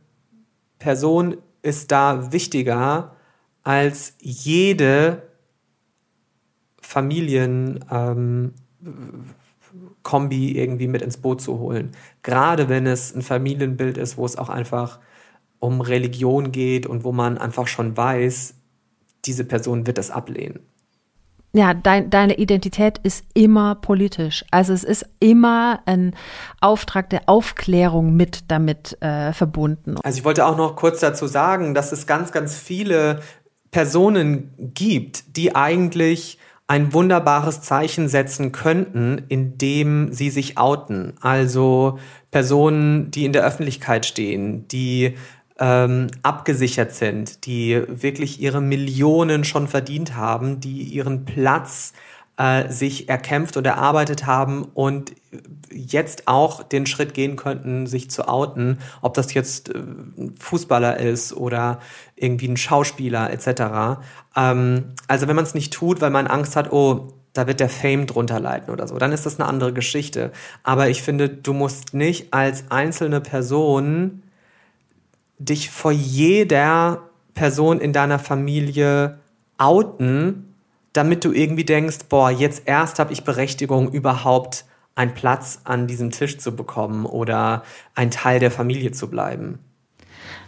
Person 0.78 1.38
ist 1.62 1.92
da 1.92 2.32
wichtiger 2.32 3.16
als 3.64 4.14
jede 4.20 5.27
Familienkombi 6.88 7.92
ähm, 7.92 8.54
irgendwie 10.56 10.88
mit 10.88 11.02
ins 11.02 11.18
Boot 11.18 11.42
zu 11.42 11.60
holen. 11.60 11.92
Gerade 12.24 12.70
wenn 12.70 12.88
es 12.88 13.14
ein 13.14 13.22
Familienbild 13.22 13.98
ist, 13.98 14.18
wo 14.18 14.26
es 14.26 14.38
auch 14.38 14.48
einfach 14.48 15.00
um 15.60 15.82
Religion 15.82 16.54
geht 16.54 16.86
und 16.86 17.04
wo 17.04 17.12
man 17.12 17.38
einfach 17.38 17.68
schon 17.68 17.98
weiß, 17.98 18.54
diese 19.26 19.44
Person 19.44 19.86
wird 19.86 19.98
das 19.98 20.12
ablehnen. 20.12 20.62
Ja, 21.52 21.74
dein, 21.74 22.10
deine 22.10 22.38
Identität 22.38 23.00
ist 23.00 23.26
immer 23.34 23.76
politisch. 23.76 24.46
Also 24.52 24.72
es 24.72 24.86
ist 24.86 25.06
immer 25.20 25.82
ein 25.86 26.16
Auftrag 26.62 27.10
der 27.10 27.24
Aufklärung 27.26 28.16
mit 28.16 28.50
damit 28.50 29.02
äh, 29.02 29.34
verbunden. 29.34 29.96
Also 30.04 30.20
ich 30.20 30.26
wollte 30.26 30.46
auch 30.46 30.56
noch 30.56 30.78
kurz 30.78 31.02
dazu 31.02 31.28
sagen, 31.28 31.74
dass 31.74 31.92
es 31.92 32.08
ganz, 32.08 32.32
ganz 32.32 32.56
viele 32.56 33.22
Personen 33.72 34.54
gibt, 34.58 35.36
die 35.36 35.56
eigentlich 35.56 36.38
ein 36.68 36.94
wunderbares 36.94 37.62
Zeichen 37.62 38.10
setzen 38.10 38.52
könnten, 38.52 39.24
indem 39.30 40.12
sie 40.12 40.30
sich 40.30 40.58
outen. 40.58 41.14
Also 41.22 41.98
Personen, 42.30 43.10
die 43.10 43.24
in 43.24 43.32
der 43.32 43.46
Öffentlichkeit 43.46 44.06
stehen, 44.06 44.68
die 44.68 45.16
ähm, 45.60 46.08
abgesichert 46.24 46.94
sind, 46.94 47.46
die 47.46 47.82
wirklich 47.88 48.42
ihre 48.42 48.62
Millionen 48.62 49.46
schon 49.46 49.68
verdient 49.68 50.16
haben, 50.16 50.60
die 50.60 50.84
ihren 50.84 51.26
Platz 51.26 51.94
äh, 52.38 52.70
sich 52.70 53.10
erkämpft 53.10 53.58
und 53.58 53.66
erarbeitet 53.66 54.26
haben 54.26 54.64
und 54.74 55.14
jetzt 55.72 56.28
auch 56.28 56.64
den 56.64 56.86
Schritt 56.86 57.14
gehen 57.14 57.36
könnten, 57.36 57.88
sich 57.88 58.10
zu 58.10 58.28
outen, 58.28 58.78
ob 59.02 59.14
das 59.16 59.34
jetzt 59.34 59.70
äh, 59.70 59.82
Fußballer 60.40 61.00
ist 61.00 61.34
oder 61.34 61.80
irgendwie 62.16 62.48
ein 62.48 62.58
Schauspieler 62.58 63.32
etc. 63.32 64.02
Ähm, 64.36 64.94
also 65.08 65.28
wenn 65.28 65.36
man 65.36 65.46
es 65.46 65.54
nicht 65.54 65.74
tut, 65.74 66.00
weil 66.02 66.12
man 66.12 66.28
Angst 66.28 66.56
hat, 66.56 66.72
oh, 66.72 67.14
da 67.34 67.48
wird 67.48 67.60
der 67.60 67.70
Fame 67.70 68.08
drunter 68.08 68.40
leiden 68.40 68.72
oder 68.72 68.88
so, 68.88 68.98
dann 68.98 69.12
ist 69.12 69.26
das 69.26 69.40
eine 69.40 69.48
andere 69.48 69.74
Geschichte. 69.74 70.32
Aber 70.64 70.90
ich 70.90 71.04
finde, 71.04 71.30
du 71.30 71.54
musst 71.54 71.94
nicht 71.94 72.34
als 72.34 72.72
einzelne 72.72 73.22
Person 73.22 74.24
dich 75.40 75.70
vor 75.70 75.92
jeder 75.92 77.10
Person 77.36 77.80
in 77.80 77.94
deiner 77.94 78.18
Familie 78.18 79.20
outen, 79.60 80.47
damit 80.94 81.24
du 81.24 81.32
irgendwie 81.32 81.66
denkst, 81.66 82.06
boah, 82.10 82.30
jetzt 82.32 82.64
erst 82.66 83.00
habe 83.00 83.14
ich 83.14 83.24
Berechtigung, 83.24 83.92
überhaupt 83.92 84.66
einen 84.96 85.14
Platz 85.14 85.62
an 85.64 85.88
diesem 85.88 86.12
Tisch 86.12 86.40
zu 86.40 86.56
bekommen 86.56 87.06
oder 87.06 87.64
ein 87.96 88.10
Teil 88.10 88.40
der 88.40 88.52
Familie 88.52 88.92
zu 88.92 89.10
bleiben. 89.10 89.60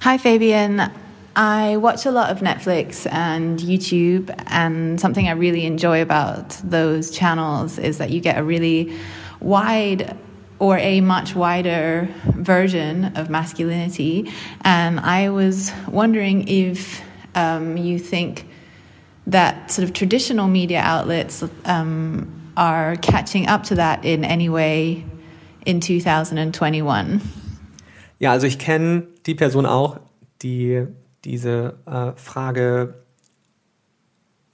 Hi 0.03 0.17
Fabian. 0.17 0.89
I 1.35 1.77
watch 1.77 2.05
a 2.05 2.09
lot 2.09 2.31
of 2.31 2.41
Netflix 2.41 3.05
and 3.05 3.61
YouTube, 3.61 4.29
and 4.47 4.99
something 4.99 5.27
I 5.27 5.33
really 5.33 5.65
enjoy 5.65 6.01
about 6.01 6.57
those 6.63 7.11
channels 7.11 7.77
is 7.77 7.97
that 7.99 8.09
you 8.09 8.19
get 8.19 8.37
a 8.37 8.43
really 8.43 8.91
wide 9.39 10.15
or 10.57 10.77
a 10.77 10.99
much 10.99 11.35
wider 11.35 12.09
version 12.35 13.15
of 13.15 13.29
masculinity. 13.29 14.29
And 14.61 14.99
I 14.99 15.29
was 15.29 15.71
wondering 15.87 16.47
if 16.47 17.01
um, 17.35 17.77
you 17.77 17.99
think 17.99 18.48
that 19.31 19.71
sort 19.71 19.87
of 19.87 19.93
traditional 19.93 20.47
media 20.47 20.81
outlets 20.81 21.43
um, 21.65 22.27
are 22.55 22.95
catching 22.97 23.47
up 23.47 23.63
to 23.63 23.75
that 23.75 24.03
in 24.03 24.23
any 24.23 24.49
way 24.49 25.03
in 25.65 25.81
2021. 25.81 27.21
Ja, 28.19 28.31
also 28.31 28.47
ich 28.47 28.59
kenne 28.59 29.07
die 29.25 29.35
Person 29.35 29.65
auch, 29.65 29.99
die 30.41 30.85
diese 31.23 31.77
äh, 31.85 32.11
Frage 32.19 32.95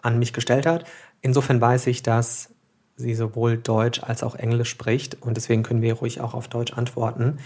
an 0.01 0.19
mich 0.19 0.33
gestellt 0.33 0.65
hat. 0.65 0.85
Insofern 1.21 1.59
weiß 1.59 1.87
ich, 1.87 2.03
dass 2.03 2.53
sie 2.95 3.15
sowohl 3.15 3.57
Deutsch 3.57 4.01
als 4.03 4.23
auch 4.23 4.35
Englisch 4.35 4.69
spricht 4.69 5.21
und 5.21 5.35
deswegen 5.35 5.63
können 5.63 5.81
wir 5.81 5.95
ruhig 5.95 6.21
auch 6.21 6.33
auf 6.33 6.47
Deutsch 6.47 6.73
antworten. 6.73 7.39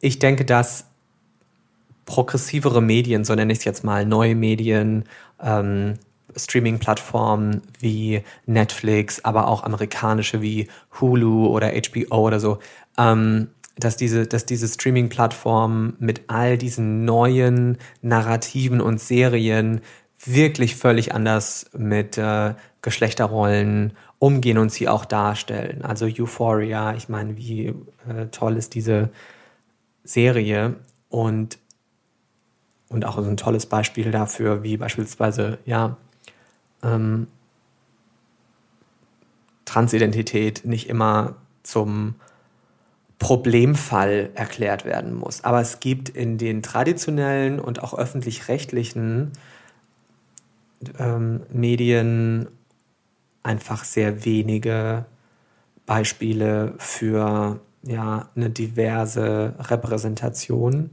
Ich 0.00 0.18
denke, 0.18 0.44
dass 0.44 0.86
progressivere 2.04 2.80
Medien, 2.80 3.24
so 3.24 3.34
nenne 3.34 3.52
ich 3.52 3.58
es 3.58 3.64
jetzt 3.64 3.84
mal, 3.84 4.06
neue 4.06 4.34
Medien, 4.36 5.04
ähm, 5.42 5.98
Streaming-Plattformen 6.36 7.62
wie 7.80 8.22
Netflix, 8.46 9.24
aber 9.24 9.48
auch 9.48 9.64
amerikanische 9.64 10.42
wie 10.42 10.68
Hulu 11.00 11.46
oder 11.46 11.72
HBO 11.72 12.26
oder 12.26 12.40
so, 12.40 12.58
ähm, 12.98 13.48
dass 13.78 13.96
diese, 13.96 14.26
dass 14.26 14.46
diese 14.46 14.68
Streaming-Plattformen 14.68 15.96
mit 15.98 16.22
all 16.28 16.58
diesen 16.58 17.04
neuen 17.04 17.78
Narrativen 18.02 18.80
und 18.80 19.00
Serien 19.00 19.80
wirklich 20.24 20.76
völlig 20.76 21.14
anders 21.14 21.70
mit 21.76 22.16
äh, 22.16 22.54
Geschlechterrollen 22.80 23.92
umgehen 24.18 24.58
und 24.58 24.72
sie 24.72 24.88
auch 24.88 25.04
darstellen. 25.04 25.84
Also 25.84 26.06
Euphoria, 26.06 26.94
ich 26.94 27.08
meine, 27.08 27.36
wie 27.36 27.74
äh, 28.08 28.26
toll 28.30 28.56
ist 28.56 28.74
diese 28.74 29.10
Serie 30.04 30.76
und, 31.10 31.58
und 32.88 33.04
auch 33.04 33.16
so 33.16 33.28
ein 33.28 33.36
tolles 33.36 33.66
Beispiel 33.66 34.10
dafür, 34.10 34.62
wie 34.62 34.76
beispielsweise, 34.78 35.58
ja, 35.66 35.98
ähm, 36.86 37.26
Transidentität 39.64 40.64
nicht 40.64 40.88
immer 40.88 41.34
zum 41.62 42.14
Problemfall 43.18 44.30
erklärt 44.34 44.84
werden 44.84 45.14
muss. 45.14 45.42
Aber 45.42 45.60
es 45.60 45.80
gibt 45.80 46.08
in 46.08 46.38
den 46.38 46.62
traditionellen 46.62 47.58
und 47.58 47.82
auch 47.82 47.94
öffentlich-rechtlichen 47.94 49.32
ähm, 50.98 51.42
Medien 51.50 52.48
einfach 53.42 53.84
sehr 53.84 54.24
wenige 54.24 55.06
Beispiele 55.86 56.74
für 56.78 57.60
ja, 57.82 58.28
eine 58.34 58.50
diverse 58.50 59.54
Repräsentation. 59.58 60.90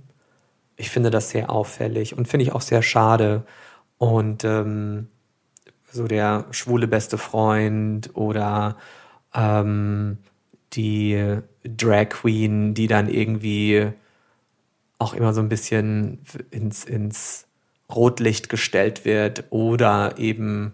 Ich 0.75 0.89
finde 0.89 1.09
das 1.09 1.29
sehr 1.29 1.49
auffällig 1.49 2.17
und 2.17 2.27
finde 2.27 2.45
ich 2.45 2.53
auch 2.53 2.61
sehr 2.61 2.81
schade. 2.81 3.43
Und 3.97 4.43
ähm, 4.43 5.07
so 5.93 6.07
der 6.07 6.45
schwule 6.51 6.87
beste 6.87 7.17
Freund 7.17 8.09
oder 8.15 8.77
ähm, 9.33 10.17
die 10.73 11.39
Drag 11.63 12.09
Queen, 12.09 12.73
die 12.73 12.87
dann 12.87 13.07
irgendwie 13.07 13.91
auch 14.97 15.13
immer 15.13 15.33
so 15.33 15.41
ein 15.41 15.49
bisschen 15.49 16.19
ins, 16.49 16.83
ins 16.83 17.45
Rotlicht 17.93 18.49
gestellt 18.49 19.05
wird 19.05 19.45
oder 19.51 20.17
eben 20.17 20.73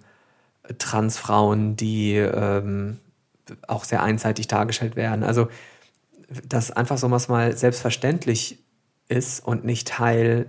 Transfrauen, 0.77 1.75
die 1.75 2.15
ähm, 2.15 2.99
auch 3.67 3.83
sehr 3.83 4.03
einseitig 4.03 4.47
dargestellt 4.47 4.95
werden. 4.95 5.23
Also, 5.23 5.49
dass 6.47 6.71
einfach 6.71 6.97
so 6.97 7.09
was 7.09 7.27
mal 7.27 7.57
selbstverständlich 7.57 8.59
ist 9.07 9.45
und 9.45 9.65
nicht 9.65 9.87
Teil 9.87 10.47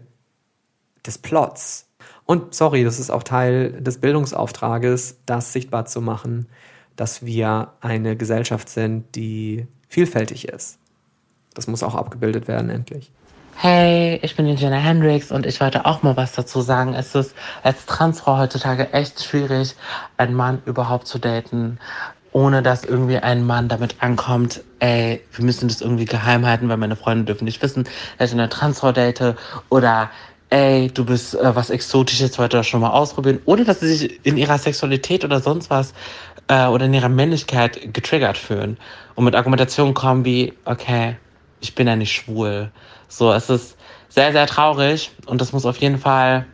des 1.06 1.18
Plots. 1.18 1.86
Und 2.30 2.54
sorry, 2.54 2.84
das 2.84 3.00
ist 3.00 3.10
auch 3.10 3.24
Teil 3.24 3.72
des 3.82 4.00
Bildungsauftrages, 4.00 5.18
das 5.26 5.52
sichtbar 5.52 5.86
zu 5.86 6.00
machen, 6.00 6.46
dass 6.94 7.26
wir 7.26 7.72
eine 7.80 8.14
Gesellschaft 8.14 8.68
sind, 8.68 9.16
die 9.16 9.66
vielfältig 9.88 10.46
ist. 10.46 10.78
Das 11.54 11.66
muss 11.66 11.82
auch 11.82 11.96
abgebildet 11.96 12.46
werden, 12.46 12.70
endlich. 12.70 13.10
Hey, 13.56 14.20
ich 14.22 14.36
bin 14.36 14.46
Jenna 14.46 14.76
Hendricks 14.76 15.32
und 15.32 15.44
ich 15.44 15.60
wollte 15.60 15.86
auch 15.86 16.04
mal 16.04 16.16
was 16.16 16.30
dazu 16.30 16.60
sagen. 16.60 16.94
Es 16.94 17.16
ist 17.16 17.34
als 17.64 17.84
Transfrau 17.86 18.38
heutzutage 18.38 18.92
echt 18.92 19.24
schwierig, 19.24 19.74
einen 20.16 20.34
Mann 20.34 20.62
überhaupt 20.66 21.08
zu 21.08 21.18
daten, 21.18 21.80
ohne 22.30 22.62
dass 22.62 22.84
irgendwie 22.84 23.18
ein 23.18 23.44
Mann 23.44 23.66
damit 23.66 23.96
ankommt, 24.04 24.62
ey, 24.78 25.20
wir 25.32 25.44
müssen 25.44 25.66
das 25.66 25.80
irgendwie 25.80 26.04
geheim 26.04 26.46
halten, 26.46 26.68
weil 26.68 26.76
meine 26.76 26.94
Freunde 26.94 27.24
dürfen 27.24 27.46
nicht 27.46 27.60
wissen, 27.60 27.88
dass 28.18 28.30
ich 28.30 28.34
eine 28.34 28.48
Transfrau 28.48 28.92
date 28.92 29.34
oder 29.68 30.10
ey, 30.50 30.88
du 30.88 31.04
bist 31.04 31.34
äh, 31.34 31.54
was 31.54 31.70
Exotisches, 31.70 32.38
wollte 32.38 32.56
das 32.58 32.66
schon 32.66 32.80
mal 32.80 32.90
ausprobieren, 32.90 33.40
ohne 33.46 33.64
dass 33.64 33.80
sie 33.80 33.94
sich 33.94 34.26
in 34.26 34.36
ihrer 34.36 34.58
Sexualität 34.58 35.24
oder 35.24 35.40
sonst 35.40 35.70
was 35.70 35.94
äh, 36.48 36.66
oder 36.66 36.86
in 36.86 36.94
ihrer 36.94 37.08
Männlichkeit 37.08 37.94
getriggert 37.94 38.36
fühlen 38.36 38.76
und 39.14 39.24
mit 39.24 39.34
Argumentationen 39.34 39.94
kommen 39.94 40.24
wie, 40.24 40.52
okay, 40.64 41.16
ich 41.60 41.74
bin 41.74 41.86
ja 41.86 41.96
nicht 41.96 42.12
schwul. 42.12 42.70
So, 43.08 43.32
es 43.32 43.48
ist 43.48 43.76
sehr, 44.08 44.32
sehr 44.32 44.46
traurig 44.46 45.12
und 45.26 45.40
das 45.40 45.52
muss 45.52 45.64
auf 45.64 45.76
jeden 45.78 45.98
Fall 45.98 46.46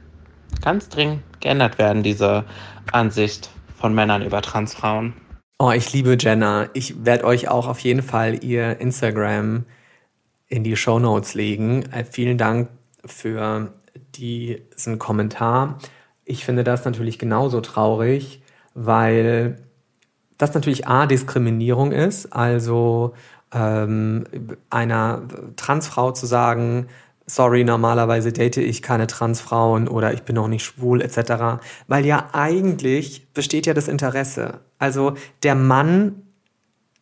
ganz 0.63 0.89
dringend 0.89 1.23
geändert 1.41 1.79
werden, 1.79 2.03
diese 2.03 2.45
Ansicht 2.93 3.51
von 3.79 3.95
Männern 3.95 4.23
über 4.23 4.43
Transfrauen. 4.43 5.15
Oh, 5.59 5.71
ich 5.71 5.93
liebe 5.93 6.19
Jenna. 6.21 6.69
Ich 6.75 7.07
werde 7.07 7.25
euch 7.25 7.49
auch 7.49 7.67
auf 7.67 7.79
jeden 7.81 8.03
Fall 8.03 8.45
ihr 8.45 8.79
Instagram 8.79 9.65
in 10.49 10.65
die 10.65 10.77
Show 10.77 10.99
Notes 10.99 11.35
legen. 11.35 11.85
Äh, 11.93 12.05
vielen 12.05 12.37
Dank 12.37 12.69
für 13.07 13.73
diesen 14.19 14.99
Kommentar. 14.99 15.79
Ich 16.25 16.45
finde 16.45 16.65
das 16.65 16.85
natürlich 16.85 17.19
genauso 17.19 17.61
traurig, 17.61 18.43
weil 18.75 19.57
das 20.39 20.55
natürlich 20.55 20.87
A, 20.87 21.07
Diskriminierung 21.07 21.93
ist, 21.93 22.33
also 22.33 23.15
ähm, 23.53 24.25
einer 24.71 25.23
Transfrau 25.57 26.13
zu 26.13 26.27
sagen, 26.27 26.89
sorry, 27.27 27.65
normalerweise 27.65 28.33
date 28.33 28.59
ich 28.59 28.83
keine 28.83 29.07
Transfrauen 29.07 29.89
oder 29.89 30.13
ich 30.13 30.23
bin 30.23 30.39
auch 30.39 30.49
nicht 30.49 30.65
schwul 30.65 31.03
etc. 31.03 31.61
Weil 31.89 32.07
ja 32.07 32.29
eigentlich 32.33 33.27
besteht 33.33 33.67
ja 33.67 33.75
das 33.75 33.89
Interesse. 33.89 34.61
Also 34.79 35.15
der 35.43 35.55
Mann, 35.55 36.23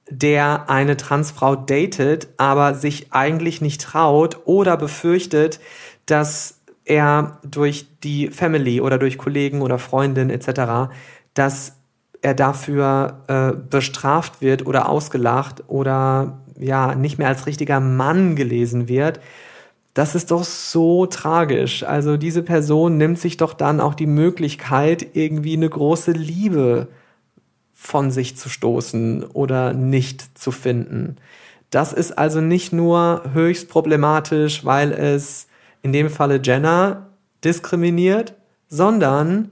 der 0.08 0.70
eine 0.70 0.96
Transfrau 0.96 1.56
datet, 1.56 2.28
aber 2.36 2.74
sich 2.74 3.12
eigentlich 3.12 3.60
nicht 3.60 3.80
traut 3.80 4.38
oder 4.44 4.76
befürchtet, 4.76 5.60
dass 6.06 6.60
er 6.84 7.38
durch 7.42 7.86
die 8.02 8.28
Family 8.28 8.80
oder 8.80 8.98
durch 8.98 9.18
Kollegen 9.18 9.62
oder 9.62 9.78
Freundin 9.78 10.30
etc., 10.30 10.92
dass 11.34 11.76
er 12.22 12.34
dafür 12.34 13.20
äh, 13.26 13.52
bestraft 13.52 14.40
wird 14.40 14.66
oder 14.66 14.88
ausgelacht 14.88 15.64
oder 15.66 16.38
ja 16.58 16.94
nicht 16.94 17.18
mehr 17.18 17.28
als 17.28 17.46
richtiger 17.46 17.80
Mann 17.80 18.36
gelesen 18.36 18.88
wird, 18.88 19.20
das 19.94 20.16
ist 20.16 20.32
doch 20.32 20.42
so 20.42 21.06
tragisch. 21.06 21.84
Also 21.84 22.16
diese 22.16 22.42
Person 22.42 22.96
nimmt 22.96 23.18
sich 23.18 23.36
doch 23.36 23.54
dann 23.54 23.80
auch 23.80 23.94
die 23.94 24.06
Möglichkeit, 24.06 25.06
irgendwie 25.14 25.56
eine 25.56 25.68
große 25.68 26.10
Liebe 26.10 26.88
von 27.72 28.10
sich 28.10 28.36
zu 28.36 28.48
stoßen 28.48 29.24
oder 29.24 29.72
nicht 29.72 30.36
zu 30.36 30.50
finden. 30.50 31.16
Das 31.70 31.92
ist 31.92 32.18
also 32.18 32.40
nicht 32.40 32.72
nur 32.72 33.22
höchst 33.32 33.68
problematisch, 33.68 34.64
weil 34.64 34.92
es 34.92 35.46
in 35.84 35.92
dem 35.92 36.08
Falle 36.08 36.40
Jenna 36.42 37.10
diskriminiert, 37.44 38.34
sondern 38.68 39.50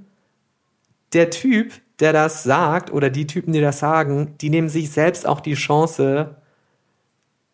der 1.13 1.29
Typ, 1.29 1.75
der 2.01 2.15
das 2.15 2.43
sagt, 2.43 2.91
oder 2.91 3.11
die 3.11 3.27
Typen, 3.27 3.53
die 3.53 3.61
das 3.61 3.79
sagen, 3.79 4.35
die 4.41 4.49
nehmen 4.49 4.71
sich 4.71 4.91
selbst 4.91 5.27
auch 5.27 5.41
die 5.41 5.53
Chance, 5.53 6.37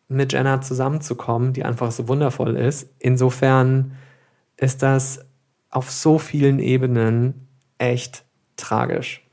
mit 0.07 0.33
Jenna 0.33 0.61
zusammenzukommen, 0.61 1.53
die 1.53 1.64
einfach 1.64 1.91
so 1.91 2.07
wundervoll 2.07 2.57
ist. 2.57 2.89
Insofern 3.01 3.97
ist 4.57 4.83
das 4.83 5.26
auf 5.70 5.91
so 5.91 6.18
vielen 6.18 6.61
Ebenen 6.61 7.49
echt 7.79 8.24
tragisch. 8.57 9.26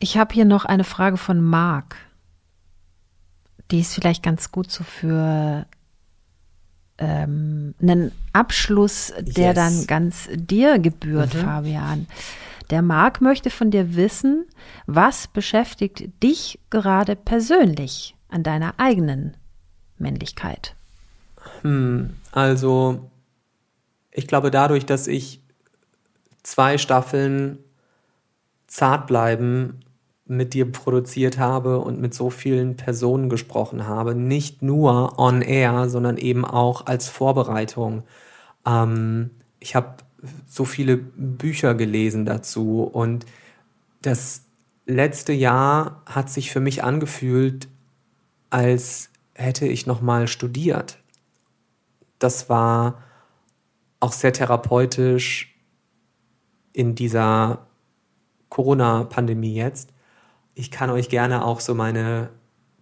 Ich 0.00 0.18
habe 0.18 0.34
hier 0.34 0.44
noch 0.44 0.64
eine 0.64 0.84
Frage 0.84 1.16
von 1.16 1.40
Marc. 1.40 1.96
Die 3.70 3.80
ist 3.80 3.94
vielleicht 3.94 4.24
ganz 4.24 4.50
gut 4.50 4.70
so 4.70 4.82
für 4.82 5.66
ähm, 6.98 7.74
einen 7.80 8.12
Abschluss, 8.32 9.12
der 9.20 9.48
yes. 9.48 9.54
dann 9.54 9.86
ganz 9.86 10.28
dir 10.32 10.78
gebührt, 10.78 11.34
mhm. 11.34 11.38
Fabian. 11.38 12.06
Der 12.70 12.82
Marc 12.82 13.20
möchte 13.20 13.50
von 13.50 13.70
dir 13.70 13.94
wissen, 13.94 14.46
was 14.86 15.28
beschäftigt 15.28 16.22
dich 16.22 16.58
gerade 16.70 17.14
persönlich 17.14 18.14
an 18.28 18.42
deiner 18.42 18.74
eigenen 18.78 19.36
Männlichkeit? 19.98 20.74
Hm, 21.62 22.14
also, 22.32 23.10
ich 24.10 24.26
glaube, 24.26 24.50
dadurch, 24.50 24.86
dass 24.86 25.06
ich 25.06 25.40
zwei 26.42 26.78
Staffeln 26.78 27.58
zart 28.66 29.06
bleiben 29.06 29.83
mit 30.26 30.54
dir 30.54 30.70
produziert 30.70 31.38
habe 31.38 31.80
und 31.80 32.00
mit 32.00 32.14
so 32.14 32.30
vielen 32.30 32.76
Personen 32.76 33.28
gesprochen 33.28 33.86
habe, 33.86 34.14
nicht 34.14 34.62
nur 34.62 35.18
on 35.18 35.42
air, 35.42 35.88
sondern 35.88 36.16
eben 36.16 36.44
auch 36.44 36.86
als 36.86 37.08
Vorbereitung. 37.08 38.04
Ähm, 38.66 39.30
ich 39.60 39.74
habe 39.74 39.96
so 40.46 40.64
viele 40.64 40.96
Bücher 40.96 41.74
gelesen 41.74 42.24
dazu 42.24 42.82
und 42.82 43.26
das 44.00 44.44
letzte 44.86 45.32
Jahr 45.32 46.02
hat 46.06 46.30
sich 46.30 46.50
für 46.50 46.60
mich 46.60 46.82
angefühlt, 46.82 47.68
als 48.50 49.10
hätte 49.34 49.66
ich 49.66 49.86
noch 49.86 50.00
mal 50.00 50.28
studiert. 50.28 50.98
Das 52.18 52.48
war 52.48 53.02
auch 54.00 54.12
sehr 54.12 54.32
therapeutisch 54.32 55.54
in 56.72 56.94
dieser 56.94 57.66
Corona-Pandemie 58.48 59.54
jetzt. 59.54 59.93
Ich 60.54 60.70
kann 60.70 60.90
euch 60.90 61.08
gerne 61.08 61.44
auch 61.44 61.60
so 61.60 61.74
meine 61.74 62.30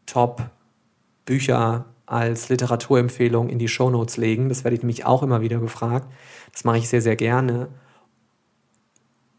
Top-Bücher 0.07 1.87
als 2.07 2.49
Literaturempfehlung 2.51 3.49
in 3.49 3.59
die 3.59 3.69
Shownotes 3.69 4.19
legen. 4.19 4.49
Das 4.49 4.65
werde 4.65 4.75
ich 4.75 4.83
nämlich 4.83 5.07
auch 5.07 5.23
immer 5.23 5.41
wieder 5.41 5.59
gefragt. 5.59 6.07
Das 6.53 6.65
mache 6.65 6.79
ich 6.79 6.89
sehr, 6.89 7.01
sehr 7.01 7.17
gerne. 7.17 7.69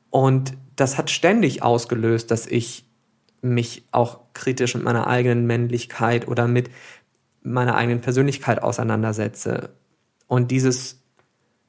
Und 0.10 0.54
das 0.76 0.98
hat 0.98 1.12
ständig 1.12 1.62
ausgelöst, 1.62 2.32
dass 2.32 2.48
ich 2.48 2.86
mich 3.42 3.86
auch 3.92 4.22
kritisch 4.34 4.74
mit 4.74 4.84
meiner 4.84 5.06
eigenen 5.06 5.46
Männlichkeit 5.46 6.28
oder 6.28 6.48
mit 6.48 6.72
meiner 7.44 7.76
eigenen 7.76 8.02
Persönlichkeit 8.02 8.64
auseinandersetze. 8.64 9.72
Und 10.28 10.50
dieses 10.50 11.04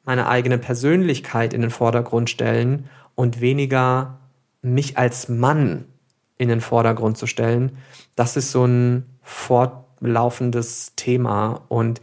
meine 0.04 0.28
eigene 0.28 0.58
Persönlichkeit 0.58 1.52
in 1.52 1.62
den 1.62 1.70
Vordergrund 1.70 2.30
stellen 2.30 2.88
und 3.14 3.40
weniger 3.40 4.20
mich 4.62 4.96
als 4.96 5.28
Mann 5.28 5.86
in 6.38 6.48
den 6.48 6.60
Vordergrund 6.60 7.16
zu 7.16 7.26
stellen, 7.26 7.78
das 8.16 8.36
ist 8.36 8.50
so 8.50 8.64
ein 8.64 9.18
fortlaufendes 9.22 10.92
Thema 10.96 11.62
und 11.68 12.00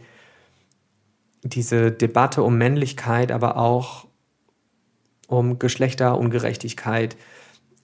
diese 1.42 1.90
Debatte 1.90 2.42
um 2.42 2.56
Männlichkeit, 2.56 3.32
aber 3.32 3.56
auch 3.56 4.06
um 5.26 5.58
Geschlechterungerechtigkeit, 5.58 7.16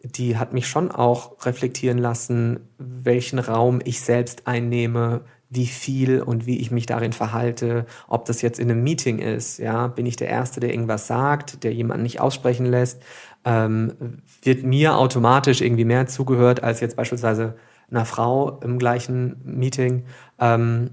die 0.02 0.36
hat 0.36 0.52
mich 0.52 0.68
schon 0.68 0.90
auch 0.90 1.44
reflektieren 1.44 1.98
lassen, 1.98 2.60
welchen 2.78 3.38
Raum 3.38 3.80
ich 3.84 4.00
selbst 4.00 4.46
einnehme, 4.46 5.22
wie 5.50 5.66
viel 5.66 6.20
und 6.20 6.46
wie 6.46 6.58
ich 6.58 6.70
mich 6.70 6.86
darin 6.86 7.12
verhalte, 7.12 7.86
ob 8.06 8.26
das 8.26 8.42
jetzt 8.42 8.60
in 8.60 8.70
einem 8.70 8.82
Meeting 8.82 9.18
ist, 9.18 9.58
ja, 9.58 9.86
bin 9.86 10.04
ich 10.04 10.16
der 10.16 10.28
Erste, 10.28 10.60
der 10.60 10.70
irgendwas 10.70 11.06
sagt, 11.06 11.64
der 11.64 11.72
jemanden 11.72 12.02
nicht 12.02 12.20
aussprechen 12.20 12.66
lässt, 12.66 13.02
ähm, 13.44 14.22
wird 14.42 14.62
mir 14.64 14.96
automatisch 14.96 15.60
irgendwie 15.60 15.84
mehr 15.84 16.06
zugehört 16.06 16.62
als 16.62 16.80
jetzt 16.80 16.96
beispielsweise 16.96 17.54
einer 17.90 18.04
Frau 18.04 18.60
im 18.60 18.78
gleichen 18.78 19.36
Meeting. 19.44 20.04
Ähm, 20.38 20.90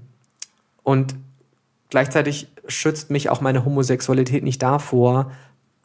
und 0.82 1.14
gleichzeitig 1.90 2.48
schützt 2.68 3.10
mich 3.10 3.28
auch 3.28 3.40
meine 3.40 3.64
Homosexualität 3.64 4.42
nicht 4.42 4.62
davor, 4.62 5.30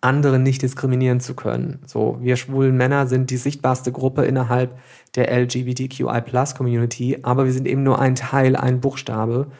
andere 0.01 0.39
nicht 0.39 0.63
diskriminieren 0.63 1.19
zu 1.19 1.35
können. 1.35 1.79
So, 1.85 2.17
wir 2.21 2.35
schwulen 2.35 2.75
Männer 2.75 3.05
sind 3.05 3.29
die 3.29 3.37
sichtbarste 3.37 3.91
Gruppe 3.91 4.25
innerhalb 4.25 4.79
der 5.15 5.31
LGBTQI-Plus-Community, 5.31 7.19
aber 7.21 7.45
wir 7.45 7.53
sind 7.53 7.67
eben 7.67 7.83
nur 7.83 7.99
ein 7.99 8.15
Teil, 8.15 8.55
ein 8.55 8.81
Buchstabe. 8.81 9.51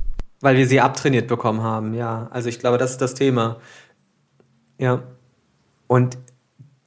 Weil 0.40 0.56
wir 0.56 0.66
sie 0.66 0.80
abtrainiert 0.80 1.28
bekommen 1.28 1.62
haben, 1.62 1.94
ja. 1.94 2.28
Also 2.30 2.48
ich 2.48 2.58
glaube, 2.58 2.78
das 2.78 2.92
ist 2.92 3.00
das 3.00 3.14
Thema. 3.14 3.60
Ja. 4.78 5.02
Und 5.86 6.16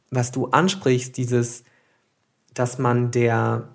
was 0.09 0.31
du 0.31 0.47
ansprichst, 0.47 1.17
dieses, 1.17 1.63
dass 2.53 2.79
man 2.79 3.11
der 3.11 3.67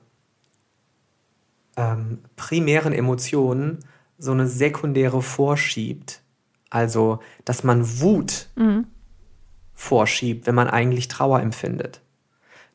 ähm, 1.79 2.19
primären 2.37 2.93
Emotionen 2.93 3.79
so 4.19 4.33
eine 4.33 4.49
sekundäre 4.49 5.23
vorschiebt. 5.23 6.21
Also, 6.71 7.21
dass 7.45 7.63
man 7.65 8.01
Wut 8.01 8.49
mhm. 8.57 8.87
vorschiebt, 9.75 10.47
wenn 10.47 10.57
man 10.57 10.69
eigentlich 10.69 11.09
Trauer 11.09 11.41
empfindet. 11.41 12.03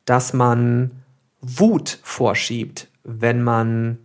Dass 0.06 0.34
man 0.34 1.04
Wut 1.42 2.00
vorschiebt, 2.02 2.88
wenn 3.04 3.44
man 3.44 4.00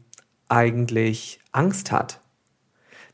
eigentlich 0.49 1.41
Angst 1.53 1.93
hat. 1.93 2.21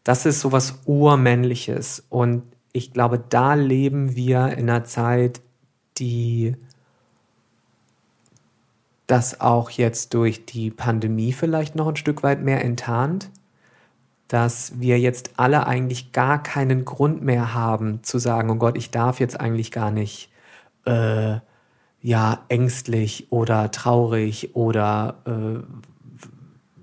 Das 0.05 0.27
ist 0.27 0.41
sowas 0.41 0.81
Urmännliches. 0.85 2.05
Und 2.09 2.45
ich 2.73 2.93
glaube, 2.93 3.23
da 3.29 3.55
leben 3.55 4.17
wir 4.17 4.49
in 4.57 4.71
einer 4.71 4.85
Zeit, 4.85 5.41
die 5.99 6.57
das 9.07 9.41
auch 9.41 9.71
jetzt 9.71 10.15
durch 10.15 10.47
die 10.47 10.71
Pandemie 10.71 11.33
vielleicht 11.33 11.75
noch 11.75 11.89
ein 11.89 11.97
Stück 11.97 12.23
weit 12.23 12.43
mehr 12.43 12.65
enttarnt 12.65 13.31
dass 14.29 14.81
wir 14.81 14.99
jetzt 14.99 15.33
alle 15.37 15.67
eigentlich 15.67 16.13
gar 16.13 16.43
keinen 16.43 16.85
Grund 16.85 17.23
mehr 17.23 17.55
haben 17.55 18.03
zu 18.03 18.19
sagen, 18.19 18.51
oh 18.51 18.57
Gott, 18.57 18.77
ich 18.77 18.91
darf 18.91 19.21
jetzt 19.21 19.39
eigentlich 19.39 19.71
gar 19.71 19.91
nicht 19.91 20.31
äh, 20.87 21.37
ja 22.01 22.45
ängstlich 22.49 23.31
oder 23.31 23.71
traurig 23.71 24.57
oder 24.57 25.17
äh, 25.27 25.63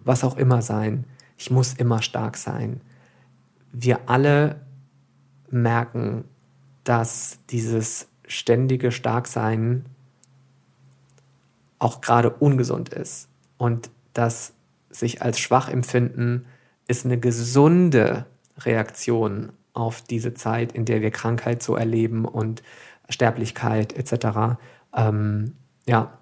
was 0.03 0.23
auch 0.23 0.37
immer 0.37 0.61
sein. 0.61 1.05
Ich 1.37 1.51
muss 1.51 1.73
immer 1.73 2.01
stark 2.01 2.37
sein. 2.37 2.81
Wir 3.71 4.09
alle 4.09 4.61
merken, 5.49 6.25
dass 6.83 7.39
dieses 7.49 8.07
ständige 8.27 8.91
Starksein 8.91 9.85
auch 11.79 12.01
gerade 12.01 12.29
ungesund 12.29 12.89
ist 12.89 13.27
und 13.57 13.89
dass 14.13 14.53
sich 14.89 15.21
als 15.21 15.39
schwach 15.39 15.69
empfinden 15.69 16.45
ist 16.87 17.05
eine 17.05 17.19
gesunde 17.19 18.25
Reaktion 18.57 19.53
auf 19.73 20.01
diese 20.01 20.33
Zeit, 20.33 20.73
in 20.73 20.85
der 20.85 21.01
wir 21.01 21.11
Krankheit 21.11 21.63
so 21.63 21.75
erleben 21.75 22.25
und 22.25 22.61
Sterblichkeit 23.09 23.93
etc. 23.93 24.57
Ähm, 24.95 25.53
ja. 25.87 26.17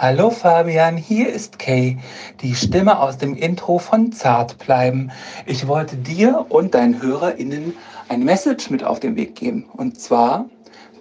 Hallo 0.00 0.30
Fabian, 0.30 0.96
hier 0.96 1.28
ist 1.28 1.58
Kay, 1.58 1.98
die 2.40 2.54
Stimme 2.54 3.00
aus 3.00 3.18
dem 3.18 3.34
Intro 3.34 3.80
von 3.80 4.12
Zart 4.12 4.56
bleiben. 4.58 5.10
Ich 5.44 5.66
wollte 5.66 5.96
dir 5.96 6.46
und 6.50 6.72
deinen 6.74 7.02
HörerInnen 7.02 7.74
ein 8.08 8.22
Message 8.22 8.70
mit 8.70 8.84
auf 8.84 9.00
den 9.00 9.16
Weg 9.16 9.34
geben. 9.34 9.64
Und 9.72 9.98
zwar, 9.98 10.48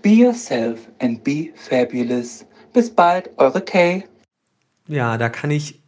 be 0.02 0.10
yourself 0.10 0.80
and 1.00 1.24
be 1.24 1.50
fabulous. 1.54 2.44
Bis 2.74 2.90
bald, 2.90 3.30
eure 3.38 3.62
Kay. 3.62 4.04
Ja, 4.88 5.20
da 5.20 5.30
kann 5.30 5.52
ich 5.52 5.80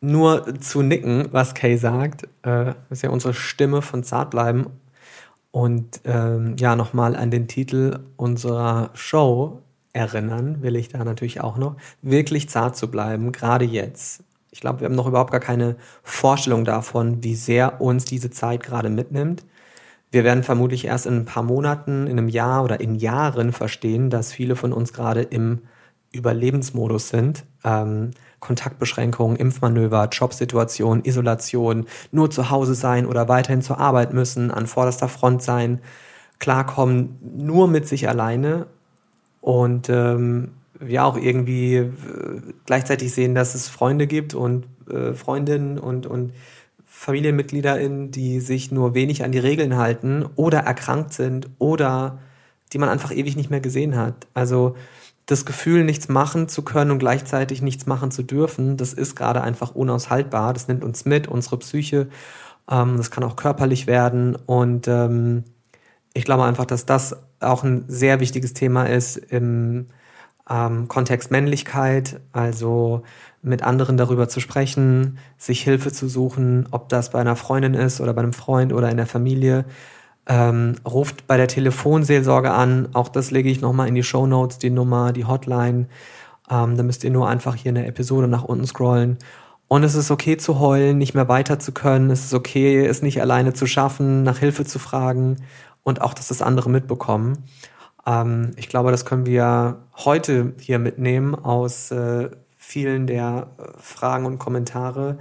nur 0.00 0.58
zu 0.58 0.82
nicken, 0.82 1.28
was 1.30 1.54
Kay 1.54 1.76
sagt. 1.76 2.26
Äh, 2.42 2.74
ist 2.90 3.04
ja 3.04 3.10
unsere 3.10 3.34
Stimme 3.34 3.82
von 3.82 4.02
Zartbleiben. 4.02 4.66
Und 5.52 6.00
ähm, 6.04 6.56
ja, 6.58 6.74
nochmal 6.74 7.14
an 7.14 7.30
den 7.30 7.46
Titel 7.46 8.00
unserer 8.16 8.90
Show 8.94 9.62
erinnern, 9.98 10.62
will 10.62 10.76
ich 10.76 10.88
da 10.88 11.04
natürlich 11.04 11.40
auch 11.40 11.58
noch. 11.58 11.76
Wirklich 12.00 12.48
zart 12.48 12.76
zu 12.76 12.90
bleiben, 12.90 13.32
gerade 13.32 13.64
jetzt. 13.64 14.24
Ich 14.50 14.60
glaube, 14.60 14.80
wir 14.80 14.86
haben 14.86 14.94
noch 14.94 15.06
überhaupt 15.06 15.32
gar 15.32 15.40
keine 15.40 15.76
Vorstellung 16.02 16.64
davon, 16.64 17.22
wie 17.22 17.34
sehr 17.34 17.80
uns 17.80 18.04
diese 18.04 18.30
Zeit 18.30 18.62
gerade 18.62 18.88
mitnimmt. 18.88 19.44
Wir 20.10 20.24
werden 20.24 20.42
vermutlich 20.42 20.86
erst 20.86 21.06
in 21.06 21.16
ein 21.16 21.24
paar 21.26 21.42
Monaten, 21.42 22.06
in 22.06 22.18
einem 22.18 22.28
Jahr 22.28 22.64
oder 22.64 22.80
in 22.80 22.94
Jahren 22.94 23.52
verstehen, 23.52 24.08
dass 24.08 24.32
viele 24.32 24.56
von 24.56 24.72
uns 24.72 24.92
gerade 24.94 25.22
im 25.22 25.60
Überlebensmodus 26.12 27.10
sind. 27.10 27.44
Ähm, 27.62 28.12
Kontaktbeschränkungen, 28.40 29.36
Impfmanöver, 29.36 30.08
Jobsituation, 30.10 31.04
Isolation, 31.04 31.86
nur 32.12 32.30
zu 32.30 32.50
Hause 32.50 32.74
sein 32.74 33.04
oder 33.04 33.28
weiterhin 33.28 33.62
zur 33.62 33.78
Arbeit 33.78 34.14
müssen, 34.14 34.50
an 34.50 34.66
vorderster 34.66 35.08
Front 35.08 35.42
sein, 35.42 35.80
klarkommen, 36.38 37.18
nur 37.20 37.68
mit 37.68 37.86
sich 37.88 38.08
alleine 38.08 38.66
und 39.48 39.88
ähm, 39.88 40.50
wir 40.78 41.06
auch 41.06 41.16
irgendwie 41.16 41.76
äh, 41.76 41.90
gleichzeitig 42.66 43.14
sehen, 43.14 43.34
dass 43.34 43.54
es 43.54 43.66
Freunde 43.70 44.06
gibt 44.06 44.34
und 44.34 44.66
äh, 44.90 45.14
Freundinnen 45.14 45.78
und, 45.78 46.06
und 46.06 46.34
FamilienmitgliederInnen, 46.84 48.10
die 48.10 48.40
sich 48.40 48.70
nur 48.72 48.92
wenig 48.92 49.24
an 49.24 49.32
die 49.32 49.38
Regeln 49.38 49.78
halten 49.78 50.26
oder 50.36 50.58
erkrankt 50.58 51.14
sind 51.14 51.48
oder 51.56 52.18
die 52.74 52.78
man 52.78 52.90
einfach 52.90 53.10
ewig 53.10 53.36
nicht 53.36 53.48
mehr 53.48 53.62
gesehen 53.62 53.96
hat. 53.96 54.26
Also 54.34 54.76
das 55.24 55.46
Gefühl, 55.46 55.82
nichts 55.82 56.10
machen 56.10 56.50
zu 56.50 56.60
können 56.60 56.90
und 56.90 56.98
gleichzeitig 56.98 57.62
nichts 57.62 57.86
machen 57.86 58.10
zu 58.10 58.24
dürfen, 58.24 58.76
das 58.76 58.92
ist 58.92 59.16
gerade 59.16 59.40
einfach 59.40 59.74
unaushaltbar. 59.74 60.52
Das 60.52 60.68
nimmt 60.68 60.84
uns 60.84 61.06
mit, 61.06 61.26
unsere 61.26 61.56
Psyche. 61.56 62.08
Ähm, 62.70 62.98
das 62.98 63.10
kann 63.10 63.24
auch 63.24 63.36
körperlich 63.36 63.86
werden. 63.86 64.36
Und 64.44 64.88
ähm, 64.88 65.44
ich 66.12 66.26
glaube 66.26 66.44
einfach, 66.44 66.66
dass 66.66 66.84
das 66.84 67.16
auch 67.40 67.64
ein 67.64 67.84
sehr 67.88 68.20
wichtiges 68.20 68.52
Thema 68.52 68.84
ist 68.84 69.16
im 69.16 69.86
ähm, 70.48 70.88
Kontext 70.88 71.30
Männlichkeit, 71.30 72.20
also 72.32 73.02
mit 73.42 73.62
anderen 73.62 73.96
darüber 73.96 74.28
zu 74.28 74.40
sprechen, 74.40 75.18
sich 75.36 75.62
Hilfe 75.62 75.92
zu 75.92 76.08
suchen, 76.08 76.66
ob 76.70 76.88
das 76.88 77.10
bei 77.10 77.20
einer 77.20 77.36
Freundin 77.36 77.74
ist 77.74 78.00
oder 78.00 78.14
bei 78.14 78.22
einem 78.22 78.32
Freund 78.32 78.72
oder 78.72 78.90
in 78.90 78.96
der 78.96 79.06
Familie. 79.06 79.64
Ähm, 80.26 80.74
ruft 80.86 81.26
bei 81.26 81.36
der 81.38 81.48
Telefonseelsorge 81.48 82.50
an. 82.50 82.88
Auch 82.92 83.08
das 83.08 83.30
lege 83.30 83.48
ich 83.48 83.60
nochmal 83.60 83.88
in 83.88 83.94
die 83.94 84.02
Show 84.02 84.26
Notes, 84.26 84.58
die 84.58 84.70
Nummer, 84.70 85.12
die 85.12 85.24
Hotline. 85.24 85.86
Ähm, 86.50 86.76
da 86.76 86.82
müsst 86.82 87.04
ihr 87.04 87.10
nur 87.10 87.28
einfach 87.28 87.54
hier 87.54 87.70
in 87.70 87.76
der 87.76 87.86
Episode 87.86 88.28
nach 88.28 88.44
unten 88.44 88.66
scrollen. 88.66 89.18
Und 89.68 89.84
es 89.84 89.94
ist 89.94 90.10
okay 90.10 90.36
zu 90.38 90.58
heulen, 90.60 90.98
nicht 90.98 91.14
mehr 91.14 91.28
weiter 91.28 91.58
zu 91.58 91.72
können. 91.72 92.10
Es 92.10 92.24
ist 92.24 92.34
okay, 92.34 92.84
es 92.86 93.02
nicht 93.02 93.20
alleine 93.20 93.52
zu 93.52 93.66
schaffen, 93.66 94.22
nach 94.22 94.38
Hilfe 94.38 94.64
zu 94.64 94.78
fragen 94.78 95.36
und 95.88 96.02
auch, 96.02 96.14
dass 96.14 96.28
das 96.28 96.42
andere 96.42 96.70
mitbekommen. 96.70 97.44
Ähm, 98.06 98.52
ich 98.56 98.68
glaube, 98.68 98.90
das 98.90 99.04
können 99.04 99.26
wir 99.26 99.78
heute 99.96 100.52
hier 100.60 100.78
mitnehmen 100.78 101.34
aus 101.34 101.90
äh, 101.90 102.30
vielen 102.56 103.06
der 103.06 103.48
äh, 103.58 103.62
Fragen 103.80 104.26
und 104.26 104.38
Kommentare, 104.38 105.18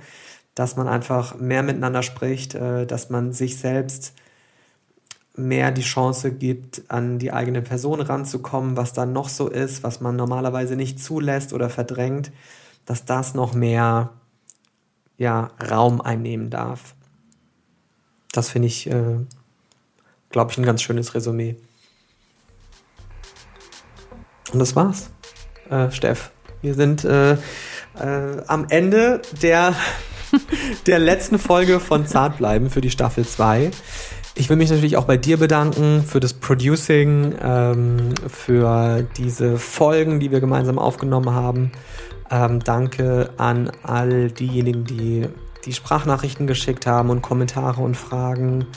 dass 0.56 0.76
man 0.76 0.88
einfach 0.88 1.40
mehr 1.40 1.64
miteinander 1.64 2.04
spricht, 2.04 2.56
äh, 2.56 2.86
dass 2.86 3.10
man 3.10 3.32
sich 3.32 3.58
selbst 3.58 4.14
mehr 5.36 5.72
die 5.72 5.84
Chance 5.84 6.32
gibt, 6.34 6.82
an 6.90 7.20
die 7.20 7.32
eigene 7.32 7.62
Person 7.62 8.02
ranzukommen, 8.02 8.76
was 8.76 8.92
dann 8.92 9.14
noch 9.14 9.30
so 9.30 9.48
ist, 9.48 9.84
was 9.84 10.02
man 10.02 10.16
normalerweise 10.16 10.76
nicht 10.76 11.00
zulässt 11.00 11.54
oder 11.54 11.70
verdrängt, 11.70 12.32
dass 12.86 13.06
das 13.06 13.36
noch 13.36 13.54
mehr 13.54 14.10
ja, 15.18 15.52
Raum 15.70 16.02
einnehmen 16.02 16.50
darf. 16.50 16.96
Das 18.32 18.50
finde 18.50 18.68
ich, 18.68 18.90
äh, 18.90 19.20
glaube 20.30 20.52
ich, 20.52 20.58
ein 20.58 20.66
ganz 20.66 20.82
schönes 20.82 21.16
Resümee. 21.16 21.56
Und 24.54 24.60
das 24.60 24.76
war's, 24.76 25.10
äh, 25.70 25.92
Steff. 25.92 26.32
Wir 26.62 26.74
sind 26.74 27.04
äh, 27.04 27.34
äh, 27.34 27.38
am 28.48 28.68
Ende 28.70 29.22
der, 29.42 29.76
der 30.88 31.00
letzten 31.00 31.40
Folge 31.40 31.80
von 31.80 32.06
Zartbleiben 32.06 32.70
für 32.70 32.82
die 32.82 32.90
Staffel 32.90 33.28
2. 33.28 33.72
Ich 34.36 34.50
will 34.50 34.58
mich 34.58 34.70
natürlich 34.70 34.98
auch 34.98 35.06
bei 35.06 35.18
dir 35.18 35.38
bedanken 35.38 36.04
für 36.04 36.20
das 36.20 36.34
Producing, 36.34 37.36
ähm, 37.42 38.14
für 38.28 39.04
diese 39.18 39.58
Folgen, 39.58 40.20
die 40.20 40.32
wir 40.32 40.40
gemeinsam 40.40 40.78
aufgenommen 40.78 41.32
haben. 41.32 41.72
Ähm, 42.30 42.60
danke 42.60 43.32
an 43.38 43.72
all 43.84 44.30
diejenigen, 44.30 44.86
die 44.86 45.28
die 45.66 45.74
Sprachnachrichten 45.74 46.48
geschickt 46.48 46.86
haben 46.86 47.10
und 47.10 47.22
Kommentare 47.22 47.82
und 47.82 47.96
Fragen. 47.96 48.68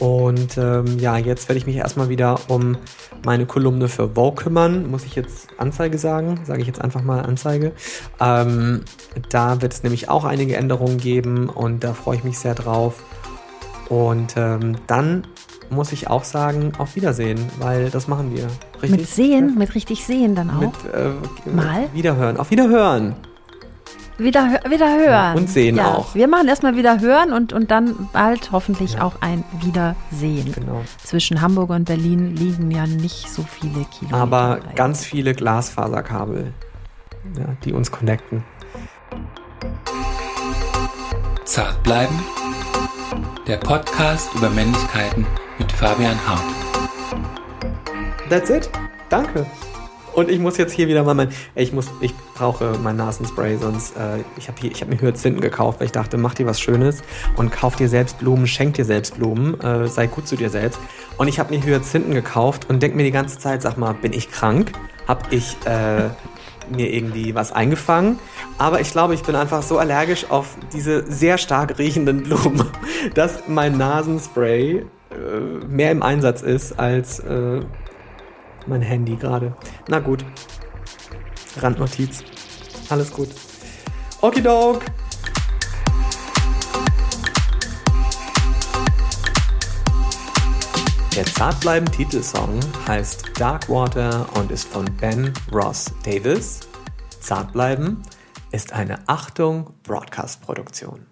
Und 0.00 0.56
ähm, 0.56 0.98
ja, 0.98 1.18
jetzt 1.18 1.48
werde 1.48 1.58
ich 1.58 1.66
mich 1.66 1.76
erstmal 1.76 2.08
wieder 2.08 2.40
um 2.48 2.78
meine 3.24 3.44
Kolumne 3.44 3.86
für 3.88 4.08
Vogue 4.08 4.34
kümmern. 4.34 4.90
Muss 4.90 5.04
ich 5.04 5.14
jetzt 5.14 5.48
Anzeige 5.58 5.98
sagen? 5.98 6.40
Sage 6.44 6.62
ich 6.62 6.66
jetzt 6.66 6.80
einfach 6.80 7.02
mal 7.02 7.20
Anzeige. 7.20 7.72
Ähm, 8.18 8.82
da 9.28 9.60
wird 9.60 9.74
es 9.74 9.82
nämlich 9.82 10.08
auch 10.08 10.24
einige 10.24 10.56
Änderungen 10.56 10.96
geben 10.96 11.50
und 11.50 11.84
da 11.84 11.92
freue 11.92 12.16
ich 12.16 12.24
mich 12.24 12.38
sehr 12.38 12.54
drauf. 12.54 13.04
Und 13.90 14.34
ähm, 14.36 14.76
dann 14.86 15.26
muss 15.68 15.92
ich 15.92 16.08
auch 16.08 16.24
sagen, 16.24 16.72
auf 16.78 16.96
Wiedersehen, 16.96 17.38
weil 17.58 17.90
das 17.90 18.08
machen 18.08 18.34
wir. 18.34 18.46
Richtig? 18.82 19.00
Mit 19.00 19.06
Sehen, 19.06 19.58
mit 19.58 19.74
richtig 19.74 20.04
Sehen 20.04 20.34
dann 20.34 20.50
auch. 20.50 20.60
Mit, 20.60 20.72
äh, 20.94 21.54
Mal? 21.54 21.88
Wiederhören, 21.92 22.38
auf 22.38 22.50
Wiederhören. 22.50 23.16
Wieder, 24.20 24.60
wieder 24.68 24.98
hören. 24.98 25.36
Und 25.36 25.48
sehen 25.48 25.76
ja, 25.76 25.94
auch. 25.94 26.14
Wir 26.14 26.28
machen 26.28 26.46
erstmal 26.46 26.76
wieder 26.76 27.00
hören 27.00 27.32
und, 27.32 27.54
und 27.54 27.70
dann 27.70 28.08
bald 28.12 28.52
hoffentlich 28.52 28.94
ja. 28.94 29.02
auch 29.02 29.14
ein 29.20 29.44
Wiedersehen. 29.62 30.52
Genau. 30.52 30.82
Zwischen 31.02 31.40
Hamburg 31.40 31.70
und 31.70 31.86
Berlin 31.86 32.36
liegen 32.36 32.70
ja 32.70 32.86
nicht 32.86 33.30
so 33.30 33.42
viele 33.42 33.86
Kilometer. 33.86 34.16
Aber 34.16 34.60
rein. 34.62 34.74
ganz 34.74 35.04
viele 35.04 35.34
Glasfaserkabel, 35.34 36.52
ja, 37.38 37.44
die 37.64 37.72
uns 37.72 37.90
connecten. 37.90 38.44
Zart 41.44 41.82
bleiben 41.82 42.22
der 43.46 43.56
Podcast 43.56 44.32
über 44.34 44.50
Männlichkeiten 44.50 45.26
mit 45.58 45.72
Fabian 45.72 46.18
Hart. 46.26 46.44
That's 48.28 48.50
it. 48.50 48.70
Danke. 49.08 49.46
Und 50.14 50.30
ich 50.30 50.38
muss 50.38 50.56
jetzt 50.56 50.72
hier 50.72 50.88
wieder 50.88 51.04
mal 51.04 51.14
mein, 51.14 51.30
ich 51.54 51.72
muss, 51.72 51.90
ich 52.00 52.14
brauche 52.34 52.76
mein 52.82 52.96
Nasenspray, 52.96 53.56
sonst 53.58 53.96
äh, 53.96 54.18
ich 54.36 54.48
habe 54.48 54.60
habe 54.60 54.86
mir 54.86 55.00
Hyazinthen 55.00 55.40
gekauft, 55.40 55.80
weil 55.80 55.86
ich 55.86 55.92
dachte, 55.92 56.16
mach 56.16 56.34
dir 56.34 56.46
was 56.46 56.60
Schönes 56.60 57.02
und 57.36 57.52
kauf 57.52 57.76
dir 57.76 57.88
selbst 57.88 58.18
Blumen, 58.18 58.46
schenk 58.46 58.74
dir 58.74 58.84
selbst 58.84 59.16
Blumen, 59.16 59.60
äh, 59.60 59.88
sei 59.88 60.06
gut 60.06 60.26
zu 60.26 60.36
dir 60.36 60.50
selbst. 60.50 60.80
Und 61.16 61.28
ich 61.28 61.38
habe 61.38 61.54
mir 61.54 61.64
Hyazinthen 61.64 62.14
gekauft 62.14 62.68
und 62.68 62.82
denk 62.82 62.94
mir 62.96 63.04
die 63.04 63.10
ganze 63.10 63.38
Zeit, 63.38 63.62
sag 63.62 63.76
mal, 63.76 63.94
bin 63.94 64.12
ich 64.12 64.30
krank? 64.30 64.72
Hab 65.06 65.32
ich 65.32 65.56
äh, 65.64 66.08
mir 66.70 66.92
irgendwie 66.92 67.34
was 67.34 67.52
eingefangen. 67.52 68.18
Aber 68.58 68.80
ich 68.80 68.90
glaube, 68.90 69.14
ich 69.14 69.22
bin 69.22 69.34
einfach 69.34 69.62
so 69.62 69.78
allergisch 69.78 70.30
auf 70.30 70.56
diese 70.72 71.10
sehr 71.10 71.38
stark 71.38 71.78
riechenden 71.78 72.22
Blumen, 72.22 72.64
dass 73.14 73.48
mein 73.48 73.76
Nasenspray 73.76 74.78
äh, 75.10 75.66
mehr 75.66 75.90
im 75.90 76.02
Einsatz 76.02 76.42
ist 76.42 76.78
als 76.78 77.18
äh, 77.20 77.60
mein 78.66 78.82
Handy 78.82 79.16
gerade. 79.16 79.54
Na 79.88 79.98
gut. 79.98 80.24
Randnotiz. 81.56 82.22
Alles 82.88 83.12
gut. 83.12 83.28
Okidok. 84.20 84.82
Der 91.16 91.26
Zartbleiben 91.26 91.90
Titelsong 91.90 92.60
heißt 92.86 93.32
Dark 93.38 93.68
Water 93.68 94.26
und 94.38 94.50
ist 94.50 94.68
von 94.68 94.84
Ben 94.96 95.32
Ross 95.52 95.92
Davis. 96.04 96.60
Zartbleiben 97.20 98.02
ist 98.52 98.72
eine 98.72 98.98
Achtung 99.06 99.74
Broadcast 99.82 100.40
Produktion. 100.40 101.09